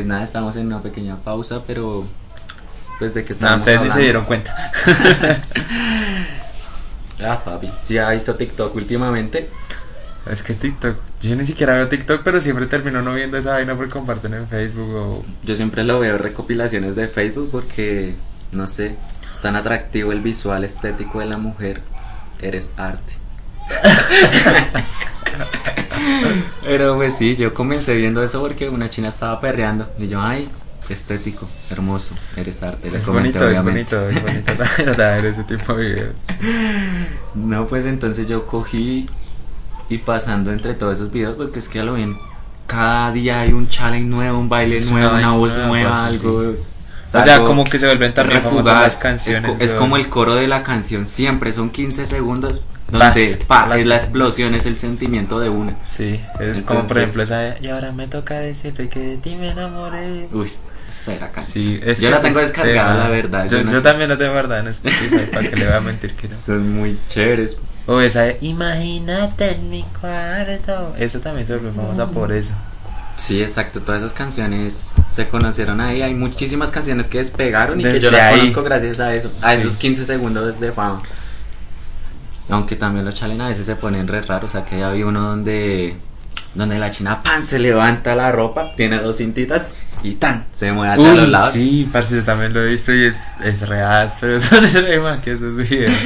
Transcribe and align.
pues 0.00 0.08
nada, 0.08 0.24
estamos 0.24 0.56
en 0.56 0.66
una 0.66 0.80
pequeña 0.80 1.18
pausa, 1.18 1.60
pero 1.66 2.06
pues 2.98 3.12
de 3.12 3.22
que 3.22 3.34
No, 3.34 3.36
estamos 3.36 3.60
ustedes 3.60 3.82
ni 3.82 3.90
se 3.90 4.00
dieron 4.00 4.24
cuenta. 4.24 4.54
Ah, 7.22 7.38
papi, 7.44 7.70
sí 7.82 7.98
ha 7.98 8.08
visto 8.08 8.34
TikTok 8.34 8.74
últimamente. 8.74 9.50
Es 10.30 10.42
que 10.42 10.54
TikTok, 10.54 10.96
yo 11.20 11.36
ni 11.36 11.44
siquiera 11.44 11.74
veo 11.74 11.86
TikTok, 11.86 12.22
pero 12.22 12.40
siempre 12.40 12.64
termino 12.64 13.02
no 13.02 13.12
viendo 13.12 13.36
esa 13.36 13.52
vaina 13.52 13.76
porque 13.76 13.90
comparten 13.90 14.32
en 14.32 14.48
Facebook 14.48 14.94
o... 14.94 15.24
Yo 15.42 15.54
siempre 15.54 15.84
lo 15.84 16.00
veo 16.00 16.16
recopilaciones 16.16 16.96
de 16.96 17.08
Facebook 17.08 17.50
porque, 17.52 18.14
no 18.52 18.66
sé, 18.66 18.96
es 19.30 19.40
tan 19.42 19.54
atractivo 19.54 20.12
el 20.12 20.20
visual 20.20 20.64
estético 20.64 21.20
de 21.20 21.26
la 21.26 21.36
mujer. 21.36 21.82
Eres 22.40 22.72
arte. 22.78 23.12
Pero 26.64 26.96
pues 26.96 27.16
sí, 27.16 27.36
yo 27.36 27.52
comencé 27.54 27.94
viendo 27.96 28.22
eso 28.22 28.40
porque 28.40 28.68
una 28.68 28.88
china 28.90 29.08
estaba 29.08 29.40
perreando 29.40 29.88
y 29.98 30.08
yo, 30.08 30.20
ay, 30.20 30.48
estético, 30.88 31.48
hermoso, 31.70 32.14
eres 32.36 32.62
arte. 32.62 32.90
Le 32.90 32.98
Es 32.98 33.06
comenté, 33.06 33.38
bonito, 33.38 33.48
es 33.50 33.62
bonito, 33.64 34.08
es 34.08 34.22
bonito 34.22 34.52
también 34.56 34.96
ver 34.96 35.26
ese 35.26 35.44
tipo 35.44 35.74
de 35.74 35.84
videos. 35.94 36.14
No, 37.34 37.66
pues 37.66 37.86
entonces 37.86 38.26
yo 38.26 38.46
cogí 38.46 39.06
y 39.88 39.98
pasando 39.98 40.52
entre 40.52 40.74
todos 40.74 40.96
esos 40.98 41.10
videos, 41.12 41.36
porque 41.36 41.58
es 41.58 41.68
que 41.68 41.78
ya 41.78 41.84
lo 41.84 41.94
ven, 41.94 42.16
cada 42.66 43.12
día 43.12 43.40
hay 43.40 43.52
un 43.52 43.68
challenge 43.68 44.06
nuevo, 44.08 44.38
un 44.38 44.48
baile 44.48 44.76
Es 44.76 44.90
nuevo, 44.90 45.14
una 45.16 45.32
voz 45.32 45.54
nueva, 45.56 45.68
nueva, 45.68 45.90
parce, 45.90 46.16
algo. 46.26 46.36
O 46.38 47.18
es 47.18 47.24
sea, 47.24 47.40
como 47.40 47.64
que 47.64 47.78
se 47.78 47.86
vuelven 47.86 48.14
también 48.14 48.40
famosas 48.40 48.66
las 48.66 48.74
refugaz. 48.84 48.98
canciones. 49.02 49.50
Es, 49.50 49.56
co- 49.56 49.62
es 49.64 49.72
como 49.72 49.96
el 49.96 50.08
coro 50.08 50.36
de 50.36 50.46
la 50.46 50.62
canción, 50.62 51.06
siempre 51.08 51.52
son 51.52 51.70
15 51.70 52.06
segundos 52.06 52.62
Donde 52.90 53.38
pa, 53.46 53.76
es 53.76 53.86
la 53.86 53.96
explosión, 53.96 54.54
es 54.54 54.66
el 54.66 54.76
sentimiento 54.76 55.38
de 55.40 55.48
una. 55.48 55.76
Sí, 55.84 56.20
es 56.38 56.62
como 56.62 56.84
por 56.84 56.98
ejemplo 56.98 57.22
esa... 57.22 57.56
Y 57.60 57.68
ahora 57.68 57.92
me 57.92 58.06
toca 58.08 58.34
decirte 58.40 58.88
que 58.88 59.00
de 59.00 59.16
ti 59.16 59.36
me 59.36 59.50
enamoré. 59.50 60.28
Uy, 60.32 60.50
esa 60.88 61.14
era 61.14 61.30
canción. 61.30 61.52
Sí, 61.64 61.80
es 61.82 62.00
yo 62.00 62.10
la 62.10 62.20
tengo 62.20 62.40
es 62.40 62.46
descargada, 62.52 62.94
la 63.04 63.08
verdad. 63.08 63.48
Yo, 63.48 63.62
no 63.62 63.70
yo 63.70 63.78
sé. 63.78 63.82
también 63.84 64.10
la 64.10 64.16
tengo 64.18 64.32
guardada 64.32 64.60
en 64.60 64.68
Spotify, 64.68 65.30
para 65.32 65.48
que 65.48 65.56
le 65.56 65.66
voy 65.66 65.74
a 65.74 65.80
mentir 65.80 66.14
que 66.14 66.28
no. 66.28 66.34
Son 66.36 66.72
muy 66.74 66.98
chéveres. 67.08 67.56
O 67.86 68.00
esa 68.00 68.22
de 68.22 68.38
Imagínate 68.40 69.52
en 69.52 69.70
mi 69.70 69.84
cuarto. 70.00 70.94
Esa 70.98 71.18
también 71.20 71.46
se 71.46 71.54
volvió 71.56 71.72
famosa 71.72 72.06
por 72.08 72.32
eso. 72.32 72.52
Sí, 73.16 73.42
exacto, 73.42 73.80
todas 73.82 74.00
esas 74.00 74.14
canciones 74.14 74.94
se 75.10 75.28
conocieron 75.28 75.80
ahí. 75.80 76.00
Hay 76.00 76.14
muchísimas 76.14 76.70
canciones 76.70 77.06
que 77.06 77.18
despegaron 77.18 77.78
y 77.78 77.82
que 77.84 78.00
yo 78.00 78.10
las 78.10 78.22
ahí. 78.22 78.38
conozco 78.40 78.62
gracias 78.62 78.98
a 79.00 79.14
eso, 79.14 79.30
a 79.42 79.54
Sí. 79.54 79.60
esos 79.60 79.76
15 79.76 80.06
segundos 80.06 80.58
de 80.58 80.72
fama. 80.72 81.02
Aunque 82.50 82.76
también 82.76 83.04
los 83.04 83.14
challenge 83.14 83.42
a 83.42 83.48
veces 83.48 83.66
se 83.66 83.76
ponen 83.76 84.08
re 84.08 84.22
raros. 84.22 84.50
O 84.50 84.52
sea, 84.52 84.64
que 84.64 84.78
ya 84.78 84.90
vi 84.90 85.02
uno 85.02 85.20
donde, 85.20 85.96
donde 86.54 86.78
la 86.78 86.90
china 86.90 87.20
pan 87.22 87.46
se 87.46 87.58
levanta 87.58 88.14
la 88.14 88.32
ropa, 88.32 88.72
tiene 88.76 88.98
dos 88.98 89.18
cintitas 89.18 89.68
y 90.02 90.14
tan 90.14 90.46
se 90.52 90.72
mueve 90.72 90.94
hacia 90.94 91.14
los 91.14 91.28
lados. 91.28 91.52
sí, 91.52 91.88
parce, 91.92 92.16
yo 92.16 92.24
también 92.24 92.52
lo 92.52 92.62
he 92.62 92.68
visto 92.68 92.94
y 92.94 93.04
es, 93.04 93.28
es 93.44 93.68
real, 93.68 94.10
pero 94.20 94.40
son 94.40 94.72
re 94.72 94.98
más 94.98 95.20
que 95.20 95.32
esos 95.32 95.56
videos. 95.56 95.94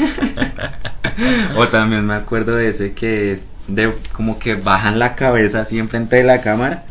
O 1.56 1.68
también 1.68 2.04
me 2.04 2.14
acuerdo 2.14 2.56
de 2.56 2.68
ese 2.70 2.92
que 2.92 3.30
es 3.30 3.46
de 3.68 3.92
como 4.12 4.38
que 4.40 4.56
bajan 4.56 4.98
la 4.98 5.14
cabeza 5.14 5.60
así 5.60 5.78
enfrente 5.78 6.16
de 6.16 6.24
la 6.24 6.40
cámara 6.40 6.82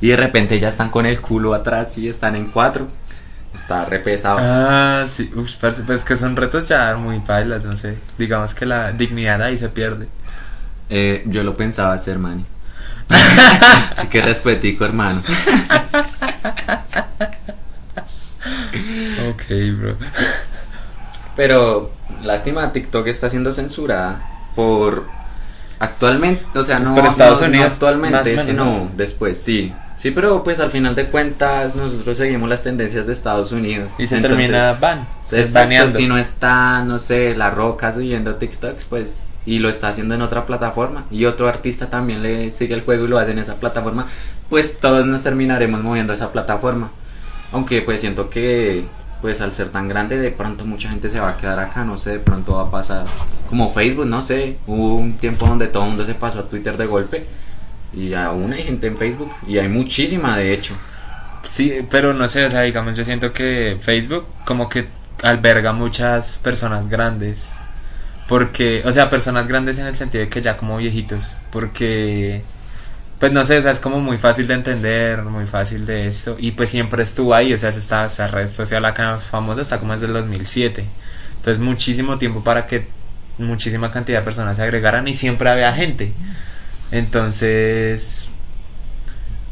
y 0.00 0.08
de 0.08 0.16
repente 0.16 0.58
ya 0.58 0.68
están 0.68 0.90
con 0.90 1.06
el 1.06 1.20
culo 1.20 1.54
atrás 1.54 1.98
y 1.98 2.08
están 2.08 2.36
en 2.36 2.46
cuatro. 2.46 2.88
Está 3.54 3.84
re 3.84 3.98
pesado. 3.98 4.38
ah, 4.40 5.04
sí, 5.08 5.30
parce, 5.60 5.82
pues 5.82 6.04
que 6.04 6.16
son 6.16 6.36
retos 6.36 6.68
ya 6.68 6.96
muy 6.96 7.18
bailas, 7.26 7.64
no 7.64 7.76
sé. 7.76 7.98
Digamos 8.18 8.54
que 8.54 8.66
la 8.66 8.92
dignidad 8.92 9.42
ahí 9.42 9.58
se 9.58 9.68
pierde. 9.68 10.08
Eh, 10.90 11.22
yo 11.26 11.42
lo 11.42 11.54
pensaba 11.54 11.92
hacer, 11.92 12.18
Manny. 12.18 12.44
Así 13.96 14.06
que 14.08 14.22
respetico, 14.22 14.84
hermano. 14.84 15.22
Ok, 19.30 19.42
bro. 19.78 19.96
Pero 21.36 21.92
lástima, 22.22 22.72
TikTok 22.72 23.06
está 23.08 23.28
siendo 23.28 23.52
censurada 23.52 24.20
por 24.54 25.06
actualmente, 25.78 26.44
o 26.58 26.62
sea, 26.62 26.78
Pues 26.78 26.88
no, 26.88 26.94
por 26.96 27.06
Estados 27.06 27.40
no- 27.40 27.46
no 27.46 27.50
Unidos, 27.52 27.64
más 27.66 27.72
o 27.72 27.74
actualmente, 27.74 28.44
sino 28.44 28.64
¿no? 28.64 28.90
después, 28.96 29.40
sí. 29.40 29.72
Sí, 29.98 30.12
pero 30.12 30.44
pues 30.44 30.60
al 30.60 30.70
final 30.70 30.94
de 30.94 31.06
cuentas 31.06 31.74
nosotros 31.74 32.16
seguimos 32.16 32.48
las 32.48 32.62
tendencias 32.62 33.08
de 33.08 33.12
Estados 33.12 33.50
Unidos. 33.50 33.90
Y 33.98 34.06
se 34.06 34.16
Entonces, 34.16 34.46
termina 34.46 34.72
ban, 34.74 35.06
Exacto, 35.32 35.90
si 35.90 36.06
no 36.06 36.16
está, 36.16 36.84
no 36.84 37.00
sé, 37.00 37.34
La 37.34 37.50
Roca 37.50 37.92
subiendo 37.92 38.36
TikToks, 38.36 38.84
pues, 38.84 39.26
y 39.44 39.58
lo 39.58 39.68
está 39.68 39.88
haciendo 39.88 40.14
en 40.14 40.22
otra 40.22 40.46
plataforma, 40.46 41.04
y 41.10 41.24
otro 41.24 41.48
artista 41.48 41.90
también 41.90 42.22
le 42.22 42.52
sigue 42.52 42.74
el 42.74 42.82
juego 42.82 43.06
y 43.06 43.08
lo 43.08 43.18
hace 43.18 43.32
en 43.32 43.40
esa 43.40 43.56
plataforma, 43.56 44.06
pues 44.48 44.78
todos 44.78 45.04
nos 45.04 45.22
terminaremos 45.22 45.82
moviendo 45.82 46.12
a 46.12 46.16
esa 46.16 46.30
plataforma. 46.30 46.90
Aunque 47.50 47.82
pues 47.82 48.00
siento 48.00 48.30
que, 48.30 48.84
pues 49.20 49.40
al 49.40 49.52
ser 49.52 49.70
tan 49.70 49.88
grande, 49.88 50.16
de 50.20 50.30
pronto 50.30 50.64
mucha 50.64 50.90
gente 50.90 51.10
se 51.10 51.18
va 51.18 51.30
a 51.30 51.36
quedar 51.36 51.58
acá, 51.58 51.84
no 51.84 51.98
sé, 51.98 52.12
de 52.12 52.18
pronto 52.20 52.54
va 52.54 52.68
a 52.68 52.70
pasar 52.70 53.04
como 53.48 53.72
Facebook, 53.72 54.06
no 54.06 54.22
sé, 54.22 54.58
hubo 54.68 54.94
un 54.94 55.14
tiempo 55.14 55.46
donde 55.46 55.66
todo 55.66 55.82
el 55.82 55.88
mundo 55.88 56.04
se 56.04 56.14
pasó 56.14 56.38
a 56.38 56.42
Twitter 56.44 56.76
de 56.76 56.86
golpe, 56.86 57.26
y 57.92 58.14
aún 58.14 58.52
hay 58.52 58.62
gente 58.62 58.86
en 58.86 58.96
Facebook, 58.96 59.32
y 59.46 59.58
hay 59.58 59.68
muchísima 59.68 60.36
de 60.36 60.52
hecho. 60.52 60.74
Sí, 61.44 61.86
pero 61.90 62.12
no 62.12 62.28
sé, 62.28 62.44
o 62.44 62.48
sea, 62.48 62.62
digamos, 62.62 62.96
yo 62.96 63.04
siento 63.04 63.32
que 63.32 63.78
Facebook 63.80 64.26
como 64.44 64.68
que 64.68 64.88
alberga 65.22 65.72
muchas 65.72 66.38
personas 66.38 66.88
grandes. 66.88 67.52
Porque, 68.28 68.82
o 68.84 68.92
sea, 68.92 69.08
personas 69.08 69.48
grandes 69.48 69.78
en 69.78 69.86
el 69.86 69.96
sentido 69.96 70.24
de 70.24 70.30
que 70.30 70.42
ya 70.42 70.56
como 70.58 70.76
viejitos. 70.76 71.34
Porque, 71.50 72.42
pues 73.18 73.32
no 73.32 73.44
sé, 73.44 73.58
o 73.58 73.62
sea, 73.62 73.70
es 73.70 73.80
como 73.80 74.00
muy 74.00 74.18
fácil 74.18 74.46
de 74.46 74.54
entender, 74.54 75.22
muy 75.22 75.46
fácil 75.46 75.86
de 75.86 76.06
esto. 76.08 76.36
Y 76.38 76.52
pues 76.52 76.70
siempre 76.70 77.02
estuvo 77.02 77.34
ahí, 77.34 77.54
o 77.54 77.58
sea, 77.58 77.70
eso 77.70 77.78
esa 77.78 78.26
red 78.28 78.48
social 78.48 78.84
acá 78.84 79.16
famosa 79.16 79.62
está 79.62 79.78
como 79.78 79.94
desde 79.94 80.06
el 80.06 80.12
2007. 80.12 80.84
Entonces, 81.38 81.58
muchísimo 81.62 82.18
tiempo 82.18 82.44
para 82.44 82.66
que 82.66 82.86
muchísima 83.38 83.90
cantidad 83.90 84.18
de 84.18 84.24
personas 84.24 84.56
se 84.58 84.62
agregaran 84.62 85.08
y 85.08 85.14
siempre 85.14 85.48
había 85.48 85.72
gente. 85.72 86.12
Entonces, 86.90 88.26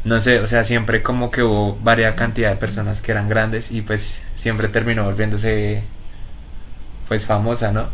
no 0.03 0.19
sé, 0.21 0.39
o 0.39 0.47
sea, 0.47 0.63
siempre 0.63 1.03
como 1.03 1.31
que 1.31 1.43
hubo 1.43 1.77
varias 1.83 2.15
cantidad 2.15 2.49
de 2.49 2.55
personas 2.57 3.01
que 3.01 3.11
eran 3.11 3.29
grandes 3.29 3.71
y 3.71 3.81
pues 3.81 4.21
siempre 4.35 4.67
terminó 4.67 5.03
volviéndose 5.03 5.83
pues 7.07 7.25
famosa, 7.25 7.71
¿no? 7.71 7.85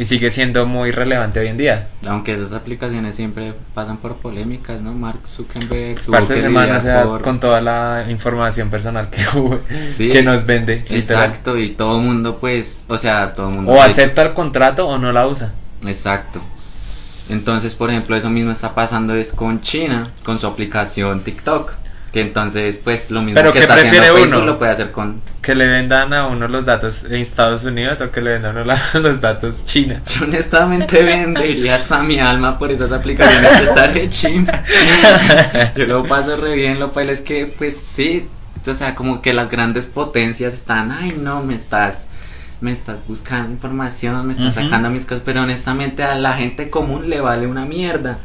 Y 0.00 0.04
sigue 0.04 0.30
siendo 0.30 0.64
muy 0.64 0.92
relevante 0.92 1.40
hoy 1.40 1.48
en 1.48 1.56
día. 1.56 1.88
Aunque 2.06 2.32
esas 2.34 2.52
aplicaciones 2.52 3.16
siempre 3.16 3.52
pasan 3.74 3.96
por 3.96 4.18
polémicas, 4.18 4.80
¿no? 4.80 4.92
Mark 4.94 5.18
Zuckerberg 5.26 5.98
Parte 6.08 6.34
de 6.34 6.40
semana, 6.42 6.74
o 6.74 6.78
lidiar 6.78 6.82
sea, 6.82 7.02
por- 7.04 7.22
con 7.22 7.40
toda 7.40 7.60
la 7.60 8.04
información 8.08 8.70
personal 8.70 9.10
que 9.10 9.24
Sí. 9.90 10.08
que 10.08 10.22
nos 10.22 10.46
vende. 10.46 10.84
literal. 10.88 10.96
Exacto, 11.30 11.58
y 11.58 11.70
todo 11.70 11.98
el 11.98 12.04
mundo, 12.06 12.38
pues, 12.38 12.84
o 12.86 12.96
sea, 12.96 13.32
todo 13.32 13.48
el 13.48 13.54
mundo. 13.56 13.72
O 13.72 13.82
acepta 13.82 14.22
el 14.22 14.34
contrato 14.34 14.86
o 14.86 14.98
no 14.98 15.10
la 15.10 15.26
usa. 15.26 15.52
Exacto. 15.84 16.40
Entonces, 17.28 17.74
por 17.74 17.90
ejemplo, 17.90 18.16
eso 18.16 18.30
mismo 18.30 18.50
está 18.52 18.74
pasando 18.74 19.14
es 19.14 19.32
con 19.32 19.60
China, 19.60 20.08
con 20.24 20.38
su 20.38 20.46
aplicación 20.46 21.20
TikTok. 21.22 21.72
Que 22.12 22.22
entonces, 22.22 22.80
pues, 22.82 23.10
lo 23.10 23.20
mismo 23.20 23.34
Pero 23.34 23.52
que 23.52 23.58
¿qué 23.58 23.64
está 23.64 23.74
haciendo 23.74 24.00
Facebook 24.02 24.28
uno? 24.28 24.44
lo 24.46 24.58
puede 24.58 24.72
hacer 24.72 24.90
con. 24.92 25.20
Que 25.42 25.54
le 25.54 25.66
vendan 25.66 26.14
a 26.14 26.26
uno 26.26 26.48
los 26.48 26.64
datos 26.64 27.04
en 27.04 27.16
Estados 27.16 27.64
Unidos 27.64 28.00
o 28.00 28.10
que 28.10 28.22
le 28.22 28.30
vendan 28.30 28.56
a 28.56 28.62
uno 28.62 28.64
la- 28.64 28.82
los 29.00 29.20
datos 29.20 29.66
China. 29.66 30.00
Yo 30.18 30.24
honestamente 30.24 31.02
vendería 31.04 31.74
hasta 31.74 32.02
mi 32.02 32.18
alma 32.18 32.58
por 32.58 32.70
esas 32.70 32.92
aplicaciones 32.92 33.50
que 33.58 33.64
están 33.64 33.92
de 33.92 34.08
China. 34.08 34.62
Yo 35.76 35.84
lo 35.84 36.04
paso 36.04 36.34
re 36.36 36.54
bien, 36.54 36.80
lo 36.80 36.92
cual 36.92 37.10
es 37.10 37.20
que, 37.20 37.44
pues 37.46 37.76
sí, 37.76 38.26
o 38.66 38.72
sea, 38.72 38.94
como 38.94 39.20
que 39.20 39.34
las 39.34 39.50
grandes 39.50 39.86
potencias 39.86 40.54
están, 40.54 40.90
ay 40.90 41.14
no, 41.20 41.42
me 41.42 41.54
estás, 41.56 42.08
me 42.60 42.72
estás 42.72 43.06
buscando 43.06 43.50
información, 43.52 44.26
me 44.26 44.32
estás 44.32 44.56
Ujú. 44.56 44.64
sacando 44.64 44.90
mis 44.90 45.04
cosas, 45.06 45.22
pero 45.24 45.42
honestamente 45.42 46.02
a 46.02 46.14
la 46.16 46.34
gente 46.34 46.70
común 46.70 47.08
le 47.08 47.20
vale 47.20 47.46
una 47.46 47.64
mierda. 47.64 48.18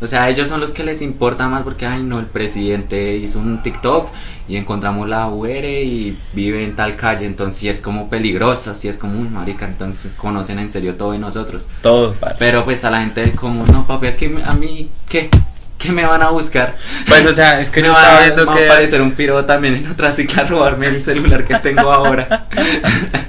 O 0.00 0.06
sea, 0.06 0.28
ellos 0.30 0.48
son 0.48 0.60
los 0.60 0.70
que 0.70 0.84
les 0.84 1.02
importa 1.02 1.48
más 1.48 1.64
porque, 1.64 1.84
ay 1.84 2.04
no, 2.04 2.20
el 2.20 2.26
presidente 2.26 3.16
hizo 3.16 3.40
un 3.40 3.64
TikTok 3.64 4.08
y 4.48 4.56
encontramos 4.56 5.08
la 5.08 5.26
UR 5.26 5.64
y 5.64 6.16
vive 6.34 6.62
en 6.64 6.76
tal 6.76 6.94
calle, 6.94 7.26
entonces 7.26 7.58
sí 7.58 7.68
es 7.68 7.80
como 7.80 8.08
peligroso, 8.08 8.76
sí 8.76 8.86
es 8.88 8.96
como, 8.96 9.20
uy, 9.20 9.28
marica, 9.28 9.66
entonces 9.66 10.12
conocen 10.16 10.60
en 10.60 10.70
serio 10.70 10.94
todo 10.94 11.12
de 11.12 11.18
nosotros. 11.18 11.62
Todo, 11.82 12.14
parce. 12.14 12.36
Pero 12.38 12.64
pues 12.64 12.84
a 12.84 12.90
la 12.92 13.00
gente 13.00 13.22
del 13.22 13.32
común, 13.32 13.66
no 13.72 13.88
papi, 13.88 14.06
¿a, 14.06 14.16
qué 14.16 14.28
me- 14.28 14.44
a 14.44 14.52
mí 14.52 14.88
qué? 15.08 15.30
¿Qué 15.78 15.90
me 15.92 16.04
van 16.06 16.22
a 16.22 16.30
buscar? 16.30 16.74
Pues, 17.08 17.24
o 17.26 17.32
sea, 17.32 17.60
es 17.60 17.68
que 17.70 17.80
Me 17.82 17.86
yo 17.86 17.92
estaba 17.92 18.20
me 18.36 18.44
va 18.44 18.54
que. 18.56 18.62
a 18.62 18.66
aparecer 18.72 19.02
un 19.02 19.12
piro 19.12 19.44
también 19.44 19.74
en 19.76 19.90
otra 19.90 20.12
cicla 20.12 20.42
a 20.42 20.46
robarme 20.46 20.86
el 20.86 21.02
celular 21.02 21.44
que 21.44 21.56
tengo 21.56 21.92
ahora. 21.92 22.46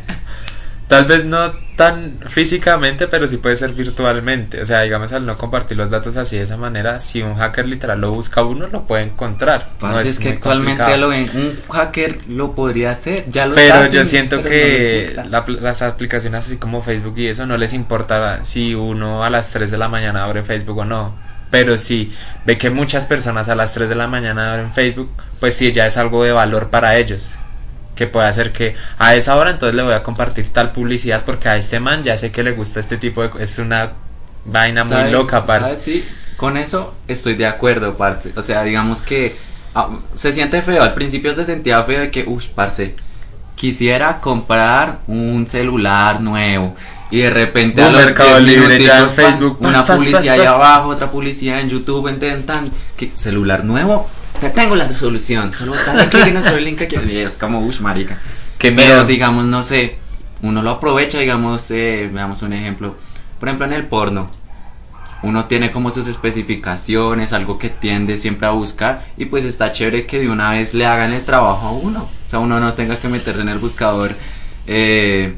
Tal 0.89 1.05
vez 1.05 1.23
no 1.23 1.51
tan 1.75 2.17
físicamente, 2.27 3.07
pero 3.07 3.27
sí 3.27 3.37
puede 3.37 3.55
ser 3.55 3.73
virtualmente. 3.73 4.59
O 4.59 4.65
sea, 4.65 4.81
digamos, 4.81 5.13
al 5.13 5.23
no 5.23 5.37
compartir 5.37 5.77
los 5.77 5.91
datos 5.91 6.17
así 6.17 6.35
de 6.37 6.43
esa 6.43 6.57
manera, 6.57 6.99
si 6.99 7.21
un 7.21 7.35
hacker 7.35 7.67
literal 7.67 8.01
lo 8.01 8.11
busca 8.11 8.43
uno, 8.43 8.65
lo 8.65 8.85
puede 8.85 9.03
encontrar. 9.03 9.69
No 9.79 9.91
Parce, 9.91 10.09
es, 10.09 10.17
que 10.17 10.29
actualmente 10.29 10.97
lo 10.97 11.09
ven, 11.09 11.29
un 11.35 11.55
hacker 11.71 12.21
lo 12.27 12.55
podría 12.55 12.89
hacer, 12.89 13.25
ya 13.29 13.45
lo 13.45 13.53
Pero 13.53 13.75
está 13.75 13.87
yo 13.91 14.01
haciendo, 14.01 14.37
siento 14.37 14.37
pero 14.37 14.49
que 14.49 15.15
la 15.29 15.45
las 15.61 15.83
aplicaciones 15.83 16.47
así 16.47 16.57
como 16.57 16.81
Facebook 16.81 17.19
y 17.19 17.27
eso 17.27 17.45
no 17.45 17.55
les 17.55 17.73
importa 17.73 18.43
si 18.43 18.73
uno 18.73 19.23
a 19.23 19.29
las 19.29 19.51
3 19.51 19.69
de 19.69 19.77
la 19.77 19.89
mañana 19.89 20.23
abre 20.23 20.41
Facebook 20.41 20.79
o 20.79 20.85
no. 20.85 21.13
pero 21.51 21.77
si 21.77 22.11
ve 22.45 22.57
que 22.57 22.71
muchas 22.71 23.05
personas 23.05 23.47
a 23.47 23.53
las 23.53 23.75
3 23.75 23.89
de 23.89 23.95
la 23.95 24.07
mañana 24.07 24.53
abren 24.53 24.73
Facebook, 24.73 25.11
pues 25.39 25.53
sí, 25.53 25.71
ya 25.71 25.85
es 25.85 25.97
algo 25.97 26.23
de 26.23 26.31
valor 26.31 26.71
para 26.71 26.97
ellos. 26.97 27.35
Que 27.99 28.07
puede 28.07 28.29
hacer 28.29 28.53
que 28.53 28.77
a 28.97 29.15
esa 29.15 29.35
hora 29.35 29.51
entonces 29.51 29.75
le 29.75 29.83
voy 29.83 29.91
a 29.93 30.03
compartir 30.03 30.47
tal 30.47 30.71
publicidad 30.71 31.25
porque 31.25 31.49
a 31.49 31.57
este 31.57 31.81
man 31.81 32.01
ya 32.01 32.17
sé 32.17 32.31
que 32.31 32.43
le 32.43 32.53
gusta 32.53 32.79
este 32.79 32.95
tipo 32.95 33.27
de... 33.27 33.43
Es 33.43 33.59
una 33.59 33.91
vaina 34.45 34.85
muy 34.85 35.11
loca, 35.11 35.43
parce. 35.43 35.65
¿Sabes? 35.65 35.81
Sí, 35.81 36.09
con 36.37 36.55
eso 36.55 36.95
estoy 37.09 37.35
de 37.35 37.45
acuerdo, 37.45 37.95
parce. 37.95 38.31
O 38.37 38.41
sea, 38.41 38.63
digamos 38.63 39.01
que 39.01 39.35
ah, 39.75 39.89
se 40.15 40.31
siente 40.31 40.61
feo. 40.61 40.81
Al 40.81 40.93
principio 40.93 41.33
se 41.33 41.43
sentía 41.43 41.83
feo 41.83 41.99
de 41.99 42.09
que, 42.09 42.23
uff, 42.25 42.45
parce, 42.47 42.95
quisiera 43.55 44.21
comprar 44.21 44.99
un 45.07 45.45
celular 45.45 46.21
nuevo. 46.21 46.77
Y 47.11 47.19
de 47.19 47.31
repente 47.31 47.81
a 47.81 47.87
Un 47.87 47.93
los 47.93 48.05
Mercado 48.05 48.39
10 48.39 48.59
Libre, 48.59 48.81
ya 48.81 48.99
en 48.99 49.09
Facebook, 49.09 49.57
una 49.59 49.71
pas, 49.85 49.87
pas, 49.87 49.97
publicidad 49.97 50.37
pas, 50.37 50.39
ahí 50.39 50.45
abajo, 50.45 50.87
otra 50.87 51.11
publicidad 51.11 51.59
en 51.59 51.69
YouTube, 51.69 52.07
intentan 52.07 52.71
que 52.95 53.11
celular 53.17 53.65
nuevo. 53.65 54.09
Te 54.39 54.49
tengo 54.55 54.75
la 54.75 54.87
solución. 54.93 55.53
Solo 55.53 55.73
dale 55.85 56.07
clic 56.09 56.27
en 56.27 56.33
nuestro 56.35 56.57
link 56.59 56.81
aquí. 56.81 56.95
Y 57.07 57.17
es 57.19 57.33
como, 57.33 57.59
uff, 57.61 57.79
marica. 57.81 58.17
Qué 58.57 58.71
Pero 58.71 58.87
miedo. 58.87 59.05
digamos, 59.05 59.45
no 59.45 59.63
sé, 59.63 59.97
uno 60.41 60.61
lo 60.61 60.71
aprovecha, 60.71 61.19
digamos, 61.19 61.69
eh, 61.71 62.09
veamos 62.11 62.41
un 62.41 62.53
ejemplo. 62.53 62.95
Por 63.39 63.47
ejemplo, 63.49 63.65
en 63.67 63.73
el 63.73 63.85
porno, 63.85 64.29
uno 65.23 65.45
tiene 65.45 65.71
como 65.71 65.91
sus 65.91 66.07
especificaciones, 66.07 67.31
algo 67.33 67.57
que 67.57 67.69
tiende 67.69 68.17
siempre 68.17 68.47
a 68.47 68.51
buscar, 68.51 69.05
y 69.17 69.25
pues 69.25 69.45
está 69.45 69.71
chévere 69.71 70.05
que 70.05 70.19
de 70.19 70.29
una 70.29 70.51
vez 70.51 70.73
le 70.73 70.85
hagan 70.85 71.13
el 71.13 71.23
trabajo 71.23 71.67
a 71.67 71.71
uno. 71.71 72.03
O 72.03 72.29
sea, 72.29 72.39
uno 72.39 72.59
no 72.59 72.73
tenga 72.73 72.97
que 72.97 73.07
meterse 73.07 73.41
en 73.41 73.49
el 73.49 73.59
buscador. 73.59 74.11
eh, 74.67 75.35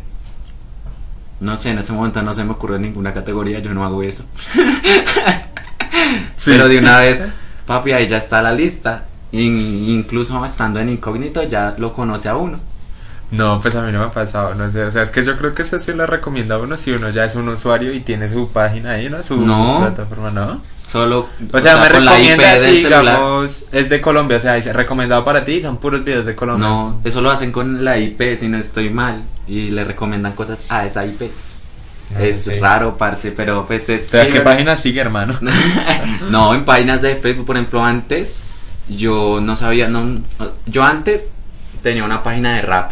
no 1.40 1.58
sé, 1.58 1.72
en 1.72 1.80
este 1.80 1.92
momento 1.94 2.22
no 2.22 2.34
se 2.36 2.44
me 2.44 2.52
ocurre 2.52 2.78
ninguna 2.80 3.14
categoría, 3.14 3.60
yo 3.60 3.74
no 3.74 3.84
hago 3.86 4.04
eso. 4.04 4.26
Sí. 6.36 6.52
Pero 6.52 6.68
de 6.68 6.80
una 6.80 6.98
vez, 7.00 7.30
papi, 7.78 7.92
ahí 7.94 8.08
ya 8.08 8.18
está 8.18 8.42
la 8.42 8.52
lista. 8.54 9.04
In- 9.34 9.90
incluso 9.90 10.44
estando 10.46 10.80
en 10.80 10.90
incógnito 10.90 11.44
ya 11.44 11.74
lo 11.78 11.94
conoce 11.94 12.28
a 12.30 12.36
uno. 12.36 12.60
No, 13.32 13.62
pues 13.62 13.76
a 13.76 13.82
mí 13.82 13.94
no 13.94 14.00
me 14.00 14.06
ha 14.08 14.12
pasado, 14.12 14.56
no 14.56 14.70
sé, 14.70 14.84
o 14.84 14.92
sea, 14.92 15.04
es 15.04 15.10
que 15.10 15.24
yo 15.24 15.38
creo 15.38 15.56
que 15.56 15.62
eso 15.62 15.80
sí 15.80 15.94
lo 15.94 16.06
recomienda 16.06 16.56
a 16.56 16.58
uno 16.58 16.76
si 16.76 16.92
uno 16.92 17.10
ya 17.12 17.24
es 17.24 17.36
un 17.36 17.48
usuario 17.48 17.94
y 17.94 18.02
tiene 18.02 18.28
su 18.30 18.52
página 18.52 18.92
ahí, 18.92 19.10
¿no? 19.10 19.24
Su 19.24 19.38
No. 19.38 19.80
plataforma, 19.80 20.32
¿no? 20.32 20.62
Solo. 20.86 21.30
O 21.54 21.60
sea, 21.62 21.78
me 21.78 21.88
recomienda 21.88 22.58
celular. 22.58 23.06
digamos, 23.06 23.68
es 23.72 23.88
de 23.88 24.02
Colombia, 24.02 24.36
o 24.36 24.40
sea, 24.42 24.56
dice 24.56 24.74
recomendado 24.74 25.24
para 25.24 25.46
ti, 25.46 25.62
son 25.62 25.78
puros 25.78 26.04
videos 26.04 26.26
de 26.26 26.36
Colombia. 26.36 26.68
No, 26.68 27.00
eso 27.06 27.22
lo 27.22 27.32
hacen 27.32 27.54
con 27.54 27.86
la 27.86 27.98
IP, 27.98 28.36
si 28.38 28.50
no 28.50 28.58
estoy 28.58 28.90
mal. 28.90 29.22
Y 29.48 29.70
le 29.70 29.86
recomiendan 29.86 30.34
cosas 30.34 30.66
a 30.68 30.86
esa 30.86 31.06
IP. 31.06 31.22
No 32.14 32.20
es 32.20 32.60
raro, 32.60 32.98
parce, 32.98 33.32
pero 33.32 33.66
pues 33.66 33.90
es. 33.90 34.08
O 34.08 34.10
sea, 34.12 34.30
¿qué 34.30 34.42
página 34.42 34.76
sigue, 34.78 35.02
hermano? 35.02 35.38
no, 36.30 36.54
en 36.54 36.66
páginas 36.66 37.02
de 37.02 37.16
Facebook, 37.16 37.46
por 37.46 37.56
ejemplo, 37.58 37.84
antes 37.84 38.42
yo 38.90 39.40
no 39.42 39.56
sabía, 39.56 39.88
no, 39.88 40.16
yo 40.66 40.84
antes 40.84 41.32
tenía 41.82 42.04
una 42.04 42.22
página 42.24 42.56
de 42.56 42.62
rap 42.64 42.92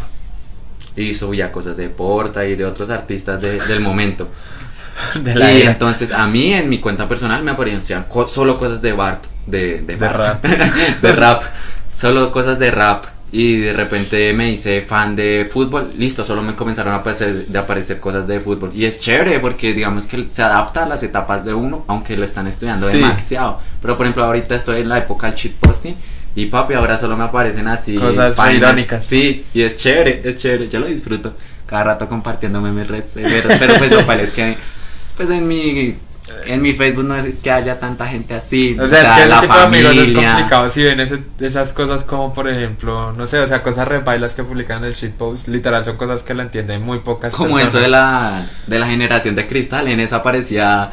y 0.95 1.13
subía 1.15 1.51
cosas 1.51 1.77
de 1.77 1.89
Porta 1.89 2.45
y 2.45 2.55
de 2.55 2.65
otros 2.65 2.89
artistas 2.89 3.41
de- 3.41 3.59
del 3.59 3.79
momento. 3.81 4.27
De 5.23 5.33
la 5.33 5.49
y 5.53 5.61
era. 5.61 5.71
entonces 5.71 6.11
a 6.11 6.27
mí 6.27 6.53
en 6.53 6.67
mi 6.67 6.79
cuenta 6.79 7.07
personal 7.07 7.41
me 7.41 7.51
aparecían 7.51 8.03
co- 8.09 8.27
solo 8.27 8.57
cosas 8.57 8.81
de 8.81 8.91
Bart, 8.91 9.23
de, 9.45 9.79
de, 9.79 9.81
De 9.81 9.95
Bart. 9.95 10.17
rap. 10.17 10.45
de 11.01 11.11
rap, 11.13 11.41
solo 11.95 12.31
cosas 12.33 12.59
de 12.59 12.69
rap. 12.69 13.05
Y 13.31 13.57
de 13.59 13.73
repente 13.73 14.33
me 14.33 14.49
hice 14.49 14.81
fan 14.81 15.15
de 15.15 15.47
fútbol, 15.51 15.91
listo, 15.97 16.25
solo 16.25 16.41
me 16.41 16.55
comenzaron 16.55 16.93
a 16.93 16.97
aparecer, 16.97 17.45
de 17.45 17.59
aparecer 17.59 17.99
cosas 17.99 18.25
de 18.27 18.39
fútbol. 18.39 18.71
Y 18.73 18.85
es 18.85 18.99
chévere 18.99 19.39
porque 19.39 19.73
digamos 19.73 20.07
que 20.07 20.27
se 20.27 20.41
adapta 20.41 20.85
a 20.85 20.89
las 20.89 21.03
etapas 21.03 21.45
de 21.45 21.53
uno, 21.53 21.85
aunque 21.87 22.17
lo 22.17 22.23
están 22.23 22.47
estudiando 22.47 22.87
Sí. 22.89 22.97
demasiado. 22.97 23.59
Pero 23.81 23.97
por 23.97 24.05
ejemplo 24.07 24.23
ahorita 24.25 24.55
estoy 24.55 24.81
en 24.81 24.89
la 24.89 24.97
época 24.97 25.27
del 25.27 25.35
shitposting 25.35 25.95
y 26.35 26.47
papi 26.47 26.73
ahora 26.73 26.97
solo 26.97 27.15
me 27.17 27.25
aparecen 27.25 27.67
así 27.67 27.95
Cosas 27.97 28.35
irónicas. 28.51 29.05
Sí, 29.05 29.45
y 29.53 29.61
es 29.61 29.77
chévere, 29.77 30.21
es 30.23 30.37
chévere, 30.37 30.67
yo 30.67 30.79
lo 30.79 30.87
disfruto. 30.87 31.33
Cada 31.67 31.83
rato 31.83 32.09
compartiéndome 32.09 32.71
mis 32.71 32.87
redes, 32.87 33.11
pero, 33.13 33.49
pero 33.59 33.73
pues 33.75 33.91
lo 33.93 34.05
cual 34.07 34.21
es 34.21 34.31
que 34.31 34.55
pues 35.15 35.29
en 35.29 35.47
mi 35.47 35.95
en 36.45 36.61
mi 36.61 36.73
Facebook 36.73 37.03
no 37.05 37.15
es 37.15 37.27
que 37.35 37.51
haya 37.51 37.79
tanta 37.79 38.07
gente 38.07 38.33
así, 38.33 38.75
O 38.79 38.87
sea, 38.87 38.99
es 39.01 39.07
que 39.23 39.29
ese 39.31 39.41
tipo 39.41 39.53
de 39.53 39.59
amigos 39.61 39.91
es 39.97 40.11
complicado. 40.29 40.69
Si 40.69 40.83
ven 40.83 40.99
ese- 40.99 41.19
esas 41.39 41.73
cosas 41.73 42.03
como, 42.03 42.33
por 42.33 42.49
ejemplo, 42.49 43.11
no 43.13 43.27
sé, 43.27 43.39
o 43.39 43.47
sea, 43.47 43.61
cosas 43.63 43.87
repailas 43.87 44.33
que 44.33 44.43
publican 44.43 44.79
en 44.79 44.85
el 44.85 44.93
shitpost, 44.93 45.47
literal 45.47 45.83
son 45.85 45.97
cosas 45.97 46.23
que 46.23 46.33
la 46.33 46.43
entienden 46.43 46.81
muy 46.81 46.99
pocas 46.99 47.33
como 47.33 47.49
personas. 47.55 47.69
eso 47.69 47.79
de 47.79 47.87
la 47.89 48.45
de 48.67 48.79
la 48.79 48.87
generación 48.87 49.35
de 49.35 49.47
cristal, 49.47 49.87
en 49.87 49.99
esa 49.99 50.17
aparecía 50.17 50.91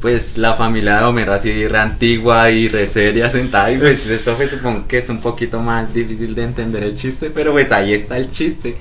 pues 0.00 0.36
la 0.36 0.52
familia 0.54 0.98
de 0.98 1.04
Homero 1.04 1.32
así 1.32 1.66
re 1.66 1.78
antigua 1.78 2.50
y 2.50 2.68
re 2.68 2.86
seria 2.86 3.30
sentada 3.30 3.70
y 3.72 3.78
pues 3.78 4.04
Es- 4.04 4.10
esto 4.10 4.34
pues, 4.36 4.50
supongo 4.50 4.86
que 4.86 4.98
es 4.98 5.08
un 5.08 5.18
poquito 5.20 5.60
más 5.60 5.94
difícil 5.94 6.34
de 6.34 6.44
entender 6.44 6.82
el 6.82 6.94
chiste, 6.94 7.30
pero 7.34 7.52
pues 7.52 7.72
ahí 7.72 7.94
está 7.94 8.18
el 8.18 8.30
chiste. 8.30 8.76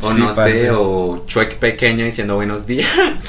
O 0.00 0.12
Sí, 0.12 0.20
no 0.20 0.32
sé, 0.32 0.70
o 0.70 1.24
Chuek 1.26 1.56
pequeño 1.56 2.04
diciendo 2.04 2.36
buenos 2.36 2.66
días. 2.66 2.88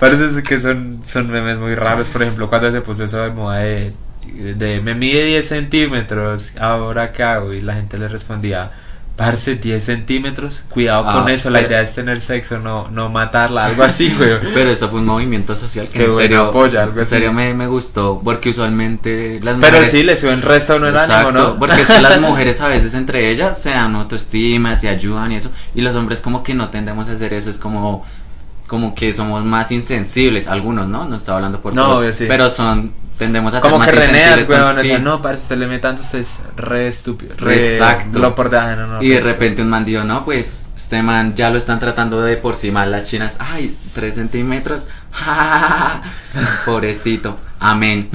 Parece 0.00 0.42
que 0.42 0.58
son, 0.58 1.02
son 1.04 1.30
memes 1.30 1.58
muy 1.58 1.74
raros. 1.74 2.08
Por 2.08 2.22
ejemplo, 2.22 2.48
cuando 2.48 2.70
se 2.70 2.80
puso 2.80 3.04
eso 3.04 3.22
de 3.22 3.30
moda 3.30 3.58
de, 3.58 3.92
de 4.24 4.80
me 4.80 4.94
mide 4.94 5.26
10 5.26 5.46
centímetros, 5.46 6.52
ahora 6.58 7.12
qué 7.12 7.22
hago? 7.22 7.52
Y 7.52 7.60
la 7.60 7.74
gente 7.74 7.98
le 7.98 8.08
respondía, 8.08 8.70
parce, 9.20 9.56
10 9.56 9.84
centímetros, 9.84 10.64
cuidado 10.70 11.04
Ah, 11.06 11.12
con 11.12 11.28
eso, 11.28 11.50
la 11.50 11.58
pero- 11.58 11.68
idea 11.68 11.80
es 11.82 11.94
tener 11.94 12.22
sexo, 12.22 12.58
no, 12.58 12.88
no 12.88 13.10
matarla, 13.10 13.66
algo 13.66 13.82
así, 13.82 14.08
güey. 14.18 14.38
Pero 14.54 14.70
eso 14.70 14.88
fue 14.88 15.00
un 15.00 15.04
movimiento 15.06 15.54
social 15.54 15.88
que 15.88 15.98
Qué 15.98 16.04
en 16.06 16.10
serio, 16.10 16.44
algo 16.50 17.00
en 17.00 17.06
serio 17.06 17.30
me, 17.32 17.52
me 17.52 17.66
gustó, 17.66 18.20
porque 18.24 18.48
usualmente 18.48 19.38
las 19.42 19.56
Pero 19.60 19.72
mujeres... 19.76 19.90
sí, 19.90 20.02
le 20.02 20.16
suben 20.16 20.40
resto 20.40 20.72
a 20.72 20.76
uno 20.76 20.88
el 20.88 20.96
ánimo, 20.96 21.32
¿no? 21.32 21.58
porque 21.58 21.82
es 21.82 21.86
que 21.86 22.00
las 22.00 22.18
mujeres 22.28 22.60
a 22.62 22.68
veces 22.68 22.94
entre 22.94 23.30
ellas 23.30 23.60
se 23.60 23.70
dan 23.70 23.94
autoestima, 23.94 24.74
se 24.76 24.88
ayudan 24.88 25.32
y 25.32 25.36
eso, 25.36 25.50
y 25.74 25.82
los 25.82 25.94
hombres 25.96 26.20
como 26.22 26.42
que 26.42 26.54
no 26.54 26.70
tendemos 26.70 27.06
a 27.08 27.12
hacer 27.12 27.34
eso, 27.34 27.50
es 27.50 27.58
como 27.58 28.04
como 28.66 28.94
que 28.94 29.12
somos 29.12 29.44
más 29.44 29.70
insensibles, 29.72 30.46
algunos, 30.46 30.86
¿no? 30.86 31.04
No 31.04 31.16
estaba 31.16 31.38
hablando 31.38 31.60
por 31.60 31.74
No, 31.74 31.86
todos, 31.86 32.14
sí. 32.14 32.26
pero 32.28 32.48
son 32.50 32.92
tendemos 33.20 33.52
a 33.54 33.60
ser 33.60 33.70
Como 33.70 33.78
más 33.78 33.90
que 33.90 33.96
reneas, 33.96 34.48
weón, 34.48 34.62
o 34.62 34.82
sea, 34.82 34.96
sí. 34.96 35.02
no, 35.02 35.20
parce, 35.20 35.42
usted 35.42 35.56
le 35.58 35.66
mete 35.66 35.82
tanto, 35.82 36.00
usted 36.02 36.20
es 36.20 36.38
re 36.56 36.88
estúpido, 36.88 37.34
re 37.36 37.74
Exacto. 37.74 38.18
lo 38.18 38.34
por 38.34 38.50
no, 38.50 38.86
no, 38.86 39.02
Y 39.02 39.10
de 39.10 39.16
resto. 39.16 39.28
repente 39.30 39.60
un 39.62 39.68
man 39.68 39.84
dijo, 39.84 40.02
no, 40.04 40.24
pues 40.24 40.70
este 40.74 41.02
man 41.02 41.34
ya 41.36 41.50
lo 41.50 41.58
están 41.58 41.78
tratando 41.78 42.22
de 42.22 42.38
por 42.38 42.56
sí 42.56 42.70
mal 42.70 42.90
las 42.90 43.04
chinas. 43.04 43.36
Ay, 43.38 43.76
tres 43.94 44.14
centímetros. 44.14 44.86
Pobrecito. 46.64 47.36
Amén. 47.58 48.08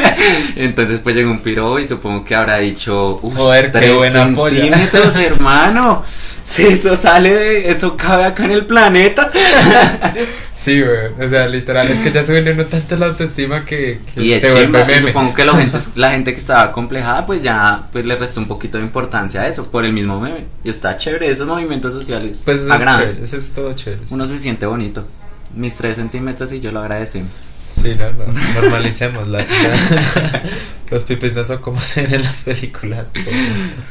Entonces 0.56 1.00
pues 1.00 1.14
llegó 1.14 1.30
un 1.30 1.38
piro 1.40 1.78
y 1.78 1.86
supongo 1.86 2.24
que 2.24 2.34
habrá 2.34 2.56
dicho, 2.58 3.20
"Uf, 3.22 3.36
Joder, 3.36 3.70
qué 3.70 3.92
buena 3.92 4.28
polla". 4.34 4.60
centímetros, 4.60 5.16
hermano. 5.16 6.02
Si 6.48 6.66
eso 6.66 6.96
sale 6.96 7.34
de, 7.34 7.70
eso 7.70 7.94
cabe 7.96 8.24
acá 8.24 8.44
en 8.46 8.52
el 8.52 8.64
planeta. 8.64 9.30
Sí, 10.58 10.80
güey, 10.82 11.24
o 11.24 11.28
sea, 11.30 11.46
literal, 11.46 11.88
es 11.88 12.00
que 12.00 12.10
ya 12.10 12.24
suben 12.24 12.48
uno 12.48 12.66
tanto 12.66 12.96
la 12.96 13.06
autoestima 13.06 13.64
que, 13.64 14.00
que 14.12 14.20
Y 14.24 14.36
se 14.40 14.50
vuelve 14.50 14.64
chimba, 14.64 14.80
y 14.82 14.86
meme. 14.86 15.06
supongo 15.06 15.32
que 15.32 15.44
la 15.44 15.54
gente, 15.54 15.78
la 15.94 16.10
gente 16.10 16.32
que 16.34 16.40
estaba 16.40 16.72
complejada 16.72 17.24
pues 17.26 17.42
ya 17.42 17.84
pues 17.92 18.04
le 18.04 18.16
restó 18.16 18.40
un 18.40 18.48
poquito 18.48 18.76
de 18.76 18.82
importancia 18.82 19.42
a 19.42 19.46
eso 19.46 19.70
por 19.70 19.84
el 19.84 19.92
mismo 19.92 20.18
meme. 20.20 20.46
Y 20.64 20.70
está 20.70 20.96
chévere, 20.96 21.30
esos 21.30 21.46
movimientos 21.46 21.94
sociales. 21.94 22.42
Pues 22.44 22.62
eso 22.62 22.74
es 22.74 22.80
chévere, 22.80 23.22
eso 23.22 23.36
es 23.36 23.52
todo 23.52 23.72
chévere. 23.74 24.02
Uno 24.10 24.26
se 24.26 24.36
siente 24.36 24.66
bonito. 24.66 25.06
Mis 25.54 25.76
tres 25.76 25.94
centímetros 25.96 26.52
y 26.52 26.58
yo 26.58 26.72
lo 26.72 26.80
agradecemos. 26.80 27.50
Sí, 27.70 27.94
no, 27.96 28.10
no, 28.10 28.32
normalicemos 28.60 29.28
la, 29.28 29.38
la- 29.38 30.42
los 30.90 31.04
pipis 31.04 31.34
no 31.34 31.44
son 31.44 31.58
como 31.58 31.80
se 31.80 32.02
ven 32.02 32.14
en 32.14 32.22
las 32.24 32.42
películas. 32.42 33.06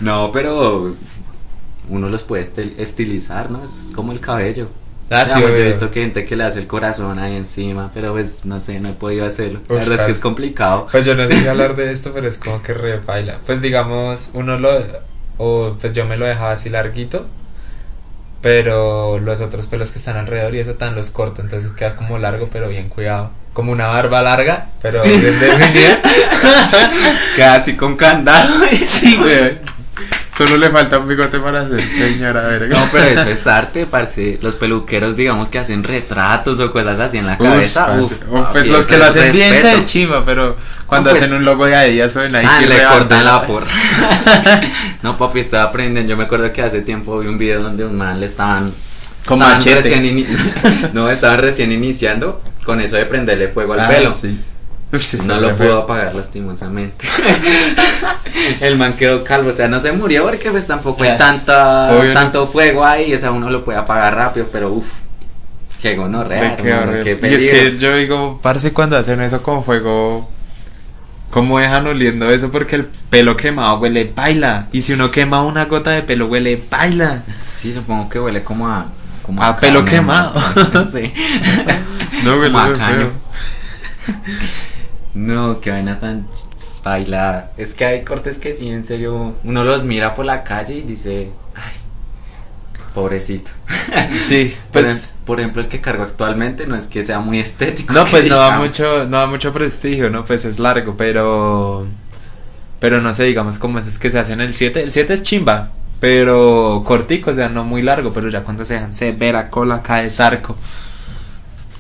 No, 0.02 0.32
pero 0.34 0.98
uno 1.90 2.10
los 2.10 2.24
puede 2.24 2.44
estil- 2.44 2.74
estilizar, 2.78 3.50
¿no? 3.52 3.64
Es 3.64 3.92
como 3.96 4.12
el 4.12 4.20
cabello. 4.20 4.68
Ah, 5.10 5.26
sí, 5.26 5.40
yo 5.40 5.48
he 5.48 5.68
visto 5.68 5.90
que 5.90 6.02
gente 6.02 6.26
que 6.26 6.36
le 6.36 6.44
hace 6.44 6.60
el 6.60 6.68
corazón 6.68 7.18
ahí 7.18 7.36
encima, 7.38 7.90
pero 7.94 8.12
pues 8.12 8.44
no 8.44 8.60
sé, 8.60 8.80
no 8.82 8.90
he 8.90 8.94
podido 8.94 9.26
hacerlo. 9.26 9.62
La 9.70 9.76
Uf, 9.76 9.82
verdad 9.82 10.00
es 10.02 10.06
que 10.06 10.12
es 10.12 10.20
complicado. 10.20 10.88
Pues 10.92 11.06
yo 11.06 11.16
no 11.16 11.26
sé 11.28 11.40
si 11.40 11.48
hablar 11.48 11.76
de 11.78 11.92
esto, 11.92 12.12
pero 12.14 12.28
es 12.28 12.38
como 12.38 12.62
que 12.62 12.74
re 12.74 12.98
baila. 13.00 13.40
Pues 13.46 13.62
digamos, 13.62 14.32
uno 14.34 14.58
lo. 14.60 14.70
O 15.38 15.78
pues 15.80 15.94
yo 15.94 16.04
me 16.06 16.18
lo 16.18 16.26
dejaba 16.26 16.52
así 16.52 16.70
larguito. 16.70 17.26
Pero 18.42 19.18
los 19.20 19.42
otros 19.42 19.68
pelos 19.68 19.92
que 19.92 19.98
están 20.00 20.16
alrededor 20.16 20.54
y 20.56 20.60
eso 20.60 20.74
tan 20.76 20.96
los 20.96 21.10
corto. 21.10 21.42
Entonces 21.42 21.72
queda 21.72 21.96
como 21.96 22.18
largo, 22.18 22.50
pero 22.52 22.68
bien 22.70 22.88
cuidado. 22.90 23.32
Como 23.54 23.72
una 23.72 23.88
barba 23.88 24.22
larga, 24.22 24.68
pero 24.82 25.02
bien 25.06 25.22
definida. 25.22 26.02
Casi 27.36 27.76
con 27.76 27.96
candado. 27.96 28.66
sí, 28.86 29.16
güey. 29.18 29.58
Solo 30.38 30.58
le 30.58 30.70
falta 30.70 31.00
un 31.00 31.08
bigote 31.08 31.40
para 31.40 31.68
ser 31.68 31.82
señora, 31.88 32.42
verga. 32.44 32.78
No, 32.78 32.88
pero 32.92 33.06
eso 33.06 33.30
es 33.30 33.48
arte, 33.48 33.88
parce. 33.88 34.38
Los 34.42 34.56
peluqueros, 34.56 35.16
digamos 35.16 35.50
que 35.50 35.58
hacen 35.58 35.84
retratos 35.84 36.60
o 36.60 36.72
cosas 36.72 37.00
así 37.00 37.18
en 37.18 37.26
la 37.26 37.34
Uf, 37.34 37.40
cabeza. 37.40 37.88
parce. 37.88 38.02
Uf, 38.04 38.12
Uf, 38.30 38.48
pues 38.52 38.68
los 38.68 38.86
que 38.86 38.98
lo 38.98 39.06
hacen 39.06 39.32
bien 39.32 39.60
se 39.60 39.84
chimba, 39.84 40.24
pero 40.24 40.56
cuando 40.86 41.10
No, 41.10 41.16
pues- 41.16 41.24
hacen 41.24 41.36
un 41.38 41.44
logo 41.46 41.66
de 41.66 41.76
Adidas 41.76 42.16
o 42.16 42.20
de 42.20 42.30
Nike 42.30 42.48
Ah, 42.48 42.62
le 42.62 42.84
cortan 42.84 43.26
la 43.26 43.46
por. 43.48 43.64
no, 45.02 45.18
papi, 45.18 45.40
estaba 45.40 45.64
aprendiendo. 45.70 46.10
Yo 46.10 46.18
me 46.18 46.26
acuerdo 46.26 46.52
que 46.54 46.62
hace 46.62 46.82
tiempo 46.82 47.18
vi 47.20 47.28
un 47.28 47.38
video 47.38 47.62
donde 47.64 47.84
un 47.86 47.96
man 47.98 48.20
le 48.20 48.26
estaban. 48.28 48.72
Con 49.26 49.40
estaban 49.40 49.58
machete. 49.58 49.82
recién 49.82 50.28
no, 50.94 51.10
estaban 51.10 51.40
recién 51.40 51.72
iniciando 51.72 52.42
con 52.64 52.80
eso 52.80 52.96
de 52.96 53.06
prenderle 53.06 53.48
fuego 53.50 53.74
al 53.74 53.82
Ah, 53.82 53.88
pelo. 53.90 54.14
sí. 54.14 54.40
Sí, 55.00 55.18
No 55.26 55.36
lo 55.42 55.56
pudo 55.58 55.80
apagar 55.80 56.16
lastimosamente. 56.16 57.06
el 58.62 58.78
man 58.78 58.94
quedó 58.94 59.24
calvo, 59.24 59.50
o 59.50 59.54
sea, 59.54 59.68
no 59.68 59.80
se 59.82 59.92
murió 59.92 60.24
porque 60.24 60.50
pues 60.50 60.66
tampoco 60.66 61.04
hay 61.04 61.18
tanta, 61.18 61.92
Obvio, 61.92 62.10
no. 62.10 62.14
tanto 62.14 62.48
fuego 62.48 62.86
ahí, 62.86 63.14
o 63.14 63.18
sea, 63.18 63.32
uno 63.32 63.50
lo 63.50 63.66
puede 63.66 63.78
apagar 63.80 64.16
rápido, 64.16 64.48
pero 64.52 64.72
uff, 64.72 64.88
qué 65.82 65.96
gonorrea, 65.96 66.56
qué 66.56 67.20
y 67.22 67.34
es 67.34 67.42
que 67.44 67.78
yo 67.78 67.96
digo, 67.98 68.40
parece 68.42 68.72
cuando 68.72 68.96
hacen 68.98 69.22
eso 69.22 69.44
con 69.44 69.64
fuego, 69.66 70.30
¿cómo 71.32 71.60
dejan 71.60 71.86
oliendo 71.88 72.30
eso? 72.30 72.50
Porque 72.50 72.78
el 72.78 72.86
pelo 72.86 73.36
quemado 73.36 73.80
huele 73.80 74.10
baila. 74.16 74.68
Y 74.72 74.82
si 74.82 74.94
uno 74.94 75.12
quema 75.12 75.44
una 75.44 75.66
gota 75.66 75.92
de 75.92 76.02
pelo, 76.04 76.28
huele 76.28 76.62
baila. 76.72 77.24
Sí, 77.40 77.74
supongo 77.74 78.10
que 78.10 78.20
huele 78.22 78.42
como 78.44 78.68
a... 78.70 78.86
Como 79.22 79.44
A 79.44 79.58
pelo 79.58 79.80
carne, 79.84 79.92
quemado. 79.92 80.42
¿no? 80.74 80.88
sí. 80.92 81.14
No, 82.24 82.38
huele 82.38 82.54
Como 82.54 82.60
a 82.60 82.78
caño. 82.78 82.98
feo. 82.98 83.12
No, 85.18 85.60
qué 85.62 85.72
vaina 85.72 86.00
tan 86.00 86.28
bailada. 86.84 87.52
Es 87.58 87.74
que 87.74 87.86
hay 87.86 88.04
cortes 88.04 88.38
que 88.38 88.54
sí, 88.54 88.70
en 88.70 88.86
serio, 88.86 89.36
uno 89.44 89.64
los 89.64 89.84
mira 89.84 90.14
por 90.14 90.26
la 90.26 90.44
calle 90.44 90.76
y 90.76 90.82
dice, 90.84 91.30
ay, 91.56 91.74
pobrecito. 92.94 93.52
Sí, 94.18 94.54
Por, 94.72 94.84
pues. 94.84 94.88
em- 95.06 95.10
por 95.26 95.40
ejemplo, 95.40 95.62
el 95.62 95.68
que 95.68 95.82
cargo 95.82 96.04
actualmente 96.04 96.68
no 96.68 96.76
es 96.76 96.86
que 96.88 97.04
sea 97.04 97.20
muy 97.20 97.40
estético. 97.40 97.94
No, 97.94 98.06
pues 98.06 98.26
no 98.30 98.36
da 98.38 98.58
mucho, 98.58 99.06
no 99.06 99.18
da 99.18 99.28
mucho 99.28 99.52
prestigio, 99.52 100.10
¿no? 100.10 100.24
Pues 100.24 100.46
es 100.46 100.60
largo, 100.60 100.96
pero. 100.96 101.86
Pero 102.80 103.02
no 103.02 103.14
sé, 103.14 103.24
digamos, 103.24 103.58
como 103.58 103.80
es 103.80 103.98
que 104.00 104.12
se 104.12 104.20
hace 104.20 104.34
en 104.34 104.42
el 104.42 104.54
7. 104.54 104.84
El 104.84 104.92
7 104.92 105.14
es 105.16 105.24
chimba, 105.24 105.72
pero 106.00 106.84
cortico, 106.86 107.32
o 107.32 107.34
sea, 107.34 107.50
no 107.50 107.64
muy 107.66 107.82
largo, 107.82 108.14
pero 108.14 108.30
ya 108.30 108.44
cuando 108.44 108.64
se 108.66 108.76
dejan 108.76 108.94
severa 108.94 109.50
cola, 109.50 109.82
cae 109.82 110.10
zarco. 110.10 110.56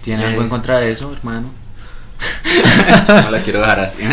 ¿Tiene 0.03 0.23
Eh. 0.23 0.27
algo 0.27 0.41
en 0.41 0.49
contra 0.49 0.79
de 0.79 0.91
eso, 0.91 1.13
hermano? 1.13 1.49
no 3.07 3.31
la 3.31 3.39
quiero 3.41 3.59
dejar 3.59 3.79
así. 3.81 4.03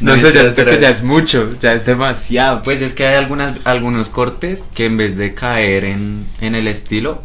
No, 0.00 0.14
sé, 0.14 0.18
ya 0.18 0.24
mentiras, 0.26 0.54
siento 0.54 0.72
que 0.72 0.78
ya 0.78 0.90
es 0.90 1.02
mucho, 1.02 1.56
ya 1.58 1.72
es 1.72 1.84
demasiado. 1.84 2.62
Pues 2.62 2.82
es 2.82 2.92
que 2.92 3.04
hay 3.04 3.16
algunas, 3.16 3.58
algunos 3.64 4.08
cortes 4.08 4.70
que 4.72 4.86
en 4.86 4.96
vez 4.96 5.16
de 5.16 5.34
caer 5.34 5.84
en, 5.84 6.24
en 6.40 6.54
el 6.54 6.68
estilo, 6.68 7.24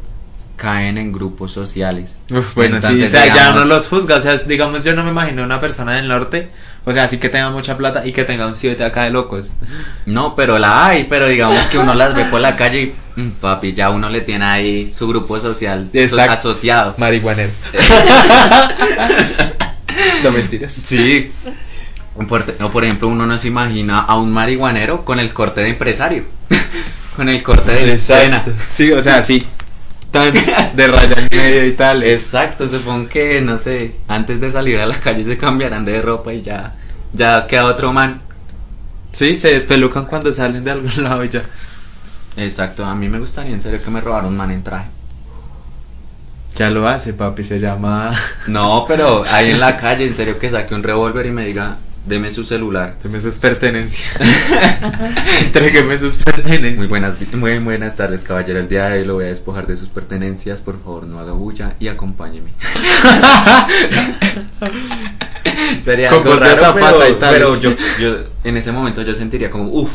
caen 0.57 0.97
en 0.97 1.13
grupos 1.13 1.51
sociales. 1.51 2.15
Uf, 2.31 2.55
bueno, 2.55 2.81
sí, 2.81 3.03
o 3.03 3.07
sea, 3.07 3.33
ya 3.33 3.53
no 3.53 3.63
los 3.65 3.87
juzga, 3.87 4.17
o 4.17 4.21
sea, 4.21 4.35
digamos, 4.35 4.83
yo 4.83 4.93
no 4.95 5.03
me 5.03 5.11
imagino 5.11 5.43
una 5.43 5.59
persona 5.59 5.93
del 5.93 6.07
norte, 6.07 6.49
o 6.88 6.94
sea, 6.94 7.03
así 7.03 7.17
que 7.17 7.27
tenga 7.27 7.51
mucha 7.51 7.75
plata 7.75 8.06
y 8.06 8.13
que 8.13 8.24
tenga 8.24 8.48
un 8.48 8.56
7 8.56 8.82
acá 8.86 9.03
de 9.03 9.10
locos. 9.10 9.51
No, 10.06 10.38
pero 10.38 10.58
la 10.58 10.88
hay, 10.88 11.03
pero 11.03 11.27
digamos 11.27 11.60
que 11.67 11.77
uno 11.77 11.94
las 11.94 12.15
ve 12.15 12.24
por 12.24 12.39
la 12.39 12.56
calle 12.56 12.94
y, 13.17 13.20
mm, 13.20 13.32
papi, 13.41 13.74
ya 13.74 13.89
uno 13.89 14.10
le 14.10 14.22
tiene 14.22 14.46
ahí 14.46 14.94
su 14.94 15.06
grupo 15.06 15.38
social 15.38 15.89
so- 16.10 16.22
asociado. 16.22 16.96
Marihuanero. 16.98 17.51
no 20.24 20.32
mentiras. 20.32 20.72
Sí. 20.72 21.29
Por, 22.25 22.56
o 22.62 22.70
por 22.70 22.86
ejemplo, 22.86 23.10
uno 23.10 23.25
no 23.25 23.38
se 23.38 23.50
imagina 23.50 24.00
a 24.00 24.15
un 24.15 24.32
marihuanero 24.32 25.03
con 25.03 25.20
el 25.20 25.34
corte 25.34 25.60
de 25.60 25.72
empresario. 25.72 26.24
con 27.17 27.27
el 27.27 27.44
corte 27.44 27.74
de 27.74 27.96
escena. 27.96 28.46
Sí, 28.65 28.94
o 28.94 29.01
sea, 29.01 29.22
sí. 29.24 29.46
Tan 30.17 30.75
de 30.75 30.88
raya 30.88 31.15
en 31.17 31.38
medio 31.38 31.65
y 31.65 31.71
tal. 31.74 32.03
Exacto, 32.03 32.67
supongo 32.67 33.07
que, 33.09 33.41
no 33.41 33.57
sé, 33.57 33.95
antes 34.07 34.41
de 34.41 34.51
salir 34.51 34.79
a 34.79 34.86
la 34.86 35.00
calle 35.00 35.24
se 35.24 35.38
cambiarán 35.38 35.86
de 35.86 36.01
ropa 36.01 36.33
y 36.33 36.41
ya, 36.41 36.75
ya 37.13 37.45
queda 37.47 37.65
otro 37.65 37.93
man. 37.93 38.21
sí, 39.12 39.38
se 39.38 39.53
despelucan 39.53 40.05
cuando 40.05 40.33
salen 40.33 40.63
de 40.63 40.71
algún 40.71 41.03
lado 41.03 41.24
y 41.24 41.29
ya. 41.29 41.43
Exacto, 42.36 42.86
a 42.86 42.93
mí 42.95 43.09
me 43.09 43.19
gustaría 43.19 43.53
en 43.53 43.62
serio 43.62 43.81
que 43.83 43.89
me 43.89 44.01
robara 44.01 44.27
un 44.27 44.38
man 44.38 44.51
en 44.51 44.63
traje. 44.63 44.89
Ya 46.55 46.71
lo 46.71 46.88
hace, 46.88 47.13
papi, 47.13 47.43
se 47.43 47.59
llama. 47.59 48.12
No, 48.47 48.86
pero 48.88 49.24
ahí 49.31 49.51
en 49.51 49.59
la 49.59 49.77
calle, 49.77 50.07
en 50.07 50.15
serio 50.15 50.39
que 50.39 50.50
saque 50.50 50.74
un 50.74 50.81
revólver 50.81 51.27
y 51.27 51.31
me 51.31 51.45
diga, 51.45 51.77
deme 52.07 52.31
su 52.31 52.43
celular. 52.43 52.95
Deme 53.03 53.19
sus 53.21 53.37
pertenencias. 53.37 54.09
Entrégueme 55.41 55.99
sus 55.99 56.15
pertenencias. 56.15 56.77
Muy 56.77 56.87
buenas, 56.87 57.33
muy 57.33 57.59
buenas 57.59 57.95
tardes, 57.95 58.23
caballero. 58.23 58.59
El 58.59 58.67
día 58.67 58.89
de 58.89 58.99
hoy 58.99 59.05
lo 59.05 59.15
voy 59.15 59.25
a 59.25 59.27
despojar 59.27 59.67
de 59.67 59.75
sus 59.77 59.89
pertenencias. 59.89 60.61
Por 60.61 60.81
favor, 60.81 61.05
no 61.05 61.19
haga 61.19 61.33
bulla 61.33 61.73
y 61.79 61.87
acompáñeme. 61.89 62.51
Sería 65.81 66.09
Con 66.09 66.19
algo 66.19 66.31
voz 66.31 66.39
de 66.39 66.45
raro, 66.47 66.59
Zapata 66.61 66.95
pero, 66.99 67.09
y 67.09 67.13
tal. 67.15 67.33
pero 67.33 67.59
yo, 67.61 67.75
yo 67.99 68.17
en 68.43 68.57
ese 68.57 68.71
momento 68.71 69.01
yo 69.01 69.13
sentiría 69.13 69.49
como, 69.49 69.65
uff, 69.69 69.91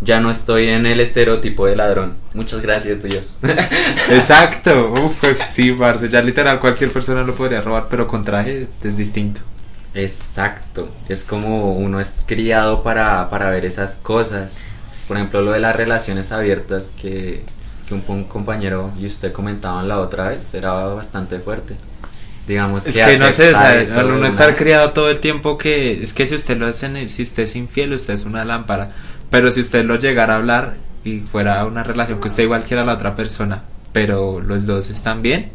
ya 0.00 0.20
no 0.20 0.30
estoy 0.30 0.68
en 0.68 0.86
el 0.86 1.00
estereotipo 1.00 1.66
de 1.66 1.76
ladrón. 1.76 2.14
Muchas 2.34 2.62
gracias, 2.62 3.02
Dios. 3.02 3.38
Exacto. 4.10 4.92
Uf, 4.92 5.20
pues 5.20 5.38
sí, 5.48 5.72
parce. 5.72 6.08
Ya 6.08 6.20
literal 6.22 6.58
cualquier 6.60 6.92
persona 6.92 7.22
lo 7.22 7.34
podría 7.34 7.60
robar, 7.60 7.86
pero 7.90 8.06
con 8.08 8.24
traje 8.24 8.66
es 8.82 8.96
distinto. 8.96 9.40
Exacto, 9.98 10.88
es 11.08 11.24
como 11.24 11.72
uno 11.72 11.98
es 11.98 12.22
criado 12.24 12.84
para, 12.84 13.28
para 13.30 13.50
ver 13.50 13.64
esas 13.64 13.96
cosas. 13.96 14.58
Por 15.08 15.16
ejemplo, 15.16 15.42
lo 15.42 15.50
de 15.50 15.58
las 15.58 15.74
relaciones 15.74 16.30
abiertas 16.30 16.92
que, 17.00 17.42
que 17.88 17.94
un, 17.94 18.04
un 18.06 18.24
compañero 18.24 18.92
y 18.96 19.06
usted 19.06 19.32
comentaban 19.32 19.88
la 19.88 19.98
otra 19.98 20.28
vez 20.28 20.54
era 20.54 20.72
bastante 20.72 21.40
fuerte. 21.40 21.74
Digamos 22.46 22.86
Es 22.86 22.94
que 22.94 23.18
no 23.18 23.32
sé, 23.32 23.52
¿sabes? 23.52 23.90
uno 23.90 24.16
una 24.16 24.28
estar 24.28 24.54
criado 24.54 24.92
todo 24.92 25.10
el 25.10 25.18
tiempo 25.18 25.58
que 25.58 26.02
es 26.02 26.12
que 26.14 26.26
si 26.26 26.34
usted 26.36 26.56
lo 26.56 26.66
hace, 26.66 27.08
si 27.08 27.22
usted 27.22 27.42
es 27.42 27.56
infiel, 27.56 27.92
usted 27.92 28.14
es 28.14 28.24
una 28.24 28.44
lámpara. 28.44 28.90
Pero 29.30 29.50
si 29.50 29.60
usted 29.60 29.84
lo 29.84 29.96
llegara 29.96 30.34
a 30.34 30.36
hablar 30.36 30.76
y 31.04 31.20
fuera 31.20 31.64
una 31.66 31.82
relación 31.82 32.20
que 32.20 32.28
usted 32.28 32.44
igual 32.44 32.62
quiera 32.62 32.84
a 32.84 32.86
la 32.86 32.94
otra 32.94 33.16
persona, 33.16 33.64
pero 33.92 34.40
los 34.40 34.64
dos 34.64 34.90
están 34.90 35.22
bien, 35.22 35.50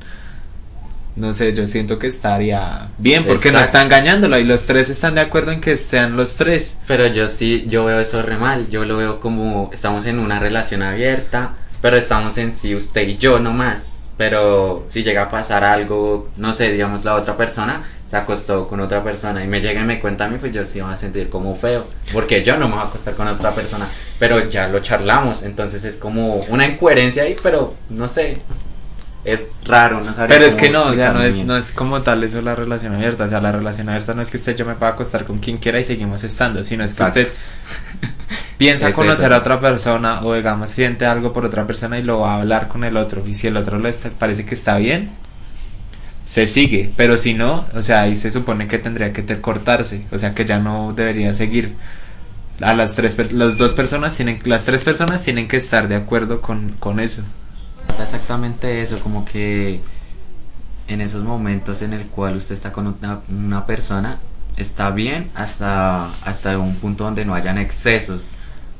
no 1.15 1.34
sé, 1.34 1.53
yo 1.53 1.67
siento 1.67 2.00
que 2.00 2.08
estaría 2.08 2.89
bien 2.98 3.25
porque 3.25 3.51
no 3.51 3.60
está 3.60 3.84
engañándolo 3.84 4.38
y 4.39 4.43
los 4.43 4.65
tres 4.65 4.89
están 4.89 5.15
de 5.15 5.22
acuerdo 5.22 5.51
en 5.51 5.62
que 5.62 5.74
estén 5.74 6.17
los 6.17 6.36
tres. 6.36 6.79
Pero 6.88 7.08
yo 7.08 7.27
sí, 7.27 7.65
yo 7.67 7.86
veo 7.86 8.00
eso 8.00 8.22
re 8.22 8.38
mal. 8.38 8.70
Yo 8.70 8.86
lo 8.86 8.98
veo 8.98 9.20
como 9.20 9.70
estamos 9.74 10.05
en 10.05 10.20
una 10.20 10.39
relación 10.39 10.82
abierta, 10.82 11.53
pero 11.82 11.98
estamos 11.98 12.38
en 12.38 12.53
sí 12.53 12.75
usted 12.75 13.08
y 13.08 13.17
yo 13.17 13.39
nomás. 13.39 14.10
Pero 14.17 14.86
si 14.89 15.03
llega 15.03 15.24
a 15.24 15.29
pasar 15.29 15.63
algo, 15.63 16.29
no 16.38 16.53
sé, 16.53 16.72
digamos 16.72 17.03
la 17.03 17.15
otra 17.15 17.36
persona 17.36 17.84
se 18.13 18.17
acostó 18.17 18.67
con 18.67 18.79
otra 18.79 19.03
persona 19.03 19.43
y 19.43 19.48
me 19.48 19.60
llega 19.60 19.82
y 19.82 19.86
me 19.86 20.00
cuenta 20.00 20.25
a 20.25 20.29
mí, 20.29 20.38
pues 20.39 20.53
yo 20.53 20.63
sí 20.65 20.77
me 20.77 20.84
voy 20.84 20.93
a 20.93 20.96
sentir 20.96 21.29
como 21.29 21.55
feo. 21.55 21.88
Porque 22.13 22.43
yo 22.43 22.58
no 22.58 22.67
me 22.67 22.75
voy 22.75 22.84
a 22.84 22.88
acostar 22.88 23.15
con 23.15 23.27
otra 23.27 23.55
persona, 23.55 23.88
pero 24.20 24.48
ya 24.51 24.67
lo 24.67 24.82
charlamos. 24.82 25.41
Entonces 25.41 25.84
es 25.84 25.98
como 25.98 26.36
una 26.50 26.67
incoherencia 26.67 27.24
ahí, 27.24 27.36
pero 27.41 27.74
no 27.89 28.08
sé. 28.08 28.38
Es 29.25 29.61
raro, 29.63 30.01
no 30.01 30.13
sabría 30.13 30.27
Pero 30.37 30.45
es 30.45 30.55
que 30.55 30.69
no, 30.69 30.83
o 30.87 30.93
sea, 30.93 31.13
no 31.13 31.23
es, 31.23 31.33
no 31.35 31.55
es 31.55 31.71
como 31.71 32.01
tal 32.01 32.23
eso 32.25 32.41
la 32.41 32.55
relación 32.55 32.93
abierta. 32.93 33.23
O 33.23 33.27
sea, 33.27 33.39
la 33.39 33.53
relación 33.53 33.87
abierta 33.87 34.13
no 34.13 34.21
es 34.21 34.29
que 34.29 34.35
usted 34.37 34.55
yo 34.55 34.65
me 34.65 34.75
pueda 34.75 34.91
acostar 34.91 35.23
con 35.23 35.37
quien 35.37 35.57
quiera 35.59 35.79
y 35.79 35.85
seguimos 35.85 36.23
estando, 36.25 36.61
sino 36.63 36.83
es 36.83 36.93
que 36.93 37.03
Exacto. 37.03 37.21
usted 37.21 37.33
piensa 38.57 38.89
Es 38.89 38.95
conocer 38.95 39.27
eso. 39.27 39.35
a 39.35 39.37
otra 39.39 39.59
persona 39.61 40.21
o 40.23 40.33
digamos 40.33 40.69
siente 40.69 41.05
algo 41.05 41.31
por 41.31 41.45
otra 41.45 41.65
persona 41.65 41.97
y 41.99 42.03
lo 42.03 42.19
va 42.19 42.33
a 42.33 42.41
hablar 42.41 42.67
con 42.67 42.83
el 42.83 42.97
otro. 42.97 43.23
Y 43.25 43.33
si 43.33 43.47
el 43.47 43.55
otro 43.55 43.79
le 43.79 43.89
está- 43.89 44.09
parece 44.09 44.45
que 44.45 44.55
está 44.55 44.75
bien, 44.77 45.11
se 46.25 46.45
sigue. 46.47 46.91
Pero 46.97 47.17
si 47.17 47.33
no, 47.33 47.65
o 47.73 47.81
sea, 47.81 48.01
ahí 48.01 48.15
se 48.17 48.29
supone 48.29 48.67
que 48.67 48.77
tendría 48.77 49.13
que 49.13 49.21
te- 49.21 49.39
cortarse. 49.39 50.03
O 50.11 50.17
sea, 50.17 50.33
que 50.35 50.43
ya 50.45 50.59
no 50.59 50.91
debería 50.93 51.33
seguir. 51.33 51.75
A 52.61 52.73
las 52.73 52.95
tres, 52.95 53.31
las 53.33 53.57
dos 53.57 53.73
personas 53.73 54.15
tienen, 54.15 54.39
las 54.43 54.63
tres 54.65 54.83
personas 54.83 55.23
tienen 55.23 55.47
que 55.47 55.57
estar 55.57 55.87
de 55.87 55.95
acuerdo 55.95 56.39
con, 56.41 56.73
con 56.79 56.99
eso. 56.99 57.23
Exactamente 58.01 58.81
eso, 58.81 59.00
como 59.00 59.25
que 59.25 59.81
en 60.88 61.01
esos 61.01 61.23
momentos 61.23 61.81
en 61.81 61.93
el 61.93 62.07
cual 62.07 62.35
usted 62.35 62.55
está 62.55 62.71
con 62.71 62.88
una, 62.88 63.19
una 63.29 63.65
persona, 63.65 64.19
está 64.57 64.89
bien 64.91 65.29
hasta, 65.35 66.09
hasta 66.25 66.57
un 66.57 66.75
punto 66.75 67.03
donde 67.05 67.25
no 67.25 67.33
hayan 67.35 67.57
excesos. 67.57 68.29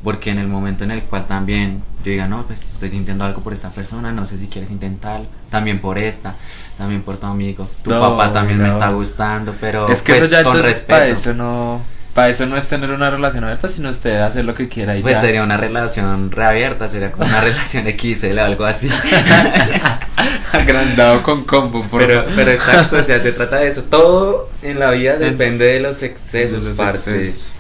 Porque 0.04 0.32
en 0.32 0.38
el 0.38 0.50
momento 0.50 0.84
en 0.84 0.92
el 0.92 1.02
cual 1.04 1.28
también 1.28 1.82
yo 2.04 2.12
diga, 2.12 2.28
no, 2.28 2.46
pues 2.46 2.60
estoy 2.62 2.90
sintiendo 2.90 3.24
algo 3.24 3.42
por 3.42 3.54
esta 3.54 3.70
persona, 3.70 4.12
no 4.12 4.26
sé 4.26 4.38
si 4.38 4.48
quieres 4.48 4.70
intentarlo, 4.70 5.28
también 5.50 5.80
por 5.80 6.02
esta, 6.02 6.36
también 6.78 7.04
por 7.04 7.16
tu 7.16 7.26
amigo, 7.26 7.70
tu 7.84 7.90
No, 7.90 8.02
papá 8.02 8.34
también 8.34 8.62
me 8.62 8.68
está 8.68 8.90
gustando, 8.90 9.56
pero 9.62 9.88
es 9.88 10.02
que 10.02 10.12
pues, 10.16 10.24
eso 10.24 10.32
ya 10.32 10.44
con 10.44 10.54
para 10.54 10.64
respeto. 10.68 11.14
eso 11.14 11.34
no 11.34 11.80
para 12.14 12.30
eso 12.30 12.46
no 12.46 12.58
es 12.58 12.68
tener 12.68 12.92
una 12.92 13.10
relación 13.10 13.44
abierta 13.44 13.68
sino 13.68 13.90
usted 13.90 14.20
hacer 14.22 14.46
lo 14.46 14.54
que 14.56 14.68
quiera 14.70 14.96
y 14.96 15.02
Pues 15.02 15.16
ya 15.16 15.22
sería 15.22 15.44
una 15.44 15.58
relación 15.58 16.30
reabierta, 16.32 16.88
sería 16.88 17.12
como 17.12 17.28
una 17.28 17.42
relación 17.42 17.86
XL 17.88 18.38
o 18.40 18.44
algo 18.44 18.66
así. 18.66 18.90
agrandado 20.52 21.24
con 21.24 21.44
combo 21.44 21.84
por 21.84 22.06
Pero, 22.06 22.26
pero 22.36 22.52
exacto, 22.52 22.98
o 22.98 23.04
sea, 23.04 23.20
se 23.22 23.32
trata 23.34 23.58
de 23.58 23.68
eso. 23.68 23.84
Todo 23.84 24.50
en 24.62 24.80
la 24.80 24.92
vida 24.92 25.18
depende 25.18 25.66
de 25.66 25.80
los 25.80 26.04
excesos, 26.04 26.64
De 26.64 26.70
los 26.70 26.78
parce. 26.78 27.16
excesos. 27.16 27.52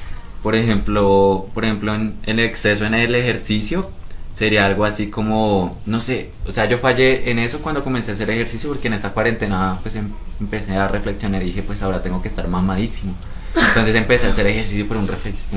Por 0.41 0.55
ejemplo, 0.55 1.47
por 1.53 1.63
ejemplo, 1.65 1.93
en 1.95 2.15
el 2.25 2.39
exceso 2.39 2.85
en 2.85 2.93
el 2.93 3.15
ejercicio 3.15 3.89
sería 4.33 4.65
algo 4.65 4.83
así 4.83 5.07
como, 5.09 5.79
no 5.85 5.99
sé, 5.99 6.31
o 6.45 6.51
sea, 6.51 6.65
yo 6.65 6.77
fallé 6.77 7.29
en 7.31 7.39
eso 7.39 7.59
cuando 7.61 7.83
comencé 7.83 8.11
a 8.11 8.13
hacer 8.15 8.29
ejercicio 8.29 8.69
porque 8.69 8.87
en 8.87 8.93
esta 8.95 9.11
cuarentena 9.11 9.79
pues 9.83 9.95
em- 9.95 10.09
empecé 10.39 10.75
a 10.75 10.87
reflexionar 10.87 11.41
y 11.43 11.45
dije, 11.45 11.61
pues 11.63 11.81
ahora 11.81 12.01
tengo 12.01 12.21
que 12.21 12.27
estar 12.27 12.47
mamadísimo. 12.47 13.15
Entonces 13.55 13.95
empecé 13.95 14.27
a 14.27 14.29
hacer 14.29 14.47
ejercicio, 14.47 14.85
pero 14.87 14.99
un, 14.99 15.09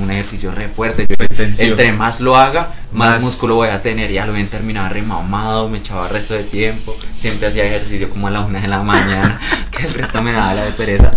un 0.03 0.11
ejercicio 0.11 0.51
re 0.51 0.67
fuerte. 0.67 1.07
Yo, 1.07 1.15
entre 1.65 1.91
más 1.91 2.19
lo 2.19 2.35
haga, 2.37 2.73
más, 2.91 3.15
Más- 3.15 3.21
músculo 3.23 3.55
voy 3.55 3.69
a 3.69 3.81
tener. 3.81 4.11
Ya 4.11 4.25
lo 4.25 4.33
voy 4.33 4.41
a 4.41 4.47
terminar 4.47 4.93
remamado, 4.93 5.67
me 5.69 5.79
echaba 5.79 6.07
el 6.07 6.13
resto 6.13 6.33
de 6.35 6.43
tiempo. 6.43 6.95
Siempre 7.17 7.47
hacía 7.47 7.65
ejercicio 7.65 8.09
como 8.09 8.27
a 8.27 8.31
la 8.31 8.41
una 8.41 8.61
de 8.61 8.67
la 8.67 8.83
mañana. 8.83 9.39
que 9.71 9.85
el 9.87 9.93
resto 9.93 10.21
me 10.21 10.31
daba 10.31 10.53
la 10.53 10.65
de 10.65 10.71
pereza. 10.71 11.11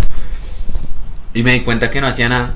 Y 1.35 1.43
me 1.43 1.53
di 1.53 1.61
cuenta 1.61 1.91
que 1.91 2.01
no 2.01 2.07
hacía 2.07 2.29
nada. 2.29 2.55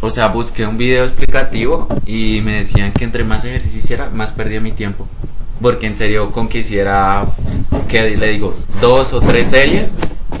O 0.00 0.10
sea, 0.10 0.28
busqué 0.28 0.66
un 0.66 0.76
video 0.78 1.04
explicativo 1.04 1.88
y 2.06 2.40
me 2.42 2.58
decían 2.58 2.92
que 2.92 3.04
entre 3.04 3.24
más 3.24 3.44
ejercicio 3.44 3.78
hiciera, 3.78 4.10
más 4.10 4.32
perdía 4.32 4.60
mi 4.60 4.72
tiempo. 4.72 5.08
Porque 5.60 5.86
en 5.86 5.96
serio, 5.96 6.30
con 6.32 6.48
que 6.48 6.58
hiciera, 6.58 7.24
que 7.88 8.16
le 8.16 8.28
digo, 8.28 8.56
dos 8.80 9.12
o 9.14 9.20
tres 9.20 9.48
series, 9.48 9.94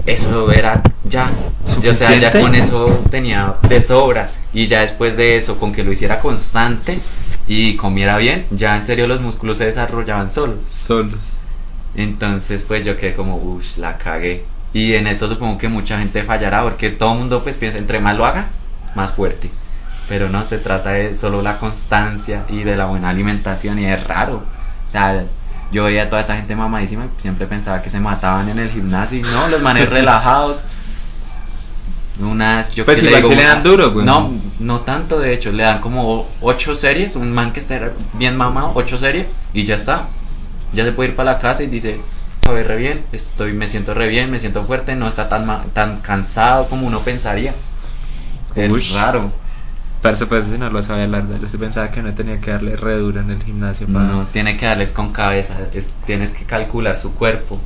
eso 0.04 0.52
era 0.52 0.82
ya. 1.04 1.30
O 1.78 1.82
sea, 1.82 1.92
ya 1.92 2.30
¿Suficiente? 2.30 2.40
con 2.40 2.54
eso 2.54 3.04
tenía 3.10 3.54
de 3.68 3.80
sobra. 3.80 4.30
Y 4.52 4.66
ya 4.66 4.80
después 4.80 5.16
de 5.16 5.36
eso, 5.36 5.58
con 5.58 5.72
que 5.72 5.84
lo 5.84 5.92
hiciera 5.92 6.18
constante 6.18 7.00
y 7.46 7.76
comiera 7.76 8.16
bien, 8.18 8.46
ya 8.50 8.76
en 8.76 8.82
serio 8.82 9.06
los 9.06 9.20
músculos 9.20 9.58
se 9.58 9.66
desarrollaban 9.66 10.30
solos. 10.30 10.64
Solos. 10.64 11.20
Entonces, 11.94 12.64
pues 12.66 12.84
yo 12.84 12.96
quedé 12.96 13.14
como, 13.14 13.36
uff, 13.36 13.76
la 13.78 13.98
cagué. 13.98 14.44
Y 14.72 14.94
en 14.94 15.06
eso 15.06 15.28
supongo 15.28 15.56
que 15.56 15.68
mucha 15.68 15.98
gente 15.98 16.22
fallará, 16.22 16.62
porque 16.62 16.90
todo 16.90 17.12
el 17.12 17.18
mundo 17.20 17.42
pues 17.42 17.56
piensa, 17.56 17.78
entre 17.78 18.00
más 18.00 18.16
lo 18.16 18.26
haga, 18.26 18.48
más 18.94 19.12
fuerte. 19.12 19.50
Pero 20.08 20.28
no, 20.28 20.44
se 20.44 20.58
trata 20.58 20.90
de 20.90 21.14
solo 21.14 21.42
la 21.42 21.58
constancia 21.58 22.44
y 22.48 22.62
de 22.62 22.76
la 22.76 22.86
buena 22.86 23.08
alimentación 23.08 23.78
y 23.78 23.86
es 23.86 24.04
raro. 24.04 24.42
O 24.86 24.90
sea, 24.90 25.24
yo 25.72 25.84
veía 25.84 26.04
a 26.04 26.08
toda 26.10 26.22
esa 26.22 26.36
gente 26.36 26.54
mamadísima 26.54 27.06
y 27.06 27.20
siempre 27.20 27.46
pensaba 27.46 27.82
que 27.82 27.90
se 27.90 27.98
mataban 27.98 28.48
en 28.48 28.58
el 28.58 28.70
gimnasio 28.70 29.18
y 29.18 29.22
no, 29.22 29.48
los 29.48 29.62
manes 29.62 29.88
relajados. 29.90 30.64
Unas, 32.20 32.74
yo 32.74 32.84
Pues 32.86 33.00
qué 33.00 33.06
igual 33.06 33.22
digo, 33.22 33.34
sí 33.34 33.38
le 33.38 33.44
dan 33.44 33.62
duro, 33.62 33.92
güey. 33.92 34.06
No, 34.06 34.32
no 34.58 34.80
tanto 34.80 35.18
de 35.20 35.34
hecho, 35.34 35.52
le 35.52 35.62
dan 35.64 35.80
como 35.80 36.26
ocho 36.40 36.74
series, 36.74 37.14
un 37.16 37.30
man 37.32 37.52
que 37.52 37.60
esté 37.60 37.80
bien 38.14 38.36
mamado, 38.36 38.72
ocho 38.74 38.96
series 38.98 39.34
y 39.52 39.64
ya 39.64 39.74
está. 39.76 40.08
Ya 40.72 40.84
se 40.84 40.92
puede 40.92 41.10
ir 41.10 41.16
para 41.16 41.32
la 41.32 41.38
casa 41.38 41.62
y 41.62 41.66
dice, 41.66 42.00
acabé 42.42 42.64
re 42.64 42.76
bien, 42.76 43.04
estoy, 43.12 43.52
me 43.52 43.68
siento 43.68 43.92
re 43.94 44.08
bien, 44.08 44.30
me 44.30 44.38
siento 44.38 44.64
fuerte, 44.64 44.94
no 44.96 45.06
está 45.08 45.28
tan 45.28 45.44
ma- 45.46 45.64
tan 45.74 45.98
cansado 46.00 46.66
como 46.68 46.86
uno 46.86 47.00
pensaría. 47.00 47.52
Es 48.54 48.90
raro. 48.92 49.30
Parce, 50.02 50.24
pues 50.26 50.46
si 50.46 50.56
no 50.58 50.70
lo 50.70 50.82
sabía 50.82 51.06
de 51.08 51.36
él. 51.36 51.48
Yo 51.50 51.58
pensaba 51.58 51.90
que 51.90 52.02
no 52.02 52.14
tenía 52.14 52.40
que 52.40 52.50
darle 52.50 52.76
re 52.76 52.96
duro 52.96 53.20
en 53.20 53.30
el 53.30 53.42
gimnasio 53.42 53.86
para... 53.88 54.04
No, 54.06 54.24
tiene 54.32 54.56
que 54.56 54.64
darles 54.66 54.92
con 54.92 55.12
cabeza, 55.12 55.56
es- 55.74 55.92
tienes 56.06 56.30
que 56.30 56.44
calcular 56.44 56.96
su 56.96 57.12
cuerpo. 57.14 57.60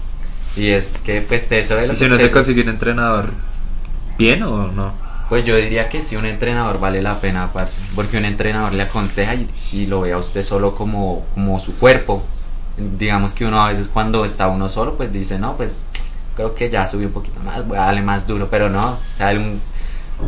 Y 0.57 0.69
es 0.71 0.99
que 1.05 1.21
pues 1.21 1.51
eso 1.53 1.77
de 1.77 1.85
¿Y 1.85 1.89
los 1.89 1.99
si 1.99 2.05
uno 2.07 2.17
se 2.17 2.31
consigue 2.31 2.63
un 2.63 2.71
entrenador 2.71 3.31
bien 4.21 4.43
o 4.43 4.69
no? 4.69 4.93
Pues 5.29 5.45
yo 5.45 5.55
diría 5.57 5.89
que 5.89 6.03
si 6.03 6.17
un 6.17 6.27
entrenador 6.27 6.81
vale 6.81 7.01
la 7.03 7.21
pena, 7.21 7.53
parce, 7.53 7.81
porque 7.95 8.19
un 8.19 8.25
entrenador 8.25 8.73
le 8.73 8.83
aconseja 8.83 9.35
y, 9.37 9.49
y 9.73 9.87
lo 9.87 10.01
ve 10.01 10.13
a 10.13 10.19
usted 10.19 10.43
solo 10.43 10.75
como, 10.75 11.25
como 11.35 11.59
su 11.61 11.77
cuerpo. 11.79 12.25
Digamos 12.77 13.33
que 13.33 13.45
uno 13.45 13.63
a 13.63 13.69
veces 13.69 13.89
cuando 13.93 14.25
está 14.25 14.49
uno 14.49 14.69
solo, 14.69 14.97
pues 14.97 15.13
dice, 15.13 15.39
no, 15.39 15.57
pues 15.57 15.85
creo 16.35 16.55
que 16.55 16.69
ya 16.71 16.85
subí 16.87 17.05
un 17.05 17.13
poquito 17.13 17.39
más, 17.45 17.67
voy 17.67 17.77
a 17.79 17.83
darle 17.83 18.03
más 18.03 18.27
duro, 18.27 18.49
pero 18.51 18.69
no, 18.71 18.91
o 18.93 18.99
sea, 19.17 19.31
un- 19.31 19.61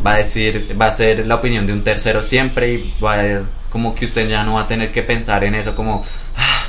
va 0.06 0.12
a 0.12 0.16
decir, 0.18 0.76
va 0.80 0.86
a 0.86 0.90
ser 0.90 1.26
la 1.26 1.34
opinión 1.36 1.66
de 1.66 1.72
un 1.72 1.82
tercero 1.84 2.22
siempre 2.22 2.74
y 2.74 2.94
va 3.02 3.14
a 3.20 3.40
como 3.70 3.94
que 3.94 4.04
usted 4.04 4.28
ya 4.28 4.44
no 4.44 4.54
va 4.54 4.62
a 4.62 4.68
tener 4.68 4.92
que 4.92 5.02
pensar 5.02 5.44
en 5.44 5.54
eso 5.54 5.74
como, 5.74 6.04
"Ah, 6.36 6.64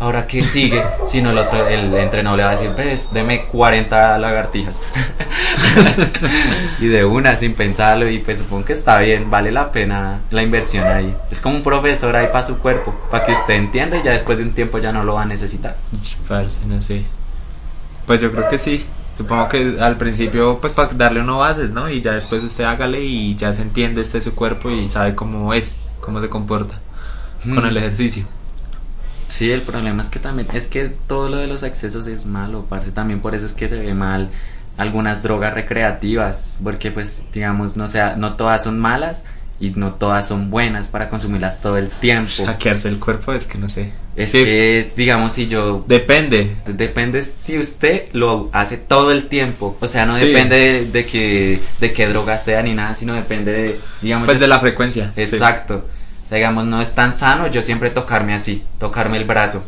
ahora 0.00 0.26
qué 0.26 0.42
sigue, 0.44 0.82
sino 1.06 1.30
el 1.30 1.38
otro, 1.38 1.66
el 1.68 1.94
entrenador 1.94 2.36
le 2.38 2.44
va 2.44 2.50
a 2.50 2.52
decir, 2.54 2.72
ves, 2.76 3.10
deme 3.12 3.44
40 3.44 4.18
lagartijas. 4.18 4.82
y 6.80 6.86
de 6.86 7.04
una, 7.04 7.36
sin 7.36 7.54
pensarlo, 7.54 8.08
y 8.08 8.18
pues 8.18 8.38
supongo 8.38 8.64
que 8.64 8.72
está 8.72 8.98
bien, 8.98 9.30
vale 9.30 9.50
la 9.52 9.72
pena 9.72 10.20
la 10.30 10.42
inversión 10.42 10.86
ahí. 10.86 11.14
Es 11.30 11.40
como 11.40 11.56
un 11.56 11.62
profesor 11.62 12.14
ahí 12.16 12.26
para 12.28 12.44
su 12.44 12.58
cuerpo, 12.58 12.94
para 13.10 13.24
que 13.24 13.32
usted 13.32 13.54
entienda 13.54 13.96
y 13.98 14.02
ya 14.02 14.12
después 14.12 14.38
de 14.38 14.44
un 14.44 14.52
tiempo 14.52 14.78
ya 14.78 14.92
no 14.92 15.04
lo 15.04 15.14
va 15.14 15.22
a 15.22 15.26
necesitar. 15.26 15.76
Parce, 16.28 16.58
no 16.66 16.80
sé. 16.80 17.02
Pues 18.06 18.20
yo 18.20 18.30
creo 18.32 18.48
que 18.48 18.58
sí. 18.58 18.84
Supongo 19.16 19.48
que 19.48 19.76
al 19.80 19.96
principio, 19.96 20.58
pues 20.60 20.74
para 20.74 20.92
darle 20.92 21.20
uno 21.20 21.38
bases, 21.38 21.70
¿no? 21.70 21.88
Y 21.88 22.02
ya 22.02 22.12
después 22.12 22.44
usted 22.44 22.64
hágale 22.64 23.02
y 23.02 23.34
ya 23.34 23.52
se 23.54 23.62
entiende 23.62 24.02
usted 24.02 24.22
su 24.22 24.34
cuerpo 24.34 24.70
y 24.70 24.88
sabe 24.90 25.14
cómo 25.14 25.54
es, 25.54 25.80
cómo 26.00 26.20
se 26.20 26.28
comporta 26.28 26.78
con 27.42 27.64
Mm. 27.64 27.66
el 27.68 27.76
ejercicio. 27.78 28.24
Sí, 29.26 29.50
el 29.50 29.62
problema 29.62 30.02
es 30.02 30.08
que 30.08 30.18
también, 30.18 30.46
es 30.52 30.66
que 30.66 30.88
todo 30.88 31.28
lo 31.28 31.38
de 31.38 31.46
los 31.46 31.62
excesos 31.62 32.06
es 32.06 32.26
malo, 32.26 32.64
parce, 32.68 32.90
también 32.92 33.20
por 33.20 33.34
eso 33.34 33.46
es 33.46 33.54
que 33.54 33.68
se 33.68 33.78
ve 33.78 33.94
mal 33.94 34.30
algunas 34.76 35.22
drogas 35.22 35.54
recreativas, 35.54 36.56
porque 36.62 36.90
pues 36.90 37.24
digamos, 37.32 37.76
no 37.76 37.88
sea, 37.88 38.16
no 38.16 38.34
todas 38.34 38.64
son 38.64 38.78
malas 38.78 39.24
y 39.58 39.70
no 39.70 39.94
todas 39.94 40.28
son 40.28 40.50
buenas 40.50 40.88
para 40.88 41.08
consumirlas 41.08 41.60
todo 41.62 41.78
el 41.78 41.88
tiempo. 41.88 42.44
Hackearse 42.44 42.88
el 42.88 42.98
cuerpo 42.98 43.32
es 43.32 43.46
que 43.46 43.56
no 43.58 43.68
sé. 43.68 43.92
Es 44.16 44.30
Sí, 44.32 44.44
que 44.44 44.78
es, 44.78 44.96
digamos, 44.96 45.32
si 45.32 45.46
yo 45.46 45.84
Depende. 45.88 46.56
Depende 46.66 47.22
si 47.22 47.58
usted 47.58 48.04
lo 48.12 48.48
hace 48.52 48.76
todo 48.78 49.12
el 49.12 49.28
tiempo. 49.28 49.76
O 49.80 49.86
sea, 49.86 50.04
no 50.06 50.16
Sí. 50.16 50.26
depende 50.26 50.56
de, 50.56 50.84
de 50.86 51.06
que 51.06 51.60
de 51.80 51.92
qué 51.92 52.06
droga 52.08 52.38
sea 52.38 52.62
ni 52.62 52.74
nada, 52.74 52.94
sino 52.94 53.14
depende 53.14 53.52
de, 53.52 53.80
digamos, 54.02 54.26
Pues 54.26 54.40
de 54.40 54.48
la 54.48 54.60
frecuencia. 54.60 55.12
sí. 55.14 55.22
exacto. 55.22 55.86
Digamos, 56.30 56.64
no 56.66 56.80
es 56.82 56.94
tan 56.94 57.14
sano 57.14 57.46
yo 57.46 57.62
siempre 57.62 57.88
tocarme 57.90 58.34
así, 58.34 58.62
tocarme 58.80 59.16
el 59.16 59.24
brazo, 59.26 59.62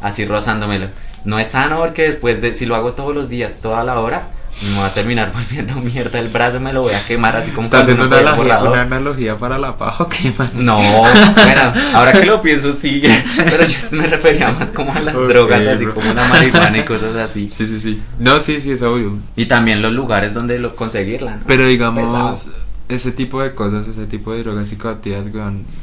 así 0.00 0.24
rozándomelo. 0.24 0.88
No 1.24 1.38
es 1.38 1.48
sano 1.48 1.78
porque 1.78 2.02
después 2.04 2.40
de 2.40 2.54
si 2.54 2.64
lo 2.66 2.74
hago 2.74 2.92
todos 2.94 3.14
los 3.14 3.28
días, 3.28 3.58
toda 3.60 3.84
la 3.84 4.00
hora, 4.00 4.28
me 4.62 4.78
va 4.78 4.86
a 4.86 4.92
terminar 4.92 5.32
volviendo 5.34 5.74
mierda 5.76 6.18
el 6.18 6.28
brazo, 6.28 6.60
me 6.60 6.72
lo 6.72 6.82
voy 6.82 6.92
a 6.92 7.04
quemar 7.06 7.36
así 7.36 7.50
como 7.50 7.64
Está 7.64 7.80
haciendo 7.80 8.06
una 8.06 8.18
analogía, 8.18 8.36
borrador. 8.56 8.68
una 8.72 8.82
analogía 8.82 9.36
para 9.38 9.58
la 9.58 9.76
paja. 9.76 10.06
No, 10.54 10.76
bueno, 10.78 11.72
ahora 11.94 12.12
que 12.12 12.26
lo 12.26 12.40
pienso 12.42 12.72
sí, 12.72 13.02
pero 13.36 13.64
yo 13.64 13.78
me 13.92 14.06
refería 14.06 14.52
más 14.52 14.70
como 14.72 14.92
a 14.92 15.00
las 15.00 15.14
drogas, 15.14 15.66
así 15.66 15.84
bro. 15.84 15.94
como 15.94 16.12
la 16.12 16.26
marihuana 16.28 16.78
y 16.78 16.84
cosas 16.84 17.16
así. 17.16 17.48
Sí, 17.48 17.66
sí, 17.66 17.80
sí. 17.80 18.02
No, 18.18 18.38
sí, 18.38 18.60
sí, 18.60 18.72
es 18.72 18.82
obvio. 18.82 19.16
Y 19.36 19.46
también 19.46 19.82
los 19.82 19.92
lugares 19.92 20.34
donde 20.34 20.58
lo 20.58 20.74
conseguirla. 20.76 21.36
¿no? 21.36 21.42
Pero 21.46 21.66
digamos, 21.66 22.48
ese 22.88 23.12
tipo 23.12 23.40
de 23.42 23.54
cosas, 23.54 23.86
ese 23.88 24.06
tipo 24.06 24.32
de 24.32 24.42
drogas 24.42 24.68
psicoactivas, 24.68 25.26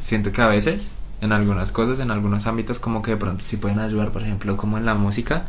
siento 0.01 0.31
que 0.31 0.41
a 0.41 0.47
veces, 0.47 0.91
en 1.21 1.31
algunas 1.31 1.71
cosas, 1.71 1.99
en 1.99 2.11
algunos 2.11 2.45
ámbitos, 2.47 2.79
como 2.79 3.01
que 3.01 3.11
de 3.11 3.17
pronto 3.17 3.43
sí 3.43 3.57
pueden 3.57 3.79
ayudar, 3.79 4.11
por 4.11 4.21
ejemplo, 4.21 4.55
como 4.57 4.77
en 4.77 4.85
la 4.85 4.93
música, 4.93 5.45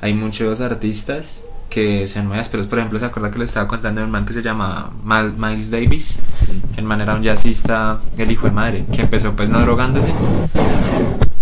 hay 0.00 0.14
muchos 0.14 0.60
artistas 0.60 1.42
que 1.70 2.06
son 2.08 2.26
muy 2.28 2.38
ásperos, 2.38 2.66
por 2.66 2.78
ejemplo, 2.78 2.98
¿se 2.98 3.04
acuerda 3.04 3.30
que 3.30 3.38
le 3.38 3.44
estaba 3.44 3.68
contando 3.68 4.00
de 4.00 4.06
un 4.06 4.10
man 4.10 4.24
que 4.26 4.32
se 4.32 4.42
llama 4.42 4.90
Mal- 5.04 5.34
Miles 5.36 5.70
Davis? 5.70 6.18
Sí. 6.44 6.62
El 6.76 6.84
man 6.84 7.00
era 7.00 7.14
un 7.14 7.22
jazzista, 7.22 8.00
el 8.16 8.30
hijo 8.30 8.46
de 8.46 8.52
madre, 8.52 8.84
que 8.92 9.02
empezó 9.02 9.34
pues 9.36 9.48
no 9.48 9.60
drogándose 9.60 10.12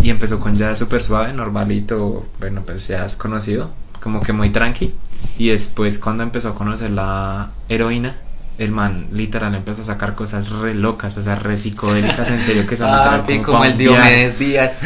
y 0.02 0.10
empezó 0.10 0.38
con 0.40 0.56
jazz 0.56 0.78
súper 0.78 1.02
suave, 1.02 1.32
normalito, 1.32 2.26
bueno, 2.38 2.62
pues 2.64 2.86
ya 2.88 3.04
es 3.04 3.16
conocido, 3.16 3.70
como 4.02 4.20
que 4.22 4.32
muy 4.32 4.50
tranqui. 4.50 4.94
Y 5.38 5.48
después 5.48 5.98
cuando 5.98 6.22
empezó 6.22 6.50
a 6.50 6.54
conocer 6.54 6.90
la 6.90 7.50
heroína, 7.68 8.16
el 8.58 8.70
man 8.70 9.06
literal 9.12 9.54
empezó 9.54 9.82
a 9.82 9.84
sacar 9.84 10.14
cosas 10.14 10.48
re 10.50 10.74
locas, 10.74 11.18
o 11.18 11.22
sea, 11.22 11.34
re 11.36 11.58
psicodélicas, 11.58 12.30
en 12.30 12.42
serio, 12.42 12.66
que 12.66 12.76
son 12.76 12.88
Ah, 12.90 13.22
como, 13.44 13.58
pa' 13.58 13.66
el. 13.68 13.76
Diomedes 13.78 14.38
Díaz. 14.38 14.80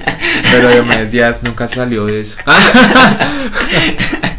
Pero 0.52 0.70
Diomedes 0.70 1.10
Díaz 1.10 1.42
nunca 1.42 1.66
salió 1.68 2.06
de 2.06 2.20
eso. 2.20 2.36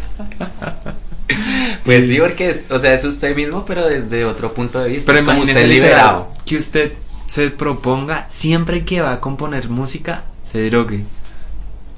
pues 1.94 2.06
sí, 2.06 2.18
porque 2.18 2.50
es, 2.50 2.66
o 2.70 2.78
sea, 2.78 2.92
es 2.94 3.04
usted 3.04 3.34
mismo, 3.34 3.64
pero 3.66 3.86
desde 3.86 4.24
otro 4.24 4.52
punto 4.54 4.78
de 4.80 4.90
vista. 4.90 5.06
Pero 5.06 5.18
es 5.20 5.24
como 5.24 5.42
usted 5.42 5.66
liberado. 5.68 6.28
que 6.44 6.56
usted 6.56 6.92
se 7.28 7.50
proponga 7.50 8.26
siempre 8.30 8.84
que 8.84 9.00
va 9.00 9.12
a 9.14 9.20
componer 9.20 9.68
música, 9.68 10.24
se 10.44 10.68
drogue. 10.70 11.04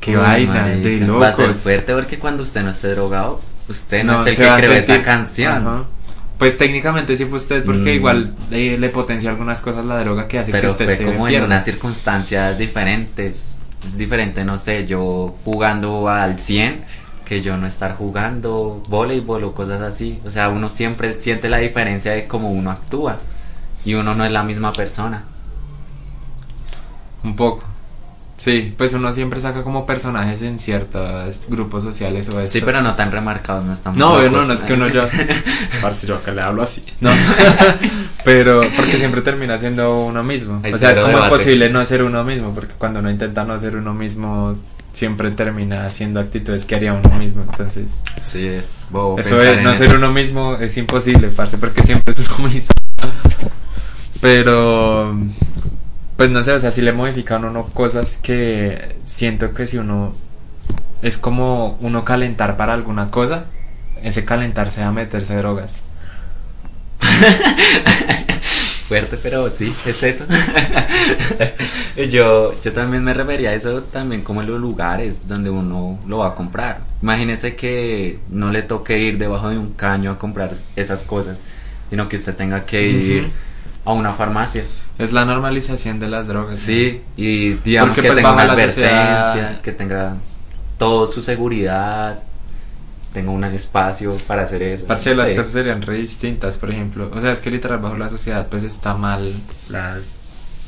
Uy, 0.06 0.14
vaina, 0.14 0.66
de 0.68 1.06
Va 1.06 1.28
a 1.28 1.32
ser 1.32 1.48
locos. 1.48 1.62
fuerte 1.62 1.94
porque 1.94 2.18
cuando 2.18 2.42
usted 2.42 2.62
no 2.62 2.70
esté 2.70 2.88
drogado, 2.88 3.40
usted 3.68 4.02
no, 4.04 4.20
es 4.24 4.38
el 4.38 4.44
que 4.44 4.60
creó 4.62 4.72
esa 4.72 5.02
canción. 5.02 5.52
Ajá. 5.66 5.84
Pues 6.38 6.56
técnicamente 6.56 7.16
sí 7.18 7.26
fue 7.26 7.36
usted, 7.36 7.64
porque 7.64 7.92
Mm. 7.92 7.96
igual 7.96 8.34
eh, 8.50 8.76
le 8.80 8.88
potencia 8.88 9.28
algunas 9.28 9.60
cosas 9.60 9.84
la 9.84 10.00
droga 10.00 10.26
que 10.26 10.38
hace 10.38 10.52
que 10.52 10.58
Pero 10.58 10.70
usted 10.72 10.86
fue 10.86 10.96
se 10.96 11.04
como 11.04 11.28
en 11.28 11.42
unas 11.42 11.64
circunstancias 11.64 12.56
diferentes. 12.56 13.58
Es 13.86 13.98
diferente, 13.98 14.44
no 14.44 14.56
sé, 14.56 14.86
yo 14.86 15.34
jugando 15.44 16.08
al 16.08 16.38
100 16.38 16.82
que 17.30 17.42
yo 17.42 17.56
no 17.56 17.64
estar 17.68 17.94
jugando 17.94 18.82
voleibol 18.88 19.44
o 19.44 19.52
cosas 19.54 19.80
así. 19.82 20.18
O 20.26 20.30
sea, 20.30 20.48
uno 20.48 20.68
siempre 20.68 21.12
siente 21.12 21.48
la 21.48 21.58
diferencia 21.58 22.10
de 22.10 22.26
cómo 22.26 22.50
uno 22.50 22.72
actúa. 22.72 23.18
Y 23.84 23.94
uno 23.94 24.16
no 24.16 24.24
es 24.24 24.32
la 24.32 24.42
misma 24.42 24.72
persona. 24.72 25.22
Un 27.22 27.36
poco. 27.36 27.64
Sí, 28.36 28.74
pues 28.76 28.94
uno 28.94 29.12
siempre 29.12 29.40
saca 29.40 29.62
como 29.62 29.86
personajes 29.86 30.42
en 30.42 30.58
ciertos 30.58 31.42
grupos 31.46 31.84
sociales 31.84 32.28
o 32.30 32.40
esto. 32.40 32.58
Sí, 32.58 32.62
pero 32.64 32.80
no 32.82 32.94
tan 32.96 33.12
remarcados, 33.12 33.64
no 33.64 33.74
están 33.74 33.96
No, 33.96 34.20
locos. 34.20 34.32
no, 34.32 34.44
no 34.46 34.52
es 34.54 34.60
que 34.64 34.72
uno 34.72 34.88
ya. 34.88 35.08
Parce, 35.80 36.08
yo 36.08 36.20
que 36.24 36.32
le 36.32 36.42
hablo 36.42 36.62
así. 36.62 36.84
No. 37.00 37.12
pero 38.24 38.62
porque 38.74 38.98
siempre 38.98 39.22
termina 39.22 39.56
siendo 39.56 40.04
uno 40.04 40.24
mismo. 40.24 40.58
Hay 40.64 40.72
o 40.72 40.78
sea, 40.78 40.90
es 40.90 40.98
como 40.98 41.10
debate. 41.12 41.26
imposible 41.28 41.70
no 41.70 41.84
ser 41.84 42.02
uno 42.02 42.24
mismo, 42.24 42.52
porque 42.52 42.74
cuando 42.76 42.98
uno 42.98 43.08
intenta 43.08 43.44
no 43.44 43.56
ser 43.56 43.76
uno 43.76 43.94
mismo, 43.94 44.56
siempre 44.92 45.30
termina 45.30 45.86
haciendo 45.86 46.20
actitudes 46.20 46.64
que 46.64 46.74
haría 46.74 46.92
uno 46.92 47.10
mismo. 47.16 47.42
Entonces, 47.42 48.02
Sí, 48.22 48.46
es 48.46 48.86
bobo 48.90 49.18
eso 49.18 49.40
en 49.42 49.62
no 49.62 49.70
eso. 49.72 49.84
ser 49.84 49.96
uno 49.96 50.10
mismo 50.12 50.54
es 50.56 50.76
imposible, 50.76 51.28
parce, 51.28 51.58
porque 51.58 51.82
siempre 51.82 52.14
es 52.14 52.28
uno 52.38 52.48
mismo. 52.48 52.70
Pero, 54.20 55.16
pues 56.16 56.30
no 56.30 56.42
sé, 56.42 56.52
o 56.52 56.60
sea, 56.60 56.70
si 56.70 56.82
le 56.82 56.92
modifican 56.92 57.44
uno 57.44 57.64
cosas 57.66 58.18
que 58.22 58.96
siento 59.04 59.54
que 59.54 59.66
si 59.66 59.78
uno 59.78 60.14
es 61.02 61.16
como 61.16 61.78
uno 61.80 62.04
calentar 62.04 62.56
para 62.58 62.74
alguna 62.74 63.10
cosa, 63.10 63.46
ese 64.02 64.24
calentarse 64.24 64.82
a 64.82 64.92
meterse 64.92 65.34
drogas. 65.36 65.78
Fuerte, 68.90 69.16
pero 69.22 69.48
sí, 69.50 69.72
es 69.86 70.02
eso. 70.02 70.24
yo, 72.10 72.60
yo 72.60 72.72
también 72.72 73.04
me 73.04 73.14
refería 73.14 73.50
a 73.50 73.54
eso 73.54 73.82
también 73.84 74.22
como 74.22 74.40
en 74.40 74.48
los 74.48 74.58
lugares 74.60 75.28
donde 75.28 75.48
uno 75.48 76.00
lo 76.08 76.18
va 76.18 76.28
a 76.30 76.34
comprar. 76.34 76.80
Imagínese 77.00 77.54
que 77.54 78.18
no 78.30 78.50
le 78.50 78.62
toque 78.62 78.98
ir 78.98 79.16
debajo 79.16 79.48
de 79.50 79.58
un 79.58 79.74
caño 79.74 80.10
a 80.10 80.18
comprar 80.18 80.50
esas 80.74 81.04
cosas, 81.04 81.40
sino 81.88 82.08
que 82.08 82.16
usted 82.16 82.34
tenga 82.34 82.66
que 82.66 82.82
ir 82.88 83.30
a 83.84 83.92
una 83.92 84.12
farmacia. 84.12 84.64
Es 84.98 85.12
la 85.12 85.24
normalización 85.24 86.00
de 86.00 86.08
las 86.08 86.26
drogas. 86.26 86.58
Sí, 86.58 87.00
y 87.16 87.50
digamos 87.64 87.90
Porque, 87.90 88.02
que 88.02 88.08
pues, 88.08 88.16
tenga 88.16 88.32
una 88.32 88.42
advertencia, 88.42 89.22
sociedad- 89.24 89.60
que 89.60 89.70
tenga 89.72 90.16
todo 90.78 91.06
su 91.06 91.22
seguridad, 91.22 92.18
tenga 93.12 93.30
un 93.30 93.44
espacio 93.44 94.16
para 94.26 94.42
hacer 94.42 94.62
eso. 94.62 94.86
Parce, 94.86 95.10
no 95.10 95.16
las 95.16 95.28
sé. 95.28 95.36
cosas 95.36 95.52
serían 95.52 95.82
re 95.82 95.96
distintas, 95.96 96.56
por 96.56 96.70
ejemplo. 96.70 97.10
O 97.12 97.20
sea, 97.20 97.32
es 97.32 97.40
que 97.40 97.50
literal 97.50 97.78
bajo 97.78 97.96
la 97.96 98.08
sociedad 98.08 98.46
pues 98.48 98.64
está 98.64 98.94
mal 98.94 99.32
la 99.68 99.96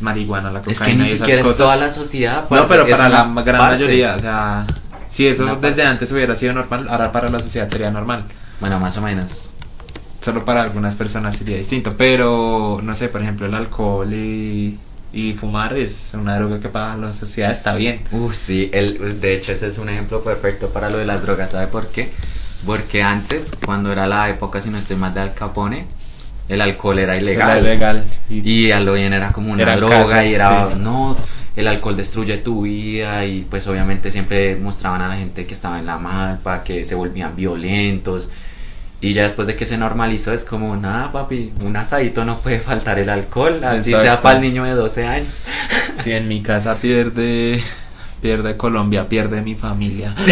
marihuana, 0.00 0.50
la 0.50 0.60
cocaína 0.60 0.72
Es 0.72 0.80
que 0.80 0.94
ni 0.94 1.02
esas 1.04 1.18
siquiera 1.18 1.48
es 1.48 1.56
toda 1.56 1.76
la 1.76 1.90
sociedad. 1.90 2.44
No, 2.50 2.66
pero 2.66 2.86
para 2.88 3.08
la 3.08 3.24
gran 3.42 3.58
parce. 3.58 3.84
mayoría, 3.84 4.16
o 4.16 4.18
sea, 4.18 4.66
si 5.08 5.26
eso 5.26 5.44
Una 5.44 5.54
desde 5.54 5.68
parte. 5.68 5.82
antes 5.84 6.12
hubiera 6.12 6.34
sido 6.36 6.52
normal, 6.54 6.86
ahora 6.88 7.12
para 7.12 7.28
la 7.28 7.38
sociedad 7.38 7.68
sería 7.68 7.90
normal. 7.90 8.24
Bueno, 8.60 8.78
más 8.80 8.96
o 8.96 9.02
menos. 9.02 9.50
Solo 10.20 10.44
para 10.44 10.62
algunas 10.62 10.94
personas 10.94 11.36
sería 11.36 11.56
distinto, 11.56 11.94
pero 11.96 12.80
no 12.82 12.94
sé, 12.94 13.08
por 13.08 13.22
ejemplo, 13.22 13.46
el 13.46 13.54
alcohol 13.54 14.12
y, 14.12 14.78
y 15.12 15.34
fumar 15.34 15.76
es 15.76 16.14
una 16.14 16.36
droga 16.36 16.58
que 16.60 16.68
para 16.68 16.96
la 16.96 17.12
sociedad 17.12 17.50
está 17.50 17.74
bien. 17.74 18.00
Uh, 18.12 18.32
sí, 18.32 18.70
el, 18.72 19.20
de 19.20 19.34
hecho 19.34 19.52
ese 19.52 19.68
es 19.68 19.78
un 19.78 19.88
ejemplo 19.88 20.24
perfecto 20.24 20.70
para 20.70 20.90
lo 20.90 20.98
de 20.98 21.06
las 21.06 21.22
drogas, 21.22 21.50
¿sabe 21.52 21.66
por 21.66 21.88
qué? 21.88 22.10
Porque 22.64 23.02
antes, 23.02 23.52
cuando 23.64 23.92
era 23.92 24.06
la 24.06 24.30
época, 24.30 24.60
si 24.60 24.70
no 24.70 24.78
estoy 24.78 24.96
más 24.96 25.14
de 25.14 25.20
Al 25.20 25.34
Capone, 25.34 25.86
el 26.48 26.60
alcohol 26.60 26.98
era 26.98 27.16
ilegal. 27.16 27.58
Era 27.58 27.60
ilegal. 27.60 28.04
Y, 28.30 28.50
Y 28.50 28.72
a 28.72 28.80
lo 28.80 28.94
bien 28.94 29.12
era 29.12 29.32
como 29.32 29.52
una 29.52 29.76
droga 29.76 30.04
casas, 30.04 30.28
y 30.28 30.34
era, 30.34 30.70
sí. 30.70 30.78
no, 30.78 31.16
el 31.56 31.68
alcohol 31.68 31.96
destruye 31.96 32.38
tu 32.38 32.62
vida 32.62 33.24
y 33.26 33.42
pues 33.42 33.66
obviamente 33.66 34.10
siempre 34.10 34.56
mostraban 34.56 35.02
a 35.02 35.08
la 35.08 35.16
gente 35.16 35.44
que 35.44 35.54
estaba 35.54 35.78
en 35.78 35.86
la 35.86 35.98
malpa, 35.98 36.62
que 36.62 36.84
se 36.84 36.94
volvían 36.94 37.36
violentos. 37.36 38.30
Y 39.02 39.14
ya 39.14 39.24
después 39.24 39.48
de 39.48 39.56
que 39.56 39.66
se 39.66 39.76
normalizó 39.76 40.32
es 40.32 40.44
como, 40.44 40.76
nada 40.76 41.10
papi, 41.10 41.52
un 41.60 41.76
asadito 41.76 42.24
no 42.24 42.38
puede 42.38 42.60
faltar 42.60 43.00
el 43.00 43.10
alcohol, 43.10 43.62
así 43.64 43.90
sea 43.90 44.20
para 44.20 44.36
el 44.36 44.42
niño 44.42 44.62
de 44.62 44.74
12 44.74 45.06
años. 45.06 45.42
si 46.02 46.12
en 46.12 46.28
mi 46.28 46.40
casa 46.40 46.76
pierde, 46.76 47.60
pierde 48.20 48.56
Colombia, 48.56 49.08
pierde 49.08 49.42
mi 49.42 49.56
familia. 49.56 50.14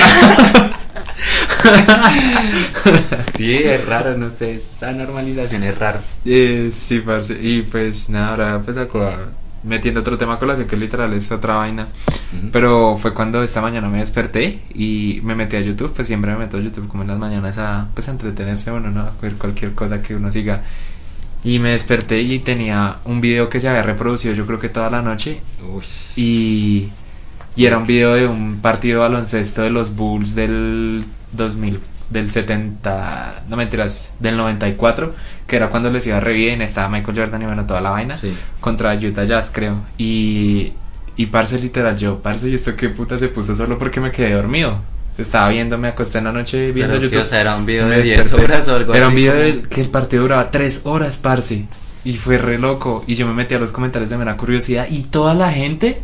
Sí, 3.36 3.54
es 3.54 3.84
raro, 3.86 4.16
no 4.16 4.30
sé, 4.30 4.54
esa 4.54 4.92
normalización 4.92 5.62
es 5.64 5.78
raro. 5.78 6.00
Eh, 6.24 6.70
sí, 6.72 7.00
parce. 7.00 7.36
Y 7.40 7.62
pues 7.62 8.08
nada, 8.08 8.28
ahora 8.30 8.60
pues 8.64 8.76
aco- 8.76 9.12
metiendo 9.62 10.00
otro 10.00 10.16
tema 10.18 10.34
a 10.34 10.38
colación 10.38 10.66
que 10.66 10.76
literal 10.76 11.12
es 11.12 11.30
otra 11.32 11.56
vaina. 11.56 11.86
Ujú. 12.36 12.48
Pero 12.52 12.96
fue 12.96 13.12
cuando 13.14 13.42
esta 13.42 13.60
mañana 13.60 13.88
me 13.88 13.98
desperté 13.98 14.60
y 14.74 15.20
me 15.22 15.34
metí 15.34 15.56
a 15.56 15.60
YouTube, 15.60 15.92
pues 15.94 16.06
siempre 16.06 16.32
me 16.32 16.38
meto 16.38 16.56
a 16.56 16.60
YouTube 16.60 16.88
como 16.88 17.02
en 17.02 17.08
las 17.08 17.18
mañanas 17.18 17.58
a 17.58 17.88
pues 17.94 18.08
a 18.08 18.12
entretenerse 18.12 18.70
uno, 18.70 18.90
¿no? 18.90 19.00
A 19.00 19.12
ver 19.20 19.34
cualquier 19.34 19.72
cosa 19.74 20.02
que 20.02 20.14
uno 20.14 20.30
siga. 20.30 20.62
Y 21.42 21.58
me 21.58 21.70
desperté 21.70 22.20
y 22.20 22.38
tenía 22.38 22.96
un 23.04 23.20
video 23.20 23.48
que 23.48 23.60
se 23.60 23.68
había 23.68 23.82
reproducido 23.82 24.34
yo 24.34 24.46
creo 24.46 24.60
que 24.60 24.68
toda 24.68 24.90
la 24.90 25.00
noche 25.00 25.40
Ush. 25.74 26.12
y, 26.18 26.90
y 27.56 27.64
era 27.64 27.78
un 27.78 27.86
video 27.86 28.12
de 28.14 28.26
un 28.26 28.58
partido 28.60 29.00
de 29.00 29.08
baloncesto 29.08 29.62
de 29.62 29.70
los 29.70 29.96
Bulls 29.96 30.34
del 30.34 31.04
2000, 31.32 31.80
del 32.10 32.30
70, 32.30 33.44
no 33.48 33.56
mentiras, 33.56 34.12
del 34.20 34.36
94, 34.36 35.14
que 35.46 35.56
era 35.56 35.68
cuando 35.70 35.90
les 35.90 36.06
iba 36.06 36.20
re 36.20 36.32
bien, 36.34 36.60
estaba 36.62 36.88
Michael 36.88 37.16
Jordan 37.18 37.42
y 37.42 37.44
bueno, 37.46 37.66
toda 37.66 37.80
la 37.80 37.90
vaina, 37.90 38.16
Sí. 38.16 38.32
contra 38.60 38.94
Utah 38.94 39.24
Jazz 39.24 39.50
creo. 39.54 39.76
Y, 39.98 40.72
y 41.16 41.26
parce 41.26 41.58
literal, 41.58 41.96
yo, 41.96 42.18
parce, 42.20 42.48
¿y 42.48 42.54
esto 42.54 42.76
qué 42.76 42.88
puta 42.88 43.18
se 43.18 43.28
puso 43.28 43.54
solo 43.54 43.78
porque 43.78 44.00
me 44.00 44.10
quedé 44.10 44.32
dormido? 44.34 44.78
Estaba 45.18 45.48
viendo, 45.50 45.76
me 45.76 45.88
acosté 45.88 46.18
en 46.18 46.24
la 46.24 46.32
noche 46.32 46.72
viendo 46.72 46.94
Pero 46.94 47.08
que, 47.10 47.14
YouTube. 47.16 47.26
o 47.26 47.28
sea, 47.28 47.40
era 47.42 47.56
un 47.56 47.66
video 47.66 47.86
me 47.86 47.96
de 47.96 48.02
10 48.02 48.18
desperté. 48.18 48.44
horas 48.44 48.68
o 48.68 48.74
algo 48.76 48.94
Era 48.94 49.08
un 49.08 49.14
video 49.14 49.34
de- 49.34 49.62
que 49.62 49.80
el 49.82 49.88
partido 49.90 50.22
duraba 50.22 50.50
3 50.50 50.80
horas, 50.84 51.18
parce. 51.18 51.64
Y 52.04 52.14
fue 52.14 52.38
re 52.38 52.58
loco. 52.58 53.04
Y 53.06 53.16
yo 53.16 53.26
me 53.26 53.34
metí 53.34 53.54
a 53.54 53.58
los 53.58 53.70
comentarios 53.72 54.08
de 54.08 54.16
mera 54.16 54.36
curiosidad. 54.38 54.86
Y 54.88 55.02
toda 55.02 55.34
la 55.34 55.52
gente, 55.52 56.00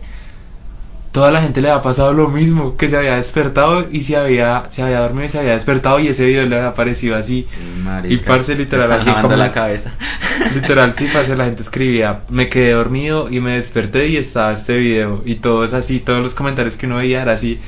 toda 1.17 1.31
la 1.31 1.41
gente 1.41 1.63
le 1.63 1.71
había 1.71 1.83
pasado 1.83 2.13
lo 2.13 2.29
mismo. 2.29 2.77
Que 2.77 2.91
se 2.91 2.97
había 2.99 3.17
despertado 3.17 3.87
y 3.91 4.03
se 4.03 4.19
había, 4.19 4.67
se 4.69 4.83
había 4.83 5.01
dormido 5.01 5.25
y 5.25 5.29
se 5.31 5.39
había 5.39 5.53
despertado. 5.53 5.99
Y 5.99 6.09
ese 6.09 6.27
video 6.27 6.45
le 6.45 6.57
había 6.57 6.69
aparecido 6.69 7.17
así. 7.17 7.47
Marica, 7.83 8.13
Y 8.15 8.19
parce, 8.19 8.55
literal, 8.55 8.91
lavando 8.91 9.23
como- 9.23 9.37
la 9.37 9.51
cabeza. 9.51 9.93
Literal, 10.55 10.95
sí, 10.95 11.09
parce, 11.11 11.35
la 11.35 11.47
gente 11.47 11.63
escribía. 11.63 12.21
Me 12.29 12.51
quedé 12.51 12.73
dormido 12.73 13.29
y 13.31 13.41
me 13.41 13.53
desperté 13.53 14.09
y 14.09 14.19
estaba 14.19 14.53
este 14.53 14.77
video. 14.77 15.23
Y 15.25 15.37
todo 15.37 15.65
es 15.65 15.73
así. 15.73 16.01
Todos 16.01 16.23
los 16.23 16.35
comentarios 16.35 16.77
que 16.77 16.85
uno 16.85 16.97
veía 16.97 17.23
era 17.23 17.33
así. 17.33 17.59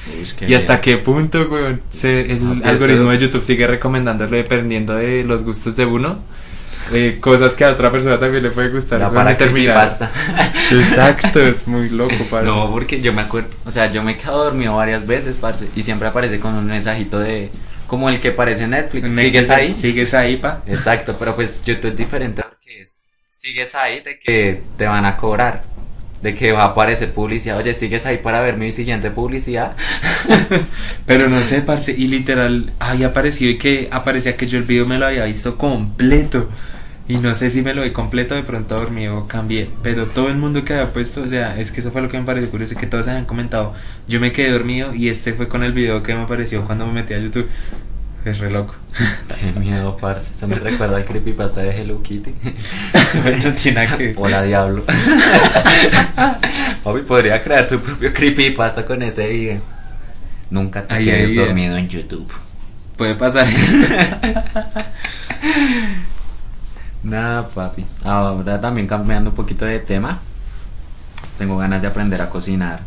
¿Y 0.46 0.52
hasta 0.52 0.82
qué 0.82 0.98
punto, 0.98 1.48
weón? 1.50 1.80
Se- 1.88 2.30
el 2.30 2.40
Ah, 2.44 2.54
pues 2.58 2.66
algoritmo 2.68 3.10
eso- 3.10 3.10
de 3.12 3.26
YouTube 3.26 3.44
sigue 3.44 3.66
recomendándolo 3.66 4.36
dependiendo 4.36 4.94
de 4.94 5.24
los 5.24 5.42
gustos 5.44 5.74
de 5.74 5.86
uno. 5.86 6.18
Eh, 6.92 7.18
cosas 7.20 7.54
que 7.54 7.64
a 7.64 7.70
otra 7.70 7.90
persona 7.90 8.18
también 8.18 8.42
le 8.42 8.50
puede 8.50 8.70
gustar. 8.70 9.00
Weón, 9.00 9.14
para 9.14 9.36
terminar. 9.36 9.74
creepypasta. 9.74 10.10
Exacto, 10.70 11.40
es 11.40 11.66
muy 11.68 11.88
loco, 11.88 12.14
parce. 12.30 12.46
No, 12.46 12.70
porque 12.70 13.00
yo 13.00 13.12
me 13.12 13.22
acuerdo, 13.22 13.48
o 13.64 13.70
sea, 13.70 13.90
yo 13.92 14.02
me 14.02 14.12
he 14.12 14.16
quedado 14.16 14.44
dormido 14.44 14.76
varias 14.76 15.06
veces, 15.06 15.36
parce, 15.36 15.66
y 15.74 15.82
siempre 15.82 16.08
aparece 16.08 16.40
con 16.40 16.54
un 16.54 16.66
mensajito 16.66 17.18
de, 17.18 17.50
como 17.86 18.08
el 18.08 18.20
que 18.20 18.28
aparece 18.28 18.64
en 18.64 18.70
Netflix, 18.70 19.12
¿sigues 19.14 19.50
ahí? 19.50 19.72
Sigues 19.72 20.14
ahí, 20.14 20.36
pa. 20.36 20.62
Exacto, 20.66 21.16
pero 21.18 21.34
pues 21.34 21.60
YouTube 21.64 21.90
es 21.90 21.96
diferente 21.96 22.42
porque 22.42 22.82
es, 22.82 23.04
sigues 23.28 23.74
ahí 23.74 24.00
de 24.00 24.18
que 24.20 24.62
te 24.76 24.86
van 24.86 25.04
a 25.04 25.16
cobrar, 25.16 25.62
de 26.22 26.34
que 26.34 26.52
va 26.52 26.62
a 26.62 26.66
aparecer 26.66 27.12
publicidad, 27.12 27.58
oye, 27.58 27.74
sigues 27.74 28.04
ahí 28.06 28.18
para 28.18 28.40
ver 28.40 28.56
mi 28.56 28.72
siguiente 28.72 29.10
publicidad. 29.10 29.76
Pero 31.06 31.28
no 31.28 31.42
sé, 31.42 31.62
parce, 31.62 31.92
y 31.92 32.08
literal 32.08 32.72
había 32.78 33.08
aparecido 33.08 33.50
y 33.52 33.58
que 33.58 33.88
aparecía 33.90 34.36
que 34.36 34.46
yo 34.46 34.58
el 34.58 34.64
video 34.64 34.84
me 34.84 34.98
lo 34.98 35.06
había 35.06 35.24
visto 35.24 35.56
completo. 35.56 36.48
Y 37.08 37.16
no 37.16 37.34
sé 37.34 37.50
si 37.50 37.62
me 37.62 37.72
lo 37.72 37.82
vi 37.82 37.92
completo, 37.92 38.34
de 38.34 38.42
pronto 38.42 38.74
dormido 38.74 39.26
cambié. 39.26 39.70
Pero 39.82 40.08
todo 40.08 40.28
el 40.28 40.36
mundo 40.36 40.62
que 40.64 40.74
había 40.74 40.92
puesto, 40.92 41.22
o 41.22 41.28
sea, 41.28 41.58
es 41.58 41.72
que 41.72 41.80
eso 41.80 41.90
fue 41.90 42.02
lo 42.02 42.10
que 42.10 42.18
me 42.18 42.26
pareció 42.26 42.50
curioso, 42.50 42.76
que 42.76 42.86
todos 42.86 43.08
habían 43.08 43.24
comentado. 43.24 43.72
Yo 44.06 44.20
me 44.20 44.30
quedé 44.30 44.52
dormido 44.52 44.94
y 44.94 45.08
este 45.08 45.32
fue 45.32 45.48
con 45.48 45.62
el 45.62 45.72
video 45.72 46.02
que 46.02 46.14
me 46.14 46.20
apareció 46.20 46.66
cuando 46.66 46.86
me 46.86 46.92
metí 46.92 47.14
a 47.14 47.18
YouTube. 47.18 47.48
Es 48.26 48.40
re 48.40 48.50
loco. 48.50 48.74
Qué 49.40 49.58
miedo, 49.58 49.96
parce, 49.96 50.34
eso 50.36 50.46
me 50.48 50.56
recuerda 50.56 50.98
al 50.98 51.06
creepypasta 51.06 51.62
de 51.62 51.80
Hello 51.80 52.02
Kitty. 52.02 52.34
no 53.44 53.54
tiene 53.54 53.86
que. 53.96 54.12
Hola, 54.14 54.42
diablo. 54.42 54.84
Papi 56.84 57.00
podría 57.06 57.42
crear 57.42 57.66
su 57.66 57.80
propio 57.80 58.12
creepypasta 58.12 58.84
con 58.84 59.02
ese 59.02 59.28
video. 59.28 59.62
Nunca 60.50 60.86
te 60.86 60.94
Ahí, 60.94 61.06
quedes 61.06 61.36
dormido 61.36 61.78
en 61.78 61.88
YouTube. 61.88 62.30
Puede 62.98 63.14
pasar 63.14 63.48
esto. 63.48 63.94
Nada, 67.02 67.48
papi. 67.48 67.84
Ahora 68.04 68.60
también 68.60 68.86
cambiando 68.86 69.30
un 69.30 69.36
poquito 69.36 69.64
de 69.64 69.78
tema. 69.78 70.20
Tengo 71.38 71.56
ganas 71.56 71.80
de 71.82 71.88
aprender 71.88 72.20
a 72.20 72.28
cocinar. 72.30 72.80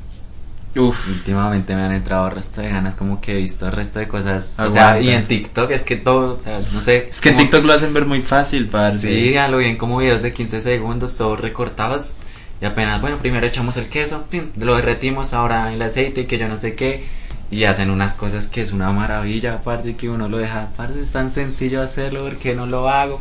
Uf. 0.76 1.10
Últimamente 1.10 1.76
me 1.76 1.82
han 1.82 1.92
entrado 1.92 2.30
resto 2.30 2.62
de 2.62 2.70
ganas, 2.70 2.96
como 2.96 3.20
que 3.20 3.34
he 3.34 3.38
visto 3.38 3.70
resto 3.70 4.00
de 4.00 4.08
cosas. 4.08 4.56
O 4.58 4.70
sea, 4.72 4.92
Aguanta. 4.92 5.02
y 5.02 5.10
en 5.10 5.28
TikTok 5.28 5.72
es 5.72 5.84
que 5.84 5.98
todo, 5.98 6.38
o 6.38 6.40
sea, 6.40 6.62
no 6.74 6.82
sé. 6.82 7.10
Es 7.12 7.20
que 7.20 7.30
en 7.30 7.38
TikTok 7.38 7.66
lo 7.66 7.74
hacen 7.74 7.94
ver 7.94 8.06
muy 8.06 8.22
fácil, 8.22 8.68
parce. 8.68 9.00
Sí, 9.00 9.36
a 9.38 9.48
lo 9.50 9.58
bien 9.58 9.78
como 9.78 9.98
videos 9.98 10.22
de 10.22 10.34
15 10.34 10.62
segundos, 10.62 11.18
todos 11.18 11.40
recortados. 11.40 12.18
Y 12.62 12.66
apenas, 12.66 13.02
bueno, 13.02 13.18
primero 13.18 13.46
echamos 13.46 13.76
el 13.78 13.88
queso, 13.88 14.26
pim, 14.30 14.52
lo 14.56 14.76
derretimos, 14.76 15.34
ahora 15.34 15.74
el 15.74 15.82
aceite, 15.82 16.28
que 16.28 16.38
yo 16.38 16.48
no 16.48 16.58
sé 16.58 16.76
qué. 16.76 17.06
Y 17.50 17.66
hacen 17.66 17.90
unas 17.90 18.14
cosas 18.14 18.48
que 18.48 18.62
es 18.62 18.72
una 18.72 18.92
maravilla, 18.94 19.62
parce, 19.62 19.96
que 19.96 20.10
uno 20.10 20.30
lo 20.30 20.38
deja, 20.38 20.70
parce, 20.78 21.02
es 21.02 21.12
tan 21.12 21.32
sencillo 21.32 21.82
hacerlo, 21.82 22.24
¿por 22.24 22.38
qué 22.38 22.56
no 22.56 22.66
lo 22.66 22.88
hago? 22.88 23.20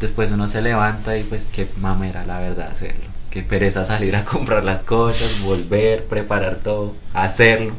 Después 0.00 0.30
uno 0.32 0.48
se 0.48 0.60
levanta 0.60 1.16
y 1.16 1.22
pues 1.22 1.48
qué 1.52 1.66
mamera 1.80 2.24
la 2.26 2.38
verdad 2.40 2.68
hacerlo. 2.70 3.04
Qué 3.30 3.42
pereza 3.42 3.84
salir 3.84 4.14
a 4.16 4.24
comprar 4.24 4.64
las 4.64 4.82
cosas, 4.82 5.40
volver, 5.40 6.04
preparar 6.04 6.56
todo, 6.56 6.94
hacerlo. 7.12 7.72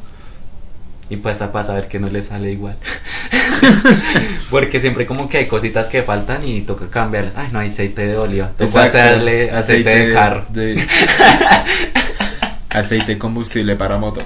Y 1.09 1.17
pues 1.17 1.41
a 1.41 1.63
saber 1.63 1.87
que 1.87 1.99
no 1.99 2.09
le 2.09 2.21
sale 2.23 2.51
igual. 2.51 2.77
Porque 4.49 4.79
siempre 4.79 5.05
como 5.05 5.29
que 5.29 5.37
hay 5.37 5.45
cositas 5.45 5.87
que 5.87 6.01
faltan 6.01 6.47
y 6.47 6.61
toca 6.61 6.89
cambiarlas. 6.89 7.35
Ay, 7.37 7.49
no 7.51 7.59
hay 7.59 7.69
aceite 7.69 8.07
de 8.07 8.17
oliva. 8.17 8.49
Toca 8.57 8.83
hacerle 8.83 9.51
aceite, 9.51 10.07
de 10.07 10.13
carro. 10.13 10.45
de- 10.49 10.83
aceite 12.69 13.17
combustible 13.17 13.75
para 13.75 13.97
motor. 13.97 14.25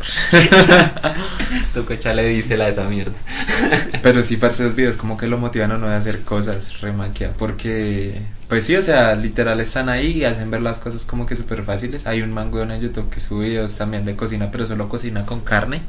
Toca 1.74 1.94
echarle 1.94 2.28
diésel 2.28 2.62
a 2.62 2.70
esa 2.70 2.86
mierda. 2.86 3.14
Pero 4.04 4.24
sí, 4.24 4.38
parce, 4.38 4.64
esos 4.64 4.76
videos 4.76 4.96
como 4.96 5.18
que 5.18 5.28
lo 5.28 5.38
motivan 5.38 5.72
a 5.72 5.78
no 5.78 5.88
de 5.88 5.96
hacer 5.96 6.22
cosas 6.22 6.82
remaquia. 6.82 7.32
Porque, 7.38 8.22
pues 8.48 8.66
sí, 8.66 8.76
o 8.76 8.82
sea, 8.82 9.16
literal 9.16 9.60
están 9.60 9.90
ahí 9.90 10.12
y 10.12 10.26
hacen 10.26 10.50
ver 10.50 10.62
las 10.62 10.80
cosas 10.80 11.06
como 11.06 11.26
que 11.26 11.36
súper 11.36 11.64
fáciles. 11.64 12.08
Hay 12.08 12.22
un 12.22 12.34
mango 12.34 12.62
en 12.62 12.80
YouTube 12.80 13.10
que 13.10 13.20
sube 13.20 13.46
videos 13.46 13.76
también 13.76 14.06
de 14.06 14.16
cocina, 14.16 14.50
pero 14.52 14.66
solo 14.66 14.90
cocina 14.90 15.26
con 15.26 15.42
carne. 15.42 15.82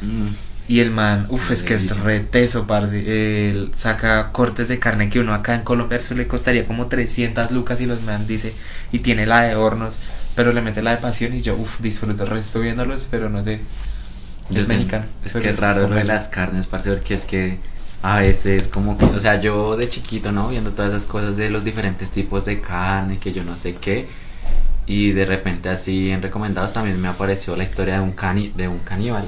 Mm. 0.00 0.28
Y 0.70 0.78
el 0.78 0.92
man, 0.92 1.26
uff, 1.30 1.50
es 1.50 1.64
que 1.64 1.74
es 1.74 1.98
re 1.98 2.20
teso, 2.20 2.64
parce. 2.68 3.50
Él 3.50 3.72
saca 3.74 4.30
cortes 4.30 4.68
de 4.68 4.78
carne 4.78 5.10
que 5.10 5.18
uno 5.18 5.34
acá 5.34 5.56
en 5.56 5.62
Colombia 5.62 5.98
se 5.98 6.14
le 6.14 6.28
costaría 6.28 6.64
como 6.64 6.86
300 6.86 7.50
lucas 7.50 7.80
y 7.80 7.86
los 7.86 8.02
man 8.02 8.24
dice, 8.28 8.52
y 8.92 9.00
tiene 9.00 9.26
la 9.26 9.42
de 9.42 9.56
hornos, 9.56 9.98
pero 10.36 10.52
le 10.52 10.60
mete 10.60 10.80
la 10.80 10.92
de 10.92 10.98
pasión 10.98 11.34
y 11.34 11.42
yo, 11.42 11.56
uff, 11.56 11.80
disfruto 11.80 12.22
el 12.22 12.30
resto 12.30 12.60
viéndolos, 12.60 13.08
pero 13.10 13.28
no 13.28 13.42
sé. 13.42 13.60
Es 14.54 14.68
mexicano. 14.68 15.04
Es 15.24 15.34
que 15.34 15.50
es 15.50 15.60
raro 15.60 15.88
lo 15.88 15.96
de 15.96 16.04
las 16.04 16.28
carnes, 16.28 16.66
parce, 16.66 16.90
porque 16.90 17.14
es 17.14 17.24
que 17.24 17.58
a 18.02 18.18
veces 18.18 18.66
como 18.66 18.96
que, 18.96 19.04
o 19.04 19.18
sea, 19.18 19.40
yo 19.40 19.76
de 19.76 19.88
chiquito, 19.88 20.32
¿no? 20.32 20.48
Viendo 20.48 20.70
todas 20.70 20.92
esas 20.92 21.04
cosas 21.04 21.36
de 21.36 21.50
los 21.50 21.64
diferentes 21.64 22.10
tipos 22.10 22.44
de 22.44 22.60
carne, 22.60 23.18
que 23.18 23.32
yo 23.32 23.44
no 23.44 23.56
sé 23.56 23.74
qué, 23.74 24.06
y 24.86 25.12
de 25.12 25.24
repente 25.26 25.68
así 25.68 26.10
en 26.10 26.22
recomendados 26.22 26.72
también 26.72 27.00
me 27.00 27.08
apareció 27.08 27.54
la 27.56 27.64
historia 27.64 27.94
de 27.94 28.00
un 28.00 28.12
cani 28.12 28.52
de 28.56 28.68
un 28.68 28.78
caníbal. 28.78 29.24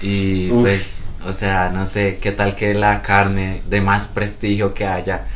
Y 0.00 0.50
Uf. 0.50 0.62
pues, 0.62 1.04
o 1.26 1.32
sea, 1.32 1.70
no 1.70 1.86
sé, 1.86 2.18
qué 2.20 2.32
tal 2.32 2.56
que 2.56 2.74
la 2.74 3.02
carne 3.02 3.62
de 3.68 3.80
más 3.80 4.08
prestigio 4.08 4.74
que 4.74 4.86
haya 4.86 5.26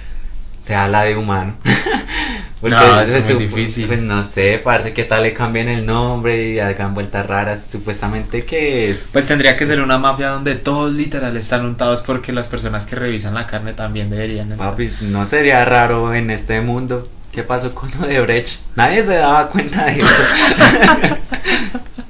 sea 0.59 0.89
la 0.89 1.03
de 1.03 1.17
humano. 1.17 1.55
No, 2.63 3.01
eso 3.01 3.17
es 3.19 3.25
se 3.25 3.35
muy 3.35 3.45
difícil. 3.45 3.87
Pues 3.87 4.01
no 4.01 4.25
sé, 4.25 4.59
parece 4.63 4.93
que 4.93 5.05
tal 5.05 5.23
le 5.23 5.33
cambien 5.35 5.69
el 5.69 5.85
nombre 5.85 6.51
y 6.53 6.59
hagan 6.59 6.95
vueltas 6.95 7.27
raras. 7.27 7.63
Supuestamente 7.71 8.45
que 8.45 8.89
es. 8.91 9.11
Pues 9.13 9.27
tendría 9.27 9.57
que 9.57 9.67
ser 9.67 9.81
una 9.83 9.99
mafia 9.99 10.31
donde 10.31 10.55
todos 10.55 10.93
literal 10.95 11.37
están 11.37 11.65
untados 11.67 12.03
porque 12.03 12.33
las 12.33 12.49
personas 12.49 12.87
que 12.87 12.97
revisan 12.97 13.35
la 13.35 13.47
carne 13.47 13.73
también 13.75 14.09
deberían. 14.11 14.51
entrar. 14.51 14.71
Papis, 14.71 15.03
no 15.03 15.27
sería 15.27 15.65
raro 15.65 16.15
en 16.15 16.31
este 16.31 16.61
mundo. 16.63 17.09
¿Qué 17.31 17.43
pasó 17.43 17.75
con 17.75 17.91
lo 18.01 18.07
de 18.07 18.21
Brecht? 18.21 18.61
Nadie 18.77 19.03
se 19.05 19.15
daba 19.17 19.49
cuenta 19.49 19.85
de 19.85 19.99
eso. 19.99 20.07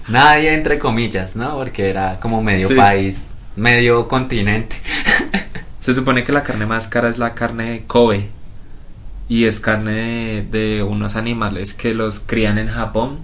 Nadie, 0.09 0.55
entre 0.55 0.79
comillas, 0.79 1.35
¿no? 1.35 1.57
Porque 1.57 1.91
era 1.91 2.19
como 2.21 2.41
medio 2.43 2.69
Sí. 2.69 2.75
país, 2.75 3.25
medio 3.57 4.07
continente. 4.07 4.77
Se 5.81 5.93
supone 5.95 6.23
que 6.23 6.31
la 6.33 6.43
carne 6.45 6.67
más 6.67 6.87
cara 6.87 7.09
es 7.09 7.19
la 7.19 7.35
carne 7.35 7.71
de 7.71 7.83
Kobe. 7.85 8.29
Y 9.29 9.45
es 9.45 9.61
carne 9.61 9.93
de, 9.93 10.47
de 10.51 10.83
unos 10.83 11.17
animales 11.17 11.75
que 11.75 11.95
los 11.95 12.21
crían 12.21 12.59
en 12.59 12.69
Japón. 12.69 13.19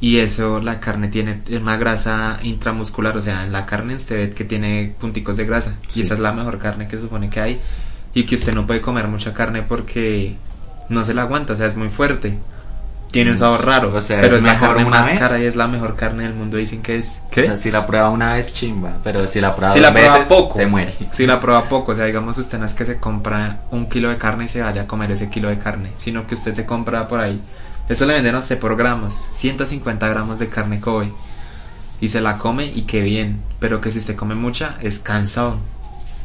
Y 0.00 0.18
eso, 0.18 0.60
la 0.60 0.80
carne 0.80 1.08
tiene 1.08 1.42
una 1.60 1.76
grasa 1.76 2.38
intramuscular. 2.42 3.16
O 3.16 3.22
sea, 3.22 3.44
en 3.44 3.52
la 3.52 3.66
carne 3.66 3.94
usted 3.94 4.16
ve 4.16 4.34
que 4.34 4.44
tiene 4.44 4.94
punticos 4.98 5.36
de 5.36 5.46
grasa. 5.46 5.76
Sí. 5.88 6.00
Y 6.00 6.02
esa 6.02 6.14
es 6.14 6.20
la 6.20 6.32
mejor 6.32 6.58
carne 6.58 6.88
que 6.88 6.98
supone 6.98 7.30
que 7.30 7.40
hay. 7.40 7.60
Y 8.14 8.24
que 8.24 8.34
usted 8.34 8.54
no 8.54 8.66
puede 8.66 8.80
comer 8.80 9.08
mucha 9.08 9.32
carne 9.32 9.62
porque 9.62 10.36
no 10.88 11.04
se 11.04 11.14
la 11.14 11.22
aguanta. 11.22 11.52
O 11.52 11.56
sea, 11.56 11.66
es 11.66 11.76
muy 11.76 11.88
fuerte. 11.88 12.38
Tiene 13.12 13.30
un 13.30 13.38
sabor 13.38 13.64
raro. 13.64 13.94
O 13.94 14.00
sea, 14.00 14.20
pero 14.20 14.36
¿es 14.36 14.42
la 14.42 14.54
mejor 14.54 14.68
carne 14.76 14.84
más 14.90 15.06
vez? 15.06 15.18
cara 15.20 15.38
y 15.38 15.44
es 15.44 15.54
la 15.54 15.68
mejor 15.68 15.94
carne 15.94 16.24
del 16.24 16.34
mundo. 16.34 16.56
Dicen 16.56 16.82
que 16.82 16.96
es. 16.96 17.22
O 17.30 17.34
sea, 17.34 17.56
si 17.56 17.70
la 17.70 17.86
prueba 17.86 18.08
una 18.10 18.34
vez, 18.34 18.52
chimba. 18.52 18.96
Pero 19.04 19.26
si 19.26 19.40
la 19.40 19.54
prueba 19.54 19.72
Si 19.74 19.78
dos 19.80 19.88
la 19.88 19.92
prueba 19.92 20.14
veces, 20.14 20.28
poco. 20.28 20.56
se 20.56 20.66
muere. 20.66 20.94
Si 21.12 21.26
la 21.26 21.38
prueba 21.38 21.64
poco, 21.68 21.92
o 21.92 21.94
sea, 21.94 22.06
digamos 22.06 22.36
usted 22.38 22.58
no 22.58 22.66
es 22.66 22.74
que 22.74 22.84
se 22.84 22.96
compra 22.96 23.60
un 23.70 23.88
kilo 23.88 24.08
de 24.08 24.16
carne 24.16 24.46
y 24.46 24.48
se 24.48 24.62
vaya 24.62 24.82
a 24.82 24.86
comer 24.86 25.12
ese 25.12 25.30
kilo 25.30 25.48
de 25.50 25.58
carne, 25.58 25.90
sino 25.98 26.26
que 26.26 26.34
usted 26.34 26.54
se 26.54 26.64
compra 26.66 27.06
por 27.06 27.20
ahí. 27.20 27.40
Eso 27.88 28.06
le 28.06 28.14
venden 28.14 28.34
a 28.34 28.38
usted 28.38 28.58
por 28.58 28.76
gramos, 28.76 29.26
150 29.32 30.08
gramos 30.08 30.38
de 30.38 30.48
carne 30.48 30.80
Kobe. 30.80 31.12
Y 32.00 32.08
se 32.08 32.20
la 32.20 32.38
come 32.38 32.64
y 32.66 32.82
qué 32.82 33.00
bien, 33.00 33.40
pero 33.60 33.80
que 33.80 33.92
si 33.92 33.98
usted 33.98 34.16
come 34.16 34.34
mucha 34.34 34.76
es 34.80 34.98
cansado. 34.98 35.56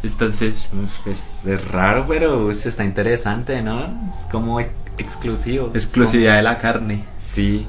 Entonces, 0.04 0.70
Uf, 0.74 1.00
Pues 1.04 1.46
es 1.46 1.68
raro, 1.70 2.06
pero 2.08 2.54
se 2.54 2.70
está 2.70 2.84
interesante, 2.84 3.62
¿no? 3.62 3.82
Es 4.10 4.28
como 4.32 4.60
ex- 4.98 5.14
exclusivo. 5.14 5.72
Es 5.74 5.84
exclusividad 5.86 6.36
de 6.38 6.44
la 6.44 6.58
carne. 6.60 7.04
Sí. 7.16 7.66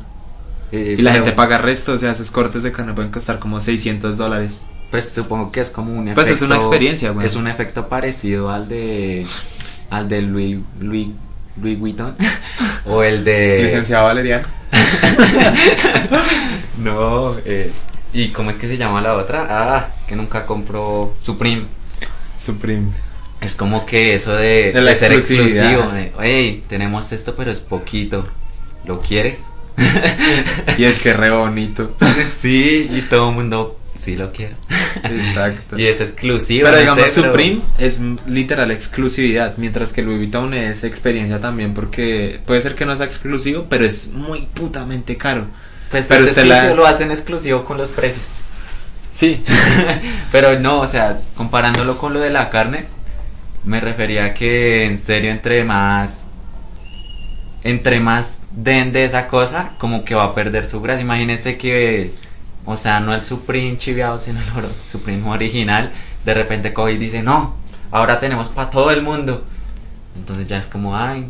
Eh, 0.72 0.96
Y 0.98 1.02
la 1.02 1.12
gente 1.12 1.32
paga 1.32 1.58
resto, 1.58 1.92
o 1.92 1.98
sea, 1.98 2.14
sus 2.14 2.30
cortes 2.30 2.62
de 2.62 2.72
carne 2.72 2.92
pueden 2.92 3.10
costar 3.10 3.38
como 3.38 3.58
600 3.60 4.16
dólares. 4.18 4.66
Pues 4.90 5.10
supongo 5.12 5.50
que 5.52 5.60
es 5.60 5.70
como 5.70 5.92
un 5.92 6.08
efecto. 6.08 6.22
Pues 6.22 6.28
es 6.36 6.42
una 6.42 6.56
experiencia, 6.56 7.10
güey. 7.10 7.26
Es 7.26 7.36
un 7.36 7.46
efecto 7.48 7.88
parecido 7.88 8.50
al 8.50 8.68
de. 8.68 9.26
al 9.90 10.08
de 10.08 10.22
Louis, 10.22 10.58
Louis, 10.80 11.08
Louis 11.60 11.78
Vuitton. 11.78 12.14
o 12.86 13.02
el 13.02 13.24
de. 13.24 13.62
Licenciado 13.62 14.04
Valeriano. 14.04 14.46
No, 16.78 17.36
eh, 17.44 17.72
¿y 18.12 18.28
cómo 18.28 18.50
es 18.50 18.56
que 18.56 18.68
se 18.68 18.76
llama 18.76 19.00
la 19.00 19.14
otra? 19.16 19.46
Ah, 19.50 19.88
que 20.06 20.14
nunca 20.16 20.46
compró 20.46 21.14
Supreme. 21.20 21.62
Supreme. 22.38 22.86
Es 23.40 23.54
como 23.54 23.86
que 23.86 24.14
eso 24.14 24.34
de, 24.34 24.72
De 24.72 24.80
la 24.80 24.90
de 24.90 24.96
ser 24.96 25.12
exclusividad. 25.12 25.70
exclusivo. 25.72 25.92
de, 25.94 26.12
Hey, 26.20 26.64
tenemos 26.68 27.12
esto, 27.12 27.34
pero 27.36 27.50
es 27.50 27.60
poquito. 27.60 28.26
¿Lo 28.84 29.00
quieres? 29.00 29.48
Y 30.76 30.84
es 30.84 30.98
que 30.98 31.10
es 31.10 31.16
re 31.16 31.30
bonito. 31.30 31.94
sí, 32.28 32.88
y 32.92 33.00
todo 33.02 33.28
el 33.30 33.36
mundo 33.36 33.78
sí 33.96 34.16
lo 34.16 34.32
quiere. 34.32 34.54
Exacto. 35.04 35.78
y 35.78 35.86
es 35.86 36.00
exclusivo. 36.00 36.66
Pero 36.66 36.78
digamos, 36.80 37.04
pero- 37.14 37.28
Supreme 37.28 37.60
es 37.78 37.98
m- 37.98 38.16
literal 38.26 38.70
exclusividad, 38.72 39.54
mientras 39.56 39.92
que 39.92 40.02
Louis 40.02 40.18
Vuitton 40.18 40.52
es 40.54 40.82
experiencia 40.82 41.40
también, 41.40 41.74
porque 41.74 42.40
puede 42.44 42.60
ser 42.60 42.74
que 42.74 42.86
no 42.86 42.96
sea 42.96 43.06
exclusivo, 43.06 43.66
pero 43.68 43.84
es 43.84 44.12
muy 44.12 44.42
putamente 44.54 45.16
caro. 45.16 45.44
Pues 45.92 46.06
pero 46.08 46.24
es 46.24 46.30
usted 46.30 46.44
las- 46.46 46.76
lo 46.76 46.86
hacen 46.86 47.10
exclusivo 47.12 47.64
con 47.64 47.78
los 47.78 47.90
precios. 47.90 48.32
Sí. 49.10 49.42
Pero 50.32 50.60
no, 50.60 50.80
o 50.80 50.86
sea, 50.86 51.16
comparándolo 51.34 51.96
con 51.98 52.12
lo 52.12 52.20
de 52.20 52.28
la 52.30 52.50
carne, 52.50 52.84
me 53.68 53.80
refería 53.80 54.24
a 54.26 54.34
que 54.34 54.84
en 54.86 54.98
serio 54.98 55.30
entre 55.30 55.62
más 55.64 56.28
entre 57.62 58.00
más 58.00 58.42
den 58.52 58.92
de 58.92 59.04
esa 59.04 59.26
cosa, 59.26 59.72
como 59.78 60.04
que 60.04 60.14
va 60.14 60.24
a 60.24 60.34
perder 60.34 60.66
su 60.66 60.80
gracia. 60.80 61.02
Imagínense 61.02 61.58
que, 61.58 62.12
o 62.64 62.76
sea, 62.76 63.00
no 63.00 63.14
el 63.14 63.22
Supreme 63.22 63.76
chiviado, 63.76 64.18
sino 64.20 64.40
el 64.40 64.48
oro- 64.56 64.70
Supreme 64.84 65.28
original, 65.28 65.90
de 66.24 66.34
repente 66.34 66.72
coge 66.72 66.92
y 66.92 66.96
dice, 66.98 67.22
no, 67.22 67.56
ahora 67.90 68.20
tenemos 68.20 68.48
para 68.48 68.70
todo 68.70 68.90
el 68.90 69.02
mundo. 69.02 69.44
Entonces 70.16 70.48
ya 70.48 70.58
es 70.58 70.66
como, 70.66 70.96
ay, 70.96 71.26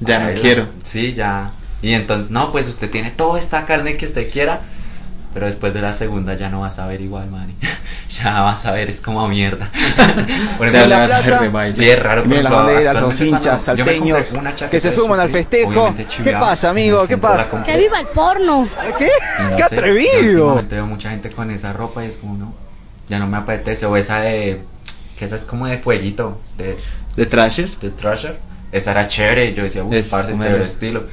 Ya 0.00 0.18
no 0.18 0.40
quiero. 0.40 0.68
Sí, 0.82 1.12
ya. 1.14 1.52
Y 1.80 1.92
entonces, 1.94 2.30
no, 2.30 2.52
pues 2.52 2.68
usted 2.68 2.90
tiene 2.90 3.10
toda 3.10 3.38
esta 3.38 3.64
carne 3.64 3.96
que 3.96 4.06
usted 4.06 4.30
quiera. 4.30 4.60
Pero 5.32 5.46
después 5.46 5.72
de 5.72 5.80
la 5.80 5.92
segunda 5.94 6.34
ya 6.34 6.50
no 6.50 6.60
vas 6.60 6.78
a 6.78 6.86
ver 6.86 7.00
igual, 7.00 7.30
Mari. 7.30 7.54
ya 8.10 8.42
vas 8.42 8.66
a 8.66 8.72
ver, 8.72 8.90
es 8.90 9.00
como 9.00 9.26
mierda. 9.28 9.70
Por 10.58 10.70
Ya 10.70 10.84
ejemplo, 10.84 10.86
le 10.86 10.96
vas 10.96 11.10
a 11.10 11.20
ver 11.22 11.40
rebaile. 11.40 11.74
Sí, 11.74 11.88
es 11.88 12.02
raro. 12.02 12.22
Las 12.22 12.30
ejemplo, 12.30 12.56
banderas, 12.56 13.00
los 13.00 13.20
hinchas 13.20 13.62
salteños 13.62 14.26
que 14.70 14.80
se 14.80 14.90
de 14.90 14.94
suman 14.94 15.20
al 15.20 15.30
festejo. 15.30 15.94
¿Qué 16.22 16.32
pasa, 16.32 16.70
amigo? 16.70 17.06
¿Qué 17.06 17.16
pasa? 17.16 17.48
la. 17.50 17.62
¡Que 17.64 17.78
viva 17.78 18.00
el 18.00 18.06
porno! 18.08 18.68
¿Qué? 18.98 19.08
No 19.40 19.56
¡Qué 19.56 19.62
sé, 19.64 19.76
yo 19.76 19.78
atrevido! 19.78 20.62
veo 20.68 20.86
mucha 20.86 21.10
gente 21.10 21.30
con 21.30 21.50
esa 21.50 21.72
ropa 21.72 22.04
y 22.04 22.08
es 22.08 22.18
como, 22.18 22.36
no, 22.36 22.54
ya 23.08 23.18
no 23.18 23.26
me 23.26 23.38
apetece. 23.38 23.86
O 23.86 23.96
esa 23.96 24.20
de, 24.20 24.60
que 25.18 25.24
esa 25.24 25.36
es 25.36 25.44
como 25.46 25.66
de 25.66 25.78
fueguito, 25.78 26.40
de, 26.58 26.76
¿De 27.16 27.26
Trasher? 27.26 27.70
de 27.78 27.90
Thrasher. 27.90 28.38
Esa 28.70 28.92
era 28.92 29.08
chévere, 29.08 29.52
yo 29.52 29.62
decía, 29.62 29.84
uff, 29.84 29.92
Es 29.92 30.08
parce, 30.08 30.36
chévere 30.38 30.64
estilo. 30.64 31.04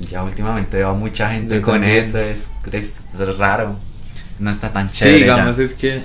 Ya 0.00 0.22
últimamente 0.22 0.76
veo 0.78 0.90
a 0.90 0.94
mucha 0.94 1.30
gente 1.30 1.56
Yo 1.56 1.62
con 1.62 1.82
también. 1.82 1.98
eso, 1.98 2.18
es, 2.18 2.50
es, 2.72 3.06
raro. 3.38 3.76
No 4.38 4.50
está 4.50 4.70
tan 4.72 4.90
Sí, 4.90 4.98
chévere. 5.00 5.18
digamos 5.18 5.56
ya. 5.56 5.64
es 5.64 5.74
que 5.74 6.02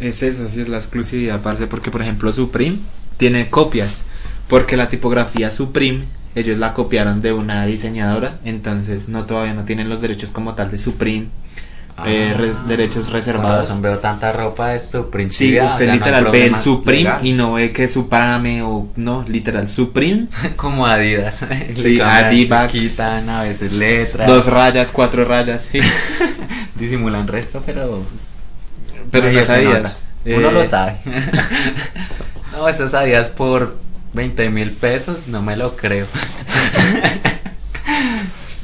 es 0.00 0.22
eso, 0.22 0.48
sí 0.48 0.60
es 0.60 0.68
la 0.68 0.76
exclusividad, 0.76 1.40
parce, 1.40 1.66
porque 1.66 1.90
por 1.90 2.02
ejemplo 2.02 2.32
Supreme 2.32 2.78
tiene 3.16 3.48
copias, 3.50 4.04
porque 4.48 4.76
la 4.76 4.88
tipografía 4.88 5.50
Supreme 5.50 6.04
ellos 6.34 6.58
la 6.58 6.74
copiaron 6.74 7.20
de 7.20 7.32
una 7.32 7.66
diseñadora, 7.66 8.38
entonces 8.44 9.08
no 9.08 9.24
todavía 9.24 9.54
no 9.54 9.64
tienen 9.64 9.88
los 9.88 10.00
derechos 10.00 10.30
como 10.30 10.54
tal 10.54 10.70
de 10.70 10.78
Supreme, 10.78 11.26
eh, 12.06 12.32
Ah, 12.34 12.38
res- 12.38 12.66
derechos 12.68 13.10
reservados. 13.10 13.68
razón 13.68 13.82
veo 13.82 13.98
tanta 13.98 14.32
ropa 14.32 14.68
de 14.68 14.80
Supreme. 14.80 15.30
Sí, 15.30 15.46
chivia, 15.46 15.64
o 15.64 15.66
usted 15.66 15.84
sea, 15.86 15.94
no 15.94 15.98
literal 15.98 16.24
ve 16.30 16.46
el 16.46 16.56
Supreme 16.56 17.02
legal. 17.04 17.26
y 17.26 17.32
no 17.32 17.52
ve 17.54 17.72
que 17.72 17.84
es 17.84 17.92
Supreme 17.92 18.62
o 18.62 18.88
no, 18.96 19.24
literal 19.26 19.68
Supreme, 19.68 20.26
como 20.56 20.86
Adidas. 20.86 21.44
Sí, 21.74 22.00
Adidas. 22.00 22.70
Quitan 22.72 23.28
a 23.28 23.42
veces 23.42 23.72
letras. 23.72 24.26
dos 24.28 24.46
rayas, 24.46 24.90
cuatro 24.92 25.24
rayas, 25.24 25.62
sí. 25.62 25.80
Disimulan 26.76 27.26
resto, 27.26 27.62
pero. 27.66 28.04
pues, 28.10 28.38
Pero 29.10 29.30
no 29.32 29.38
se 29.40 29.46
sabías. 29.46 30.06
nota. 30.24 30.38
Uno 30.38 30.48
Eh, 30.50 30.52
lo 30.52 30.64
sabe. 30.64 30.96
no, 32.52 32.68
esos 32.68 32.94
Adidas 32.94 33.28
por 33.30 33.76
20 34.12 34.50
mil 34.50 34.70
pesos, 34.72 35.26
no 35.28 35.42
me 35.42 35.56
lo 35.56 35.74
creo. 35.76 36.06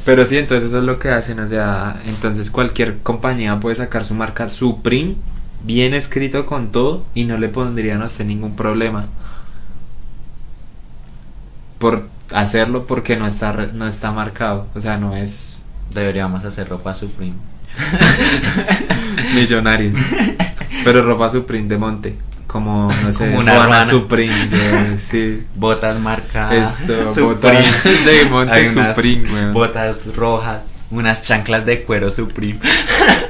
Pero 0.04 0.26
sí, 0.26 0.36
entonces 0.36 0.68
eso 0.68 0.78
es 0.78 0.84
lo 0.84 0.98
que 0.98 1.08
hacen, 1.08 1.40
o 1.40 1.48
sea, 1.48 2.00
entonces 2.04 2.50
cualquier 2.50 2.98
compañía 2.98 3.58
puede 3.60 3.76
sacar 3.76 4.04
su 4.04 4.14
marca 4.14 4.48
Supreme, 4.50 5.16
bien 5.62 5.94
escrito 5.94 6.44
con 6.44 6.72
todo, 6.72 7.04
y 7.14 7.24
no 7.24 7.38
le 7.38 7.48
pondrían 7.48 8.02
a 8.02 8.06
usted 8.06 8.26
ningún 8.26 8.54
problema 8.54 9.06
por 11.78 12.08
hacerlo 12.32 12.86
porque 12.86 13.16
no 13.16 13.26
está 13.26 13.68
no 13.72 13.86
está 13.86 14.12
marcado, 14.12 14.68
o 14.74 14.80
sea, 14.80 14.98
no 14.98 15.16
es 15.16 15.64
Deberíamos 15.92 16.44
hacer 16.44 16.68
ropa 16.68 16.92
Supreme. 16.92 17.34
millonarios, 19.34 19.98
pero 20.84 21.02
ropa 21.02 21.28
Supreme 21.28 21.68
de 21.68 21.76
monte, 21.76 22.16
como 22.54 22.88
no 23.02 23.10
sé, 23.12 23.26
Como 23.26 23.40
una 23.40 23.56
Juana. 23.56 23.84
Supreme, 23.84 24.48
sí. 24.96 25.44
Botas 25.56 25.98
marca 25.98 26.54
Esto, 26.54 27.12
Supreme. 27.12 27.58
botas 27.66 28.04
de 28.04 28.24
monte 28.30 28.70
Supreme. 28.70 29.50
Botas 29.50 30.14
rojas, 30.14 30.84
unas 30.92 31.20
chanclas 31.22 31.66
de 31.66 31.82
cuero 31.82 32.12
Supreme. 32.12 32.60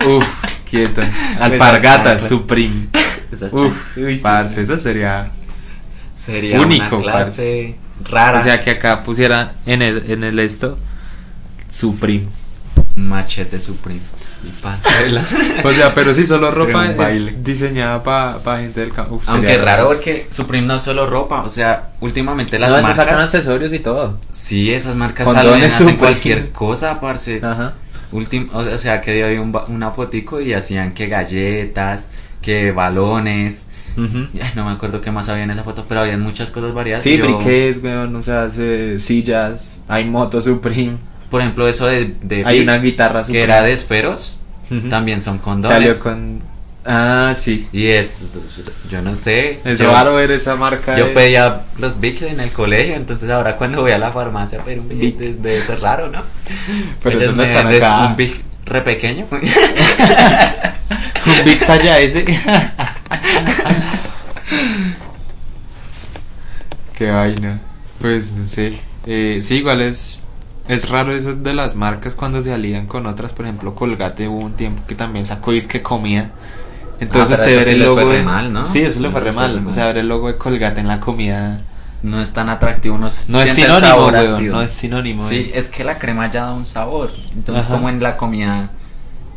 Uf, 0.06 0.26
Quieto. 0.68 1.00
Alpargatas. 1.40 2.28
Supreme. 2.28 2.88
Esa 3.32 3.46
Uf, 3.46 3.72
Uy, 3.96 4.16
parce, 4.18 4.60
eso 4.60 4.76
sería. 4.76 5.30
sería 6.12 6.60
único, 6.60 6.98
una 6.98 7.12
clase 7.12 7.76
rara. 8.04 8.40
O 8.40 8.42
sea, 8.42 8.60
que 8.60 8.72
acá 8.72 9.02
pusiera 9.04 9.52
en 9.64 9.80
el, 9.80 10.04
en 10.10 10.22
el 10.22 10.38
esto 10.38 10.78
Supreme. 11.70 12.26
Machete 12.96 13.58
Supreme. 13.60 14.00
Y 14.44 14.50
pasarela. 14.62 15.24
O 15.64 15.70
sea, 15.70 15.94
pero 15.94 16.14
sí, 16.14 16.24
solo 16.26 16.50
ropa 16.52 16.80
un 16.80 16.90
es 16.90 16.96
baile. 16.96 17.34
diseñada 17.42 18.02
para 18.02 18.58
gente 18.60 18.80
del 18.80 18.92
campo. 18.92 19.16
Uf, 19.16 19.28
Aunque 19.28 19.56
raro 19.58 19.86
porque 19.88 20.26
Supreme 20.30 20.66
no 20.66 20.76
es 20.76 20.82
solo 20.82 21.06
ropa, 21.06 21.42
o 21.42 21.48
sea, 21.48 21.90
últimamente 22.00 22.58
las 22.58 22.70
No, 22.70 22.76
marcas 22.76 22.96
sacan 22.96 23.18
accesorios 23.18 23.72
y 23.72 23.78
todo. 23.80 24.18
Sí, 24.32 24.72
esas 24.72 24.94
marcas 24.96 25.26
Condones 25.26 25.50
salen 25.50 25.64
hacen 25.64 25.78
Supreme. 25.78 25.98
cualquier 25.98 26.50
cosa, 26.50 27.00
parce. 27.00 27.40
Ajá. 27.42 27.74
Ultim- 28.12 28.48
o 28.52 28.78
sea, 28.78 29.00
que 29.00 29.26
vi 29.28 29.38
un 29.38 29.50
ba- 29.50 29.64
una 29.68 29.90
fotico 29.90 30.40
y 30.40 30.52
hacían 30.52 30.92
que 30.94 31.08
galletas, 31.08 32.10
que 32.42 32.70
balones. 32.70 33.68
Ay, 33.96 34.50
no 34.56 34.64
me 34.66 34.72
acuerdo 34.72 35.00
qué 35.00 35.10
más 35.10 35.28
había 35.28 35.44
en 35.44 35.50
esa 35.50 35.62
foto, 35.64 35.84
pero 35.88 36.00
habían 36.00 36.20
muchas 36.20 36.50
cosas 36.50 36.74
variadas. 36.74 37.02
Sí, 37.02 37.16
yo- 37.16 37.24
briquets, 37.24 37.82
weón, 37.82 38.14
o 38.16 38.22
sea, 38.22 38.50
se- 38.50 38.98
sillas, 39.00 39.80
hay 39.88 40.04
moto 40.04 40.40
Supreme, 40.42 40.96
Por 41.34 41.40
ejemplo, 41.40 41.66
eso 41.66 41.86
de, 41.88 42.14
de 42.22 42.44
hay 42.46 42.60
Big, 42.60 42.68
una 42.68 42.78
guitarra 42.78 43.24
que 43.24 43.42
era 43.42 43.60
de 43.62 43.72
esferos, 43.72 44.38
también 44.88 45.20
son 45.20 45.38
condones. 45.38 45.76
Salió 45.76 45.98
con... 45.98 46.40
Ah, 46.84 47.34
sí. 47.36 47.66
Y 47.72 47.86
es, 47.88 48.34
yo 48.88 49.02
no 49.02 49.16
sé. 49.16 49.58
Es 49.64 49.80
yo, 49.80 49.90
raro 49.90 50.14
ver 50.14 50.30
esa 50.30 50.54
marca. 50.54 50.96
Yo 50.96 51.06
de- 51.06 51.10
pedía 51.12 51.62
los 51.78 51.98
Bics 51.98 52.22
en 52.22 52.38
el 52.38 52.52
colegio, 52.52 52.94
entonces 52.94 53.28
ahora 53.30 53.56
cuando 53.56 53.80
voy 53.80 53.90
a 53.90 53.98
la 53.98 54.12
farmacia 54.12 54.60
a 54.60 54.64
pedir 54.64 54.78
un 54.78 54.88
Bic 54.88 55.18
Bic. 55.18 55.18
debe 55.18 55.60
ser 55.60 55.80
raro, 55.80 56.08
¿no? 56.08 56.22
Pero 57.02 57.16
Ellos 57.16 57.30
eso 57.30 57.36
no 57.36 57.42
están 57.42 57.66
acá. 57.66 58.06
un 58.06 58.14
Bic 58.14 58.40
re 58.64 58.82
pequeño. 58.82 59.26
Un 59.32 59.40
Big 61.44 61.66
talla 61.66 61.98
ese. 61.98 62.24
Qué 66.96 67.10
vaina. 67.10 67.60
Pues 68.00 68.30
no 68.32 68.46
sé. 68.46 68.78
Eh, 69.06 69.40
sí, 69.42 69.56
igual 69.56 69.80
es. 69.80 70.22
Es 70.66 70.88
raro 70.88 71.12
eso 71.12 71.34
de 71.34 71.52
las 71.54 71.74
marcas 71.76 72.14
cuando 72.14 72.42
se 72.42 72.52
alían 72.52 72.86
con 72.86 73.06
otras. 73.06 73.32
Por 73.32 73.44
ejemplo, 73.44 73.74
Colgate 73.74 74.28
hubo 74.28 74.38
un 74.40 74.54
tiempo 74.54 74.82
que 74.86 74.94
también 74.94 75.26
sacó 75.26 75.50
disque 75.52 75.82
comida. 75.82 76.30
Entonces 77.00 77.38
Ah, 77.40 77.44
te 77.44 77.56
ver 77.56 77.64
sí 77.64 77.70
el 77.72 77.80
logo. 77.82 78.08
de- 78.08 78.22
mal, 78.22 78.52
¿no? 78.52 78.70
Sí, 78.70 78.80
eso 78.80 79.00
le 79.00 79.10
fue 79.10 79.20
re 79.20 79.32
mal. 79.32 79.66
O 79.66 79.72
sea, 79.72 79.86
ver 79.86 79.98
el 79.98 80.08
logo 80.08 80.28
de 80.28 80.36
Colgate 80.38 80.80
en 80.80 80.88
la 80.88 81.00
comida. 81.00 81.58
no 82.02 82.20
es 82.20 82.34
tan 82.34 82.50
atractivo, 82.50 82.98
no, 82.98 83.08
No 83.28 83.40
es 83.40 83.50
sinónimo, 83.50 84.06
weón, 84.08 84.48
no 84.50 84.60
es 84.60 84.72
sinónimo, 84.74 85.26
Sí, 85.26 85.36
eh. 85.36 85.52
es 85.54 85.68
que 85.68 85.84
la 85.84 85.98
crema 85.98 86.30
ya 86.30 86.44
da 86.44 86.52
un 86.52 86.66
sabor. 86.66 87.10
Entonces, 87.34 87.64
Ajá. 87.64 87.74
como 87.74 87.88
en 87.88 88.02
la 88.02 88.18
comida, 88.18 88.68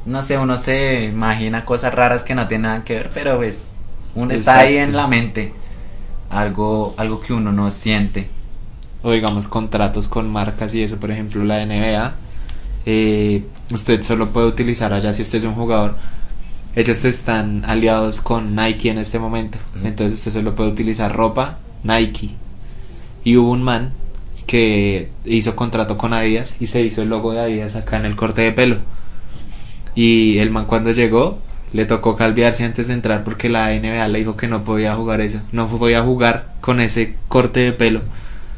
no 0.05 0.21
sé, 0.21 0.37
uno 0.37 0.57
se 0.57 1.05
imagina 1.05 1.63
cosas 1.63 1.93
raras 1.93 2.23
que 2.23 2.35
no 2.35 2.47
tienen 2.49 2.63
nada 2.71 2.83
que 2.83 2.95
ver, 2.95 3.11
pero 3.13 3.37
pues 3.37 3.73
uno 4.15 4.33
está 4.33 4.59
ahí 4.59 4.75
en 4.77 4.97
la 4.97 5.07
mente. 5.07 5.53
Algo, 6.29 6.93
algo 6.97 7.21
que 7.21 7.31
uno 7.31 7.53
no 7.53 7.71
siente. 7.71 8.29
O 9.03 9.11
digamos 9.11 9.47
contratos 9.47 10.07
con 10.07 10.29
marcas 10.29 10.73
y 10.75 10.83
eso, 10.83 10.99
por 10.99 11.11
ejemplo 11.11 11.43
la 11.43 11.65
NBA, 11.65 12.13
eh, 12.85 13.43
usted 13.71 14.01
solo 14.03 14.29
puede 14.29 14.47
utilizar 14.47 14.93
allá 14.93 15.13
si 15.13 15.21
usted 15.23 15.39
es 15.39 15.43
un 15.43 15.55
jugador. 15.55 15.95
Ellos 16.75 17.03
están 17.05 17.65
aliados 17.65 18.21
con 18.21 18.55
Nike 18.55 18.89
en 18.89 18.99
este 18.99 19.19
momento, 19.19 19.57
entonces 19.83 20.19
usted 20.19 20.31
solo 20.31 20.55
puede 20.55 20.69
utilizar 20.69 21.15
ropa 21.15 21.57
Nike. 21.83 22.31
Y 23.23 23.35
hubo 23.37 23.51
un 23.51 23.63
man 23.63 23.91
que 24.45 25.09
hizo 25.25 25.55
contrato 25.55 25.97
con 25.97 26.13
Adidas 26.13 26.55
y 26.59 26.67
se 26.67 26.81
hizo 26.81 27.01
el 27.01 27.09
logo 27.09 27.33
de 27.33 27.41
Adidas 27.41 27.75
acá 27.75 27.97
en 27.97 28.05
el 28.05 28.15
corte 28.15 28.41
de 28.41 28.51
pelo. 28.51 28.77
Y 29.95 30.37
el 30.37 30.51
man 30.51 30.65
cuando 30.65 30.91
llegó 30.91 31.39
le 31.73 31.85
tocó 31.85 32.15
calviarse 32.15 32.63
antes 32.63 32.87
de 32.87 32.93
entrar 32.93 33.23
porque 33.23 33.49
la 33.49 33.71
NBA 33.71 34.07
le 34.07 34.19
dijo 34.19 34.37
que 34.37 34.47
no 34.47 34.63
podía 34.63 34.95
jugar 34.95 35.21
eso, 35.21 35.41
no 35.51 35.67
podía 35.67 36.01
jugar 36.01 36.53
con 36.61 36.79
ese 36.79 37.15
corte 37.27 37.59
de 37.59 37.73
pelo. 37.73 38.01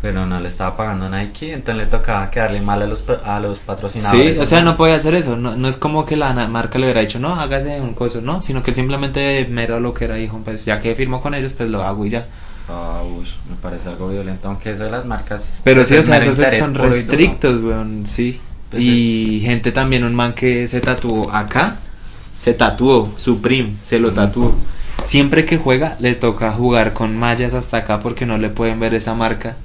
Pero 0.01 0.25
no 0.25 0.39
le 0.39 0.47
estaba 0.47 0.77
pagando 0.77 1.09
Nike, 1.09 1.51
entonces 1.51 1.83
le 1.83 1.89
tocaba 1.89 2.31
quedarle 2.31 2.62
mal 2.62 2.81
a 2.81 2.85
los, 2.85 3.03
a 3.25 3.39
los 3.41 3.59
patrocinadores. 3.59 4.35
Sí, 4.35 4.39
o 4.39 4.45
sea, 4.45 4.63
no 4.63 4.77
podía 4.77 4.95
hacer 4.95 5.13
eso. 5.13 5.35
No, 5.35 5.57
no 5.57 5.67
es 5.67 5.75
como 5.75 6.05
que 6.05 6.15
la 6.15 6.33
marca 6.47 6.79
le 6.79 6.85
hubiera 6.85 7.01
dicho, 7.01 7.19
no, 7.19 7.35
hágase 7.35 7.81
un 7.81 7.93
coso, 7.93 8.21
no, 8.21 8.41
sino 8.41 8.63
que 8.63 8.71
él 8.71 8.75
simplemente 8.75 9.45
mero 9.49 9.81
lo 9.81 9.93
que 9.93 10.05
era, 10.05 10.15
dijo, 10.15 10.39
pues 10.45 10.63
ya 10.63 10.79
que 10.79 10.95
firmó 10.95 11.21
con 11.21 11.33
ellos, 11.33 11.51
pues 11.51 11.69
lo 11.69 11.83
hago 11.83 12.05
y 12.05 12.12
ya. 12.12 12.25
Ah, 12.69 13.01
me 13.49 13.55
parece 13.57 13.89
algo 13.89 14.07
violento, 14.07 14.47
aunque 14.47 14.71
eso 14.71 14.85
de 14.85 14.91
las 14.91 15.03
marcas. 15.03 15.62
Pero 15.63 15.83
sí, 15.83 15.97
o 15.97 16.03
sea, 16.03 16.19
esos 16.19 16.38
son 16.57 16.75
restrictos, 16.75 17.62
weón, 17.62 18.05
sí. 18.07 18.39
Pues 18.69 18.83
y 18.83 19.41
gente 19.43 19.71
también, 19.71 20.03
un 20.03 20.13
man 20.13 20.33
que 20.33 20.67
se 20.67 20.79
tatuó 20.79 21.31
acá, 21.31 21.77
se 22.38 22.53
tatuó, 22.53 23.12
Supreme, 23.17 23.73
se 23.83 23.99
lo 23.99 24.13
tatuó. 24.13 24.53
Siempre 25.03 25.45
que 25.45 25.57
juega, 25.57 25.97
le 25.99 26.13
toca 26.13 26.51
jugar 26.51 26.93
con 26.93 27.17
mallas 27.17 27.53
hasta 27.53 27.77
acá 27.77 27.99
porque 27.99 28.25
no 28.25 28.38
le 28.38 28.49
pueden 28.49 28.79
ver 28.79 28.93
esa 28.93 29.13
marca. 29.15 29.57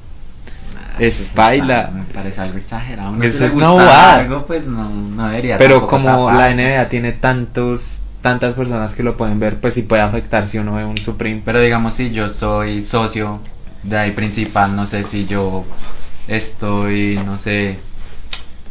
Es 0.98 1.32
baila. 1.34 1.90
Me 1.92 2.02
parece 2.04 2.40
algo 2.40 2.58
exagerado. 2.58 3.10
Uno 3.10 3.24
Eso 3.24 3.32
si 3.34 3.40
le 3.40 3.46
es 3.46 3.52
gusta 3.54 3.70
una 3.72 3.82
bobada. 3.84 4.14
algo, 4.16 4.46
pues 4.46 4.66
no, 4.66 4.88
no 4.88 5.28
debería 5.28 5.58
Pero 5.58 5.86
como 5.86 6.30
la. 6.30 6.50
NBA 6.54 6.88
tiene 6.88 7.12
tantos 7.12 8.00
tantas 8.22 8.54
personas 8.54 8.94
que 8.94 9.02
lo 9.02 9.16
pueden 9.18 9.38
ver, 9.38 9.60
pues 9.60 9.74
sí 9.74 9.82
puede 9.82 10.00
afectar 10.00 10.46
si 10.48 10.56
uno 10.58 10.74
ve 10.76 10.84
un 10.86 10.96
Supreme. 10.96 11.42
Pero 11.44 11.60
digamos, 11.60 11.92
si 11.94 12.10
yo 12.10 12.28
soy 12.30 12.80
socio 12.80 13.40
de 13.82 13.98
ahí 13.98 14.12
principal, 14.12 14.74
no 14.74 14.86
sé 14.86 15.04
si 15.04 15.26
yo 15.26 15.64
estoy, 16.26 17.20
no 17.26 17.36
sé, 17.38 17.78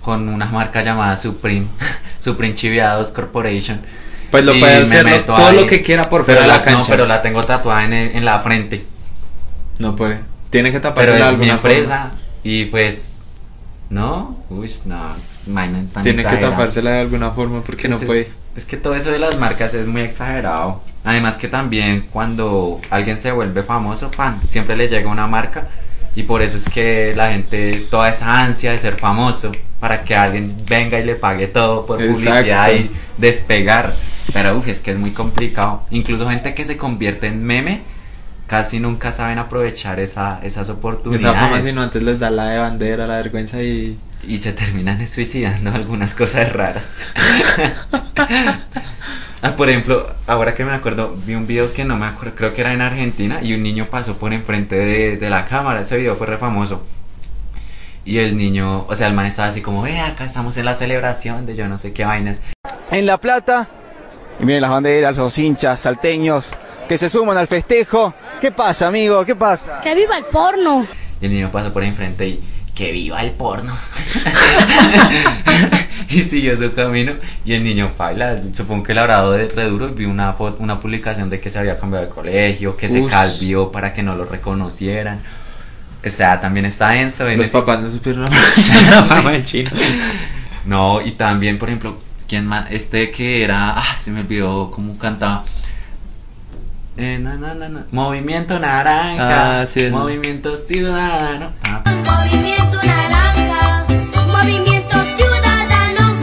con 0.02 0.28
una 0.28 0.46
marca 0.48 0.82
llamada 0.82 1.16
Supreme, 1.16 1.68
Supreme 2.20 2.56
Chiviados 2.56 3.12
Corporation. 3.12 3.82
Pues 4.32 4.44
lo 4.44 4.54
puede 4.60 4.78
hacer 4.82 5.26
todo 5.26 5.38
ahí, 5.38 5.56
lo 5.56 5.68
que 5.68 5.84
quiera 5.84 6.10
por 6.10 6.24
fuera 6.26 6.42
de 6.42 6.48
la 6.48 6.58
No, 6.58 6.64
cancha. 6.64 6.88
pero 6.92 7.06
la 7.06 7.22
tengo 7.22 7.44
tatuada 7.44 7.84
en, 7.86 7.94
el- 7.94 8.16
en 8.16 8.26
la 8.26 8.40
frente. 8.40 8.84
No 9.78 9.96
puede. 9.96 10.22
Tiene 10.54 10.72
que 10.72 10.80
taparse 10.80 11.12
Pero 11.12 11.24
mi 11.24 11.30
alguna 11.30 11.54
empresa 11.54 12.12
y 12.44 12.66
pues, 12.66 13.22
¿no? 13.90 14.38
Uy, 14.52 14.72
no, 14.86 15.16
tan 15.92 16.04
Tiene 16.04 16.24
que 16.24 16.38
tapársela 16.38 16.92
de 16.92 17.00
alguna 17.02 17.32
forma 17.32 17.62
porque 17.62 17.88
no 17.88 17.98
puede. 17.98 18.30
Es 18.56 18.66
que 18.66 18.78
todo 18.78 18.96
eso 18.96 19.12
de 19.12 19.18
las 19.18 19.40
marcas 19.40 19.74
es 19.74 19.88
muy 19.88 20.02
exagerado. 20.02 20.82
Además 21.04 21.38
que 21.38 21.48
también 21.48 22.06
cuando 22.12 22.80
alguien 22.92 23.18
se 23.18 23.32
vuelve 23.32 23.64
famoso, 23.64 24.12
fan, 24.12 24.40
siempre 24.48 24.76
le 24.76 24.88
llega 24.88 25.10
una 25.10 25.26
marca 25.26 25.70
y 26.16 26.22
por 26.22 26.44
eso 26.44 26.58
es 26.58 26.70
que 26.70 27.14
la 27.16 27.32
gente, 27.32 27.88
toda 27.90 28.10
esa 28.10 28.44
ansia 28.44 28.72
de 28.72 28.78
ser 28.78 28.96
famoso, 28.96 29.52
para 29.80 30.04
que 30.04 30.16
alguien 30.16 30.56
venga 30.70 31.00
y 31.00 31.04
le 31.04 31.16
pague 31.16 31.48
todo 31.48 31.88
por 31.88 31.98
publicidad 31.98 32.72
y 32.72 32.92
despegar. 33.18 33.96
Pero 34.32 34.58
uf, 34.58 34.68
es 34.68 34.82
que 34.82 34.92
es 34.92 35.00
muy 35.00 35.12
complicado. 35.12 35.84
Incluso 35.90 36.30
gente 36.30 36.54
que 36.54 36.64
se 36.64 36.78
convierte 36.78 37.26
en 37.26 37.44
meme, 37.44 37.82
casi 38.54 38.80
nunca 38.80 39.12
saben 39.12 39.40
aprovechar 39.40 40.00
esa, 40.00 40.40
esas 40.44 40.70
oportunidades. 40.70 41.26
Esa 41.26 41.48
fama, 41.48 41.60
sino 41.64 41.82
antes 41.82 42.04
les 42.04 42.20
da 42.20 42.30
la 42.30 42.50
de 42.50 42.60
bandera, 42.60 43.08
la 43.08 43.16
vergüenza 43.16 43.64
y. 43.64 43.98
Y 44.28 44.38
se 44.38 44.54
terminan 44.54 45.08
suicidando 45.08 45.72
algunas 45.72 46.14
cosas 46.14 46.54
raras. 46.54 46.88
ah, 49.42 49.56
por 49.58 49.70
ejemplo, 49.70 50.08
ahora 50.28 50.54
que 50.54 50.66
me 50.66 50.72
acuerdo, 50.72 51.16
vi 51.26 51.34
un 51.34 51.48
video 51.48 51.74
que 51.74 51.84
no 51.84 51.98
me 51.98 52.06
acuerdo, 52.06 52.36
creo 52.36 52.54
que 52.54 52.62
era 52.62 52.74
en 52.74 52.82
Argentina, 52.82 53.40
y 53.42 53.56
un 53.56 53.64
niño 53.64 53.86
pasó 53.86 54.18
por 54.18 54.32
enfrente 54.34 54.76
de, 54.76 55.18
de 55.18 55.30
la 55.32 55.46
cámara. 55.46 55.82
Ese 55.82 55.98
video 55.98 56.16
fue 56.16 56.28
re 56.28 56.38
famoso. 56.38 56.86
Y 58.06 58.20
el 58.20 58.38
niño, 58.38 58.86
o 58.88 58.96
sea, 58.96 59.08
el 59.08 59.16
man 59.16 59.26
estaba 59.26 59.48
así 59.48 59.64
como, 59.64 59.82
ve, 59.82 60.00
acá 60.00 60.26
estamos 60.26 60.56
en 60.58 60.66
la 60.66 60.76
celebración 60.76 61.48
de 61.48 61.56
yo 61.56 61.68
no 61.68 61.80
sé 61.80 61.92
qué 61.92 62.06
vainas. 62.06 62.40
en 62.92 63.08
La 63.08 63.18
Plata. 63.18 63.68
Y 64.40 64.46
miren 64.46 64.62
las 64.62 64.70
banderas, 64.70 65.18
los 65.18 65.40
hinchas 65.40 65.80
salteños 65.80 66.52
que 66.88 66.98
se 66.98 67.10
suman 67.10 67.38
al 67.38 67.48
festejo. 67.48 68.14
¿Qué 68.42 68.52
pasa, 68.52 68.88
amigo? 68.88 69.24
¿Qué 69.26 69.36
pasa? 69.36 69.80
¡Que 69.82 69.96
viva 69.96 70.18
el 70.18 70.26
porno! 70.26 70.86
Y 71.22 71.26
el 71.26 71.32
niño 71.32 71.50
pasó 71.52 71.72
por 71.72 71.84
enfrente 71.84 72.28
y 72.28 72.44
que 72.76 72.92
viva 72.92 73.22
el 73.22 73.32
porno. 73.32 73.74
y 76.10 76.22
siguió 76.22 76.56
su 76.58 76.74
camino. 76.74 77.14
Y 77.46 77.54
el 77.54 77.64
niño 77.64 77.90
baila, 77.98 78.42
supongo 78.52 78.84
que 78.84 78.94
le 78.94 79.00
habrá 79.00 79.28
de 79.30 79.48
re 79.50 79.66
duro. 79.66 79.90
Vi 79.90 80.06
una 80.06 80.34
foto, 80.34 80.62
una 80.62 80.80
publicación 80.80 81.30
de 81.30 81.40
que 81.40 81.50
se 81.50 81.60
había 81.60 81.78
cambiado 81.78 82.06
de 82.06 82.12
colegio, 82.12 82.76
que 82.76 82.90
se 82.90 83.06
calvió 83.06 83.72
para 83.72 83.94
que 83.94 84.04
no 84.04 84.16
lo 84.16 84.26
reconocieran. 84.26 85.22
O 86.06 86.10
sea, 86.10 86.42
también 86.42 86.66
está 86.66 86.90
denso. 86.90 87.28
en 87.30 87.38
Los 87.38 87.48
el- 87.48 87.52
papás 87.52 87.80
no 87.82 87.90
supieron 87.90 88.24
la 88.26 88.32
fama 89.08 89.32
del 89.32 89.46
chino. 89.46 89.72
No, 90.66 91.02
y 91.02 91.12
también, 91.12 91.58
por 91.58 91.70
ejemplo, 91.70 91.98
¿quién 92.28 92.46
más? 92.46 92.70
Este 92.72 93.10
que 93.12 93.44
era. 93.44 93.74
Ah, 93.78 93.96
se 94.00 94.12
me 94.12 94.22
olvidó 94.22 94.70
cómo 94.72 94.98
cantaba. 94.98 95.46
Eh, 96.96 97.18
na, 97.18 97.36
na, 97.38 97.56
na, 97.56 97.86
Movimiento 97.92 98.60
Naranja. 98.60 99.62
Ah, 99.62 99.66
sí, 99.66 99.90
Movimiento 99.90 100.52
no. 100.52 100.58
Ciudadano. 100.58 101.52
Ah. 101.64 101.82
Movimiento 101.86 102.78
Naranja. 102.86 103.86
Movimiento 104.28 104.96
Ciudadano. 105.18 106.22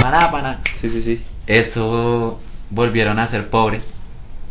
Para, 0.00 0.30
para. 0.30 0.60
Sí, 0.80 0.88
sí, 0.88 1.02
sí. 1.02 1.22
Eso 1.46 2.40
volvieron 2.70 3.18
a 3.18 3.26
ser 3.26 3.50
pobres. 3.50 3.92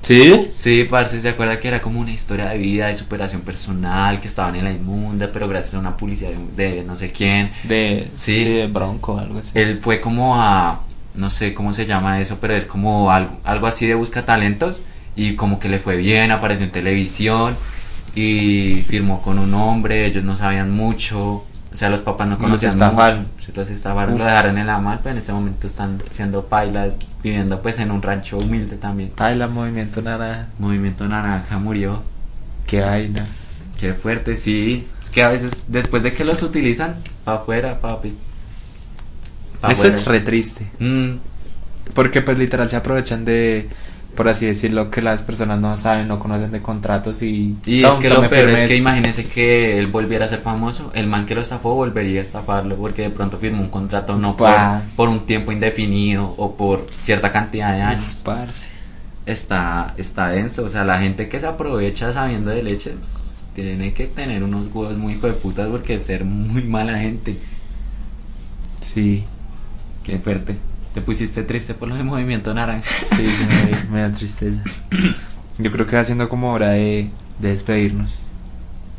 ¿Sí? 0.01 0.47
Sí, 0.51 0.85
parce, 0.89 1.19
¿se 1.19 1.29
acuerda 1.29 1.59
que 1.59 1.67
era 1.67 1.81
como 1.81 1.99
una 1.99 2.11
historia 2.11 2.49
de 2.49 2.57
vida, 2.57 2.87
de 2.87 2.95
superación 2.95 3.41
personal, 3.41 4.19
que 4.19 4.27
estaban 4.27 4.55
en 4.55 4.63
la 4.63 4.71
inmunda, 4.71 5.29
pero 5.31 5.47
gracias 5.47 5.75
a 5.75 5.79
una 5.79 5.97
publicidad 5.97 6.31
de, 6.55 6.83
no 6.83 6.95
sé 6.95 7.11
quién? 7.11 7.51
De, 7.63 8.09
sí, 8.13 8.35
sí 8.35 8.45
de 8.45 8.67
Bronco, 8.67 9.17
algo 9.17 9.39
así. 9.39 9.51
Él 9.53 9.79
fue 9.81 10.01
como 10.01 10.39
a 10.41 10.81
no 11.15 11.29
sé 11.29 11.53
cómo 11.53 11.73
se 11.73 11.85
llama 11.85 12.19
eso, 12.21 12.37
pero 12.39 12.53
es 12.55 12.65
como 12.65 13.11
algo, 13.11 13.37
algo 13.43 13.67
así 13.67 13.85
de 13.85 13.95
busca 13.95 14.25
talentos 14.25 14.81
y 15.15 15.35
como 15.35 15.59
que 15.59 15.69
le 15.69 15.79
fue 15.79 15.97
bien, 15.97 16.31
apareció 16.31 16.65
en 16.65 16.71
televisión 16.71 17.55
y 18.15 18.83
firmó 18.87 19.21
con 19.21 19.39
un 19.39 19.53
hombre, 19.53 20.05
ellos 20.05 20.23
no 20.23 20.35
sabían 20.35 20.71
mucho, 20.71 21.45
o 21.71 21.75
sea, 21.75 21.89
los 21.89 22.01
papás 22.01 22.27
no 22.27 22.35
Los 22.35 22.43
conocían 22.43 22.73
estafaron. 22.73 23.27
mucho, 23.37 23.51
los 23.55 23.69
estafaron, 23.69 24.17
lo 24.17 24.25
dejaron 24.25 24.57
en 24.57 24.67
la 24.67 24.79
mal, 24.79 24.99
pero 25.01 25.13
en 25.13 25.19
este 25.19 25.31
momento 25.31 25.67
están 25.67 26.03
siendo 26.09 26.45
pailas, 26.45 26.97
viviendo 27.23 27.61
pues 27.61 27.79
en 27.79 27.91
un 27.91 28.01
rancho 28.01 28.37
humilde 28.37 28.75
también. 28.75 29.11
Baila 29.15 29.47
movimiento 29.47 30.01
naranja. 30.01 30.47
Movimiento 30.59 31.07
Naranja 31.07 31.59
murió. 31.59 32.03
Qué 32.67 32.81
vaina. 32.81 33.25
Qué 33.79 33.93
fuerte, 33.93 34.35
sí. 34.35 34.87
Es 35.01 35.09
que 35.09 35.23
a 35.23 35.29
veces, 35.29 35.65
después 35.69 36.03
de 36.03 36.13
que 36.13 36.25
los 36.25 36.43
utilizan, 36.43 36.95
pa' 37.23 37.35
afuera, 37.35 37.79
papi. 37.79 38.15
Pa' 39.61 39.71
Eso 39.71 39.87
es 39.87 40.05
re 40.05 40.19
triste. 40.21 40.65
Mm, 40.79 41.11
Porque 41.93 42.21
pues 42.21 42.39
literal 42.39 42.69
se 42.69 42.75
aprovechan 42.75 43.25
de, 43.25 43.69
por 44.15 44.27
así 44.27 44.45
decirlo, 44.45 44.89
que 44.89 45.01
las 45.01 45.23
personas 45.23 45.59
no 45.59 45.77
saben, 45.77 46.07
no 46.07 46.19
conocen 46.19 46.51
de 46.51 46.61
contratos 46.61 47.21
y... 47.21 47.57
Y 47.65 47.83
es 47.83 47.93
que 47.95 48.09
lo 48.09 48.27
peor 48.27 48.49
es 48.49 48.67
que 48.67 48.75
imagínese 48.75 49.27
que 49.27 49.79
él 49.79 49.87
volviera 49.87 50.25
a 50.25 50.27
ser 50.27 50.39
famoso, 50.39 50.91
el 50.93 51.07
man 51.07 51.25
que 51.25 51.35
lo 51.35 51.41
estafó 51.41 51.75
volvería 51.75 52.19
a 52.19 52.23
estafarlo 52.23 52.75
porque 52.75 53.03
de 53.03 53.09
pronto 53.09 53.37
firmó 53.37 53.61
un 53.61 53.69
contrato 53.69 54.17
no 54.17 54.35
por, 54.35 55.09
un 55.09 55.25
tiempo 55.25 55.51
indefinido 55.51 56.33
o 56.37 56.55
por 56.55 56.87
cierta 56.91 57.31
cantidad 57.31 57.73
de 57.73 57.81
años. 57.81 58.17
Parce. 58.23 58.67
Está, 59.25 59.93
está 59.97 60.29
denso, 60.29 60.65
o 60.65 60.69
sea, 60.69 60.83
la 60.83 60.99
gente 60.99 61.29
que 61.29 61.39
se 61.39 61.45
aprovecha 61.45 62.11
sabiendo 62.11 62.49
de 62.49 62.63
leches 62.63 63.47
tiene 63.53 63.93
que 63.93 64.07
tener 64.07 64.43
unos 64.43 64.67
huevos 64.73 64.97
muy 64.97 65.13
hijo 65.13 65.27
de 65.27 65.33
putas 65.33 65.67
porque 65.67 65.95
es 65.95 66.03
ser 66.03 66.25
muy 66.25 66.63
mala 66.63 66.97
gente. 66.97 67.37
Sí, 68.81 69.23
Qué 70.03 70.17
fuerte. 70.19 70.55
Te 70.93 71.01
pusiste 71.01 71.43
triste 71.43 71.73
por 71.73 71.87
lo 71.87 71.95
de 71.95 72.03
Movimiento 72.03 72.53
Naranja. 72.53 72.89
sí, 73.07 73.27
sí, 73.27 73.45
me, 73.47 73.71
da- 73.71 73.83
me 73.91 74.01
da 74.01 74.11
tristeza. 74.11 74.61
Yo 75.57 75.71
creo 75.71 75.85
que 75.87 75.95
va 75.95 76.03
siendo 76.03 76.27
como 76.27 76.51
hora 76.53 76.69
de, 76.71 77.09
de 77.39 77.49
despedirnos. 77.49 78.23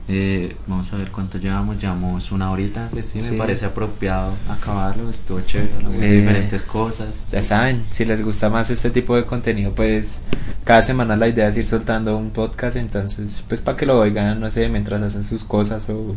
Eh, 0.08 0.56
vamos 0.66 0.92
a 0.92 0.96
ver 0.96 1.10
cuánto 1.10 1.38
llevamos. 1.38 1.80
Llevamos 1.80 2.32
una 2.32 2.50
horita. 2.50 2.88
Pues 2.90 3.06
sí, 3.06 3.20
Sí. 3.20 3.32
me 3.32 3.38
parece 3.38 3.66
apropiado 3.66 4.32
acabarlo. 4.48 5.10
Estuvo 5.10 5.40
chévere. 5.42 5.72
hablamos 5.76 5.98
de 6.00 6.08
Eh, 6.08 6.20
diferentes 6.20 6.64
cosas. 6.64 7.28
Ya 7.30 7.42
saben, 7.42 7.84
si 7.90 8.04
les 8.04 8.24
gusta 8.24 8.48
más 8.48 8.70
este 8.70 8.90
tipo 8.90 9.14
de 9.16 9.24
contenido, 9.26 9.72
pues 9.72 10.20
cada 10.64 10.82
semana 10.82 11.16
la 11.16 11.28
idea 11.28 11.48
es 11.48 11.56
ir 11.56 11.66
soltando 11.66 12.16
un 12.16 12.30
podcast, 12.30 12.76
entonces 12.76 13.44
pues 13.48 13.60
para 13.60 13.76
que 13.76 13.86
lo 13.86 13.98
oigan, 13.98 14.40
no 14.40 14.50
sé, 14.50 14.68
mientras 14.68 15.02
hacen 15.02 15.22
sus 15.22 15.44
cosas 15.44 15.88
o, 15.90 16.14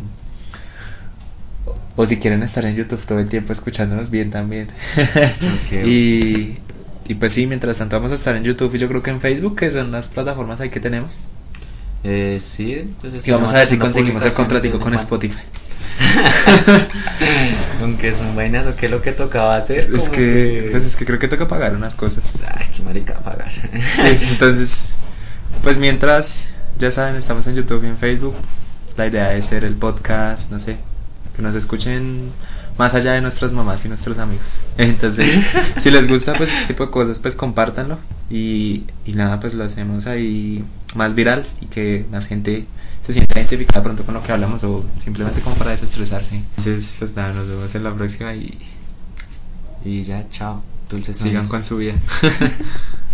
o 1.95 2.05
si 2.05 2.17
quieren 2.17 2.43
estar 2.43 2.65
en 2.65 2.75
YouTube 2.75 3.05
todo 3.05 3.19
el 3.19 3.29
tiempo 3.29 3.53
escuchándonos 3.53 4.09
bien 4.09 4.29
también. 4.29 4.67
Y, 5.71 6.57
y 7.07 7.15
pues 7.15 7.33
sí, 7.33 7.47
mientras 7.47 7.77
tanto 7.77 7.95
vamos 7.95 8.11
a 8.11 8.15
estar 8.15 8.35
en 8.35 8.43
YouTube 8.43 8.73
y 8.75 8.79
yo 8.79 8.87
creo 8.87 9.03
que 9.03 9.11
en 9.11 9.21
Facebook, 9.21 9.55
que 9.55 9.71
son 9.71 9.91
las 9.91 10.09
plataformas 10.09 10.59
ahí 10.61 10.69
que 10.69 10.79
tenemos. 10.79 11.29
Eh, 12.03 12.39
sí, 12.39 12.93
pues 13.01 13.27
Y 13.27 13.31
vamos 13.31 13.51
a 13.51 13.57
ver 13.57 13.67
si 13.67 13.77
conseguimos 13.77 14.23
el 14.25 14.33
contratico 14.33 14.79
con 14.79 14.93
Spotify. 14.93 15.41
Aunque 17.81 18.13
son 18.13 18.35
vainas 18.35 18.67
o 18.67 18.75
qué 18.75 18.85
es 18.87 18.91
lo 18.91 19.01
que 19.01 19.11
tocaba 19.11 19.55
hacer. 19.55 19.89
Es 19.93 20.01
como 20.01 20.11
que, 20.11 20.67
pues 20.71 20.83
es 20.83 20.95
que 20.95 21.05
creo 21.05 21.17
que 21.17 21.27
toca 21.27 21.47
pagar 21.47 21.75
unas 21.75 21.95
cosas. 21.95 22.39
Ay, 22.47 22.67
qué 22.75 22.83
marica 22.83 23.15
pagar. 23.15 23.51
Sí, 23.95 24.19
entonces, 24.29 24.95
pues 25.63 25.77
mientras, 25.77 26.47
ya 26.77 26.91
saben, 26.91 27.15
estamos 27.15 27.47
en 27.47 27.55
YouTube 27.55 27.83
y 27.83 27.87
en 27.87 27.97
Facebook. 27.97 28.35
La 28.97 29.07
idea 29.07 29.33
es 29.33 29.47
ser 29.47 29.63
el 29.63 29.75
podcast, 29.75 30.51
no 30.51 30.59
sé, 30.59 30.77
que 31.35 31.41
nos 31.41 31.55
escuchen 31.55 32.31
más 32.77 32.93
allá 32.93 33.13
de 33.13 33.21
nuestras 33.21 33.51
mamás 33.51 33.85
y 33.85 33.89
nuestros 33.89 34.17
amigos. 34.17 34.61
Entonces, 34.77 35.43
si 35.79 35.91
les 35.91 36.07
gusta 36.07 36.33
pues 36.33 36.51
este 36.51 36.67
tipo 36.67 36.85
de 36.85 36.91
cosas, 36.91 37.19
pues 37.19 37.35
compártanlo 37.35 37.97
y, 38.29 38.83
y 39.05 39.13
nada, 39.13 39.39
pues 39.39 39.53
lo 39.53 39.63
hacemos 39.63 40.07
ahí 40.07 40.63
más 40.95 41.15
viral 41.15 41.45
y 41.61 41.65
que 41.65 42.05
más 42.11 42.27
gente 42.27 42.65
se 43.05 43.13
sienta 43.13 43.39
identificada 43.39 43.83
pronto 43.83 44.03
con 44.03 44.15
lo 44.15 44.23
que 44.23 44.31
hablamos 44.31 44.63
o 44.63 44.83
simplemente 44.99 45.41
como 45.41 45.55
para 45.55 45.71
desestresarse. 45.71 46.35
Entonces, 46.35 46.95
pues 46.97 47.15
nada, 47.15 47.33
nos 47.33 47.47
vemos 47.47 47.75
en 47.75 47.83
la 47.83 47.93
próxima 47.93 48.33
y 48.33 48.57
y 49.85 50.03
ya, 50.03 50.27
chao. 50.29 50.63
Dulces 50.89 51.17
sigan 51.17 51.47
con 51.47 51.63
su 51.63 51.77
vida. 51.77 51.93